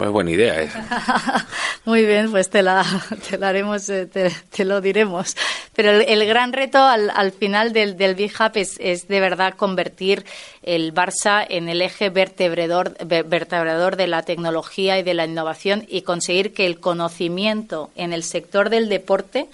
Muy 0.00 0.08
buena 0.08 0.30
idea. 0.30 1.46
Muy 1.84 2.06
bien, 2.06 2.30
pues 2.30 2.48
te 2.48 2.62
la, 2.62 2.86
te 3.28 3.44
haremos, 3.44 3.86
eh, 3.90 4.06
te, 4.06 4.64
lo 4.64 4.80
diremos. 4.80 5.36
Pero 5.74 5.90
el, 5.90 6.26
gran 6.26 6.54
reto 6.54 6.78
al, 6.78 7.10
al 7.10 7.32
final 7.32 7.74
del, 7.74 7.98
del 7.98 8.14
Big 8.14 8.32
Hub 8.40 8.52
es, 8.54 8.78
de 8.78 9.20
verdad 9.20 9.54
convertir 9.56 10.24
el 10.62 10.94
Barça 10.94 11.44
en 11.46 11.68
el 11.68 11.82
eje 11.82 12.08
vertebrador 12.08 12.96
de 12.96 14.06
la 14.06 14.22
tecnología 14.22 14.98
y 14.98 15.02
de 15.02 15.12
la 15.12 15.26
innovación 15.26 15.84
y 15.86 16.00
conseguir 16.00 16.54
que 16.54 16.64
el 16.64 16.80
conocimiento 16.80 17.90
en 17.94 18.14
el 18.14 18.22
sector 18.22 18.70
del 18.70 18.88
deporte 18.88 19.48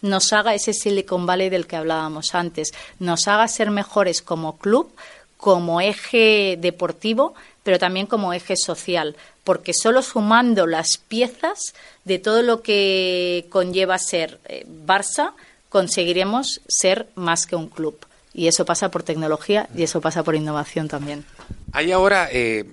nos 0.00 0.32
haga 0.32 0.52
ese 0.52 0.72
Silicon 0.72 1.26
Valley 1.26 1.48
del 1.48 1.68
que 1.68 1.76
hablábamos 1.76 2.34
antes, 2.34 2.72
nos 2.98 3.28
haga 3.28 3.46
ser 3.46 3.70
mejores 3.70 4.20
como 4.20 4.58
club, 4.58 4.92
como 5.36 5.80
eje 5.80 6.56
deportivo, 6.60 7.34
pero 7.62 7.78
también 7.78 8.06
como 8.06 8.32
eje 8.32 8.56
social, 8.56 9.16
porque 9.44 9.72
solo 9.74 10.02
sumando 10.02 10.66
las 10.66 10.98
piezas 11.08 11.74
de 12.04 12.18
todo 12.18 12.42
lo 12.42 12.62
que 12.62 13.46
conlleva 13.50 13.98
ser 13.98 14.40
eh, 14.46 14.66
Barça, 14.66 15.32
conseguiremos 15.68 16.60
ser 16.68 17.08
más 17.14 17.46
que 17.46 17.56
un 17.56 17.68
club. 17.68 17.96
Y 18.34 18.46
eso 18.46 18.64
pasa 18.64 18.90
por 18.90 19.02
tecnología 19.02 19.68
y 19.74 19.82
eso 19.82 20.00
pasa 20.00 20.22
por 20.22 20.34
innovación 20.34 20.88
también. 20.88 21.24
Hay 21.72 21.92
ahora 21.92 22.28
eh, 22.32 22.64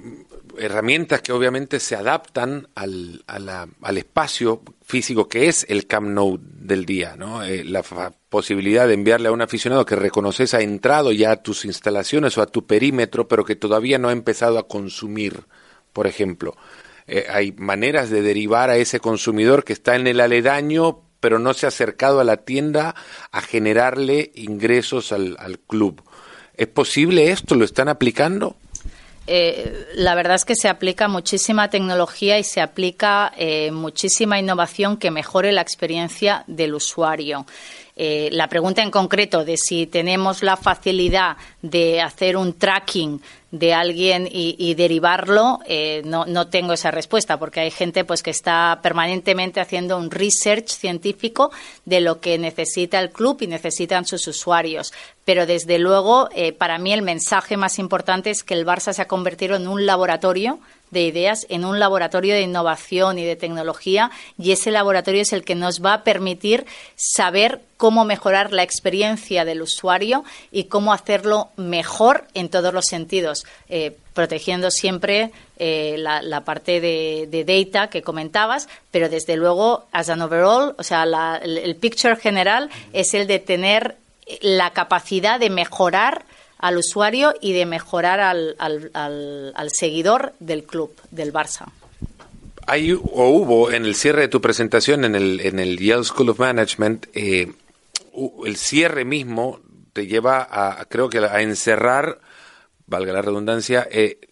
herramientas 0.58 1.22
que 1.22 1.32
obviamente 1.32 1.80
se 1.80 1.96
adaptan 1.96 2.68
al, 2.76 3.24
al, 3.28 3.98
espacio 3.98 4.62
físico 4.84 5.28
que 5.28 5.48
es 5.48 5.66
el 5.70 5.88
Camp 5.88 6.08
Nou 6.10 6.40
del 6.42 6.86
día, 6.86 7.16
¿no? 7.18 7.44
Eh, 7.44 7.64
la 7.64 7.84
posibilidad 8.30 8.88
de 8.88 8.94
enviarle 8.94 9.30
a 9.30 9.32
un 9.32 9.42
aficionado 9.42 9.86
que 9.86 9.96
reconoces 9.96 10.54
ha 10.54 10.62
entrado 10.62 11.12
ya 11.12 11.32
a 11.32 11.44
tus 11.44 11.66
instalaciones 11.66 12.38
o 12.38 12.42
a 12.42 12.48
tu 12.48 12.66
perímetro, 12.66 13.28
pero 13.28 13.46
que 13.46 13.56
todavía 13.56 13.98
no 13.98 14.10
ha 14.10 14.14
empezado 14.14 14.58
a 14.58 14.68
consumir, 14.68 15.46
por 15.94 16.08
ejemplo. 16.08 16.56
Eh, 17.08 17.26
hay 17.30 17.52
maneras 17.54 18.10
de 18.10 18.22
derivar 18.22 18.70
a 18.70 18.78
ese 18.78 19.00
consumidor 19.00 19.64
que 19.64 19.74
está 19.74 19.96
en 19.96 20.08
el 20.08 20.20
aledaño, 20.20 21.02
pero 21.20 21.40
no 21.40 21.54
se 21.54 21.66
ha 21.66 21.70
acercado 21.70 22.20
a 22.20 22.24
la 22.24 22.38
tienda 22.38 22.96
a 23.32 23.42
generarle 23.42 24.32
ingresos 24.36 25.12
al, 25.12 25.36
al 25.40 25.60
club. 25.60 26.02
¿Es 26.56 26.68
posible 26.68 27.32
esto? 27.32 27.56
¿Lo 27.56 27.66
están 27.66 27.88
aplicando? 27.88 28.58
Eh, 29.28 29.88
la 29.96 30.16
verdad 30.16 30.36
es 30.36 30.46
que 30.46 30.56
se 30.56 30.70
aplica 30.70 31.08
muchísima 31.08 31.70
tecnología 31.70 32.40
y 32.40 32.44
se 32.44 32.62
aplica 32.62 33.32
eh, 33.38 33.72
muchísima 33.72 34.40
innovación 34.40 34.98
que 34.98 35.12
mejore 35.12 35.52
la 35.52 35.62
experiencia 35.62 36.44
del 36.48 36.74
usuario. 36.74 37.46
Eh, 38.02 38.30
la 38.32 38.48
pregunta 38.48 38.82
en 38.82 38.92
concreto 38.92 39.44
de 39.44 39.58
si 39.58 39.86
tenemos 39.86 40.42
la 40.42 40.56
facilidad 40.56 41.36
de 41.62 42.00
hacer 42.00 42.38
un 42.38 42.54
tracking 42.54 43.22
de 43.52 43.74
alguien 43.74 44.26
y, 44.32 44.74
derivarlo, 44.76 45.60
eh, 45.66 46.02
no, 46.06 46.26
no, 46.26 46.48
tengo 46.48 46.72
esa 46.72 46.92
respuesta, 46.92 47.38
porque 47.38 47.60
hay 47.60 47.72
gente 47.72 48.06
pues 48.06 48.24
que 48.24 48.30
está 48.30 48.80
permanentemente 48.82 49.60
haciendo 49.60 49.98
un 49.98 50.12
research 50.12 50.70
científico 50.70 51.52
de 51.84 52.00
lo 52.00 52.22
que 52.22 52.38
necesita 52.38 53.02
el 53.02 53.10
club 53.10 53.40
y 53.42 53.48
necesitan 53.48 54.06
sus 54.06 54.26
usuarios. 54.28 54.94
Pero 55.26 55.46
desde 55.46 55.78
luego, 55.78 56.30
eh, 56.34 56.54
para 56.54 56.78
mí 56.78 56.94
el 56.94 57.02
mensaje 57.02 57.58
más 57.58 57.80
importante 57.80 58.30
es 58.30 58.44
que 58.44 58.54
el 58.54 58.66
Barça 58.66 58.94
se 58.94 59.02
ha 59.02 59.10
convertido 59.10 59.58
en 59.58 59.68
un 59.68 59.86
laboratorio 59.86 60.60
de 60.92 61.04
ideas 61.04 61.46
en 61.50 61.66
un 61.66 61.80
laboratorio 61.80 62.34
de 62.34 62.42
innovación 62.42 63.20
y 63.20 63.26
de 63.26 63.36
tecnología 63.36 64.12
y 64.38 64.52
ese 64.52 64.72
laboratorio 64.72 65.22
es 65.22 65.34
el 65.34 65.44
que 65.44 65.56
nos 65.56 65.84
va 65.84 65.94
a 65.94 66.04
permitir 66.04 66.66
saber 66.96 67.62
cómo 67.78 68.04
mejorar 68.04 68.52
la 68.52 68.64
experiencia 68.64 69.46
del 69.46 69.62
usuario 69.62 70.26
y 70.52 70.66
cómo 70.66 70.92
hacerlo 70.92 71.50
mejor 71.56 72.26
en 72.34 72.50
todos 72.50 72.74
los 72.74 72.86
sentidos, 72.86 73.46
eh, 73.70 73.96
protegiendo 74.14 74.70
siempre 74.70 75.32
eh, 75.58 75.96
la, 75.98 76.42
parte 76.42 76.82
de, 76.82 77.46
data 77.46 77.90
que 77.90 78.02
comentabas, 78.02 78.68
pero 78.92 79.08
desde 79.08 79.38
luego, 79.38 79.86
as 79.92 80.10
an 80.10 80.22
overall, 80.22 80.76
o 80.78 80.84
sea, 80.84 81.04
el, 81.42 81.76
picture 81.78 82.18
general 82.18 82.70
es 82.92 83.14
el 83.14 83.28
de 83.28 83.40
tener 83.40 83.96
la 84.42 84.72
capacidad 84.72 85.40
de 85.40 85.50
mejorar 85.50 86.26
al 86.60 86.78
usuario 86.78 87.34
y 87.42 87.54
de 87.54 87.66
mejorar 87.66 88.20
al, 88.20 88.56
al, 88.60 89.70
seguidor 89.72 90.34
del 90.40 90.64
club, 90.64 90.94
del 91.10 91.34
Barça. 91.34 91.72
Hay 92.68 92.92
o 92.92 93.30
hubo 93.30 93.72
en 93.72 93.86
el 93.86 93.96
cierre 93.96 94.24
de 94.24 94.28
tu 94.28 94.42
presentación 94.42 95.06
en 95.06 95.16
el, 95.16 95.40
en 95.40 95.58
el 95.58 95.80
Yale 95.80 96.04
School 96.04 96.30
of 96.30 96.40
Management, 96.40 97.08
eh, 97.16 97.52
el 98.46 98.58
cierre 98.58 99.06
mismo 99.06 99.62
te 99.94 100.06
lleva 100.06 100.48
a, 100.50 100.86
creo 100.86 101.10
que 101.10 101.20
a 101.20 101.42
encerrar, 101.42 102.20
valga 102.86 103.14
la 103.14 103.22
redundancia, 103.22 103.88
eh, 103.90 104.29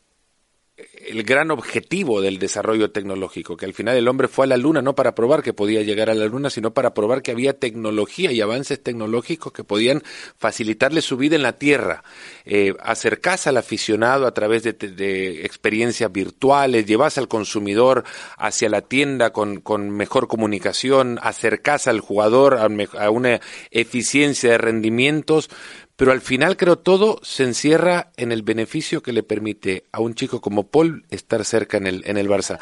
el 1.08 1.24
gran 1.24 1.52
objetivo 1.52 2.22
del 2.22 2.40
desarrollo 2.40 2.92
tecnológico, 2.92 3.58
que 3.58 3.66
al 3.66 3.74
final 3.74 3.98
el 3.98 4.08
hombre 4.08 4.28
fue 4.28 4.46
a 4.46 4.48
la 4.48 4.58
luna 4.58 4.82
no 4.82 4.96
para 4.96 5.16
probar 5.16 5.42
que 5.42 5.54
podía 5.54 5.82
llegar 5.82 6.10
a 6.10 6.14
la 6.14 6.26
luna, 6.26 6.50
sino 6.50 6.74
para 6.74 6.94
probar 6.94 7.22
que 7.22 7.32
había 7.32 7.58
tecnología 7.58 8.32
y 8.32 8.42
avances 8.42 8.82
tecnológicos 8.82 9.54
que 9.54 9.64
podían 9.64 10.04
facilitarle 10.38 11.02
su 11.02 11.18
vida 11.18 11.36
en 11.36 11.44
la 11.44 11.58
Tierra. 11.58 12.04
Eh, 12.46 12.74
acercarse 12.82 13.50
al 13.50 13.58
aficionado 13.58 14.28
a 14.28 14.34
través 14.34 14.64
de, 14.64 15.46
experiencias 15.46 16.12
virtuales, 16.12 16.86
llevarse 16.86 17.20
al 17.20 17.28
consumidor 17.28 18.04
hacia 18.38 18.70
la 18.70 18.82
tienda 18.82 19.32
con, 19.32 19.62
mejor 19.92 20.28
comunicación, 20.28 21.20
acercarse 21.22 21.90
al 21.90 22.00
jugador 22.00 22.56
a 22.56 23.10
una 23.10 23.40
eficiencia 23.72 24.52
de 24.52 24.58
rendimientos, 24.58 25.50
pero 25.98 26.12
al 26.12 26.22
final 26.22 26.56
creo 26.56 26.78
todo 26.78 27.20
se 27.24 27.44
encierra 27.44 28.12
en 28.16 28.32
el 28.32 28.44
beneficio 28.44 29.02
que 29.02 29.12
le 29.12 29.24
permite 29.24 29.84
a 29.92 30.00
un 30.00 30.14
chico 30.14 30.40
como 30.40 30.68
Paul 30.68 31.06
estar 31.10 31.44
cerca 31.44 31.78
en 31.78 31.88
el, 31.88 32.04
en 32.06 32.18
el 32.18 32.30
Barça. 32.30 32.60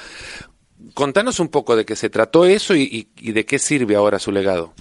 Contanos 0.93 1.39
un 1.39 1.49
poco 1.49 1.75
de 1.75 1.85
qué 1.85 1.95
se 1.97 2.09
trató 2.09 2.45
eso 2.45 2.75
y, 2.75 3.07
de 3.17 3.45
qué 3.45 3.59
sirve 3.59 3.95
ahora 3.95 4.19
su 4.19 4.31
legado. 4.31 4.73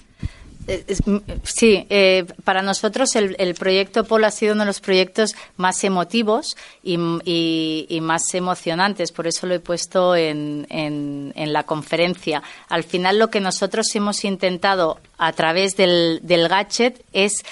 Eh, 0.67 0.83
sí, 1.43 1.85
eh, 1.89 2.25
para 2.43 2.61
nosotros 2.61 3.15
el, 3.15 3.55
proyecto 3.55 4.03
Paul 4.05 4.23
ha 4.23 4.31
sido 4.31 4.53
uno 4.53 4.63
de 4.63 4.67
los 4.67 4.79
proyectos 4.79 5.35
más 5.57 5.83
emotivos 5.83 6.55
y, 6.81 6.97
más 8.01 8.33
emocionantes, 8.33 9.11
por 9.11 9.27
eso 9.27 9.47
lo 9.47 9.53
he 9.53 9.59
puesto 9.59 10.15
en, 10.15 10.65
en, 10.69 11.53
la 11.53 11.63
conferencia. 11.63 12.41
Al 12.69 12.85
final 12.85 13.19
lo 13.19 13.29
que 13.29 13.41
nosotros 13.41 13.93
hemos 13.95 14.23
intentado 14.23 14.99
a 15.17 15.33
través 15.33 15.75
del, 15.75 16.21
del 16.23 16.47
gadget 16.47 17.03
es 17.11 17.43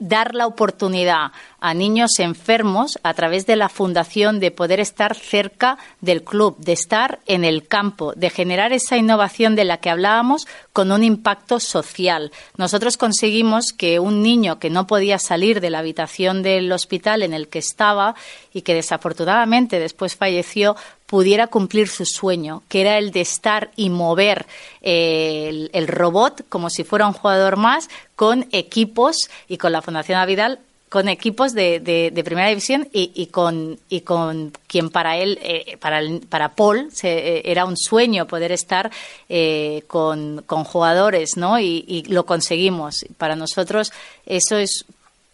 dar 0.00 0.34
la 0.34 0.46
oportunidad 0.46 1.30
a 1.60 1.74
niños 1.74 2.18
enfermos 2.18 2.98
a 3.02 3.14
través 3.14 3.46
de 3.46 3.54
la 3.54 3.68
fundación 3.68 4.40
de 4.40 4.50
poder 4.50 4.80
estar 4.80 5.14
cerca 5.14 5.78
del 6.00 6.24
club, 6.24 6.56
de 6.58 6.72
estar 6.72 7.20
en 7.26 7.44
el 7.44 7.68
campo, 7.68 8.14
de 8.16 8.30
generar 8.30 8.72
esa 8.72 8.96
innovación 8.96 9.54
de 9.54 9.64
la 9.64 9.76
que 9.76 9.90
hablábamos 9.90 10.46
con 10.72 10.90
un 10.90 11.04
impacto 11.04 11.60
social. 11.60 12.32
Nosotros 12.56 12.96
conseguimos 12.96 13.72
que 13.72 14.00
un 14.00 14.22
niño 14.22 14.58
que 14.58 14.70
no 14.70 14.86
podía 14.86 15.18
salir 15.18 15.60
de 15.60 15.70
la 15.70 15.80
habitación 15.80 16.42
del 16.42 16.72
hospital 16.72 17.22
en 17.22 17.34
el 17.34 17.48
que 17.48 17.58
estaba 17.58 18.14
y 18.54 18.62
que 18.62 18.74
desafortunadamente 18.74 19.78
después 19.78 20.16
falleció 20.16 20.76
pudiera 21.10 21.48
cumplir 21.48 21.88
su 21.88 22.06
sueño, 22.06 22.62
que 22.68 22.82
era 22.82 22.96
el 22.96 23.10
de 23.10 23.20
estar 23.20 23.72
y 23.74 23.90
mover 23.90 24.46
eh, 24.80 25.68
el, 25.72 25.88
robot 25.88 26.44
como 26.48 26.70
si 26.70 26.84
fuera 26.84 27.08
un 27.08 27.14
jugador 27.14 27.56
más 27.56 27.90
con 28.14 28.46
equipos 28.52 29.16
y 29.48 29.56
con 29.58 29.72
la 29.72 29.82
Fundación 29.82 30.20
Avidal 30.20 30.60
con 30.88 31.08
equipos 31.08 31.52
de, 31.52 31.80
de, 31.80 32.24
primera 32.24 32.48
división 32.48 32.88
y, 32.92 33.26
con, 33.26 33.78
y 33.88 34.00
con 34.00 34.52
quien 34.66 34.90
para 34.90 35.16
él, 35.16 35.38
eh, 35.40 35.76
para, 35.80 36.00
para 36.28 36.54
Paul, 36.56 36.90
eh, 37.04 37.42
era 37.44 37.64
un 37.64 37.76
sueño 37.76 38.26
poder 38.26 38.50
estar 38.50 38.90
eh, 39.28 39.84
con, 39.86 40.42
con, 40.46 40.64
jugadores, 40.64 41.36
¿no? 41.36 41.60
Y, 41.60 41.84
y, 41.86 42.02
lo 42.12 42.26
conseguimos. 42.26 43.04
Para 43.18 43.36
nosotros 43.36 43.92
eso 44.26 44.56
es 44.56 44.84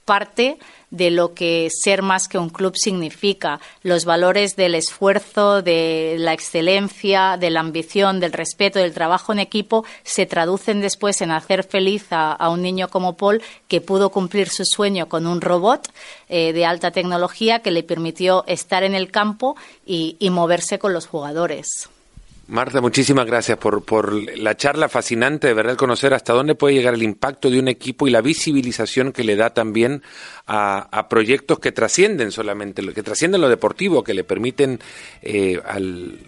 parte 0.04 0.58
de 0.96 1.10
lo 1.10 1.34
que 1.34 1.68
ser 1.70 2.02
más 2.02 2.28
que 2.28 2.38
un 2.38 2.48
club 2.48 2.74
significa, 2.76 3.60
los 3.82 4.04
valores 4.04 4.56
del 4.56 4.74
esfuerzo, 4.74 5.62
de 5.62 6.16
la 6.18 6.32
excelencia, 6.32 7.36
de 7.38 7.50
la 7.50 7.60
ambición, 7.60 8.20
del 8.20 8.32
respeto, 8.32 8.78
del 8.78 8.94
trabajo 8.94 9.32
en 9.32 9.38
equipo, 9.38 9.84
se 10.04 10.26
traducen 10.26 10.80
después 10.80 11.20
en 11.20 11.30
hacer 11.30 11.64
feliz 11.64 12.06
a, 12.10 12.48
un 12.48 12.62
niño 12.62 12.88
como 12.88 13.16
Paul 13.16 13.42
que 13.68 13.80
pudo 13.80 14.10
cumplir 14.10 14.48
su 14.48 14.64
sueño 14.64 15.08
con 15.08 15.26
un 15.26 15.40
robot 15.40 15.88
eh, 16.28 16.52
de 16.52 16.64
alta 16.64 16.90
tecnología 16.90 17.60
que 17.60 17.70
le 17.70 17.82
permitió 17.82 18.44
estar 18.46 18.82
en 18.82 18.94
el 18.94 19.10
campo 19.10 19.56
y 19.84 20.16
moverse 20.30 20.78
con 20.78 20.92
los 20.92 21.06
jugadores. 21.06 21.88
Marta, 22.48 22.80
muchísimas 22.80 23.26
gracias 23.26 23.58
por, 23.58 23.84
por 23.84 24.12
la 24.12 24.56
charla 24.56 24.88
fascinante, 24.88 25.48
de 25.48 25.54
verdad, 25.54 25.74
conocer 25.74 26.14
hasta 26.14 26.32
dónde 26.32 26.54
puede 26.54 26.74
llegar 26.74 26.94
el 26.94 27.02
impacto 27.02 27.50
de 27.50 27.58
un 27.58 27.66
equipo 27.66 28.06
y 28.06 28.12
la 28.12 28.20
visibilización 28.20 29.12
que 29.12 29.24
le 29.24 29.34
da 29.34 29.50
también 29.52 30.02
a, 30.46 30.88
a 30.96 31.08
proyectos 31.08 31.58
que 31.58 31.72
trascienden 31.72 32.30
solamente, 32.30 32.86
que 32.92 33.02
trascienden 33.02 33.40
lo 33.40 33.48
deportivo, 33.48 34.04
que 34.04 34.14
le 34.14 34.22
permiten 34.22 34.78
eh, 35.22 35.60
al, 35.64 36.20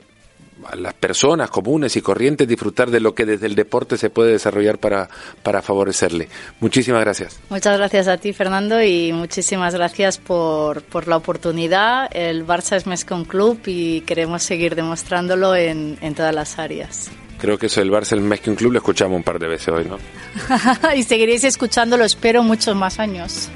a 0.66 0.76
las 0.76 0.94
personas 0.94 1.50
comunes 1.50 1.96
y 1.96 2.02
corrientes 2.02 2.48
disfrutar 2.48 2.90
de 2.90 3.00
lo 3.00 3.14
que 3.14 3.26
desde 3.26 3.46
el 3.46 3.54
deporte 3.54 3.96
se 3.96 4.10
puede 4.10 4.32
desarrollar 4.32 4.78
para, 4.78 5.08
para 5.42 5.62
favorecerle. 5.62 6.28
Muchísimas 6.60 7.00
gracias. 7.00 7.40
Muchas 7.50 7.76
gracias 7.78 8.08
a 8.08 8.16
ti, 8.16 8.32
Fernando, 8.32 8.82
y 8.82 9.12
muchísimas 9.12 9.74
gracias 9.74 10.18
por, 10.18 10.82
por 10.82 11.08
la 11.08 11.16
oportunidad. 11.16 12.08
El 12.14 12.46
Barça 12.46 12.76
es 12.76 12.86
más 12.86 13.04
que 13.04 13.14
un 13.14 13.24
club 13.24 13.60
y 13.66 14.02
queremos 14.02 14.42
seguir 14.42 14.74
demostrándolo 14.74 15.54
en, 15.54 15.98
en 16.00 16.14
todas 16.14 16.34
las 16.34 16.58
áreas. 16.58 17.10
Creo 17.38 17.56
que 17.56 17.66
eso 17.66 17.80
del 17.80 17.92
Barça 17.92 18.12
el 18.12 18.20
mes 18.20 18.40
que 18.40 18.50
un 18.50 18.56
club 18.56 18.72
lo 18.72 18.78
escuchamos 18.78 19.16
un 19.16 19.22
par 19.22 19.38
de 19.38 19.46
veces 19.46 19.68
hoy, 19.68 19.84
¿no? 19.84 19.98
y 20.96 21.04
seguiréis 21.04 21.44
escuchándolo, 21.44 22.04
espero, 22.04 22.42
muchos 22.42 22.74
más 22.74 22.98
años. 22.98 23.48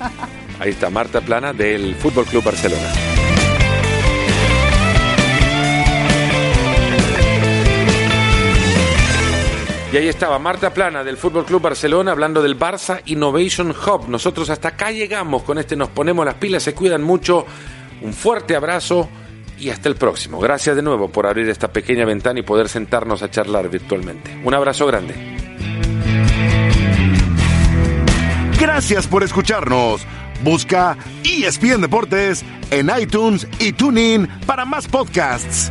Ahí 0.60 0.70
está 0.70 0.88
Marta 0.90 1.20
Plana 1.20 1.52
del 1.52 1.96
Fútbol 1.96 2.24
Club 2.26 2.44
Barcelona. 2.44 3.31
Y 9.92 9.96
ahí 9.98 10.08
estaba 10.08 10.38
Marta 10.38 10.72
Plana 10.72 11.04
del 11.04 11.18
Fútbol 11.18 11.44
Club 11.44 11.60
Barcelona 11.60 12.12
hablando 12.12 12.42
del 12.42 12.58
Barça 12.58 13.02
Innovation 13.04 13.72
Hub. 13.72 14.08
Nosotros 14.08 14.48
hasta 14.48 14.68
acá 14.68 14.90
llegamos 14.90 15.42
con 15.42 15.58
este 15.58 15.76
Nos 15.76 15.90
Ponemos 15.90 16.24
las 16.24 16.36
Pilas. 16.36 16.62
Se 16.62 16.72
cuidan 16.72 17.02
mucho. 17.02 17.44
Un 18.00 18.14
fuerte 18.14 18.56
abrazo 18.56 19.10
y 19.58 19.68
hasta 19.68 19.90
el 19.90 19.96
próximo. 19.96 20.40
Gracias 20.40 20.76
de 20.76 20.82
nuevo 20.82 21.08
por 21.10 21.26
abrir 21.26 21.46
esta 21.50 21.70
pequeña 21.70 22.06
ventana 22.06 22.40
y 22.40 22.42
poder 22.42 22.70
sentarnos 22.70 23.22
a 23.22 23.30
charlar 23.30 23.68
virtualmente. 23.68 24.34
Un 24.42 24.54
abrazo 24.54 24.86
grande. 24.86 25.14
Gracias 28.58 29.06
por 29.06 29.22
escucharnos. 29.22 30.06
Busca 30.42 30.96
ESPN 31.22 31.82
Deportes 31.82 32.42
en 32.70 32.90
iTunes 32.98 33.46
y 33.58 33.74
TuneIn 33.74 34.26
para 34.46 34.64
más 34.64 34.88
podcasts. 34.88 35.70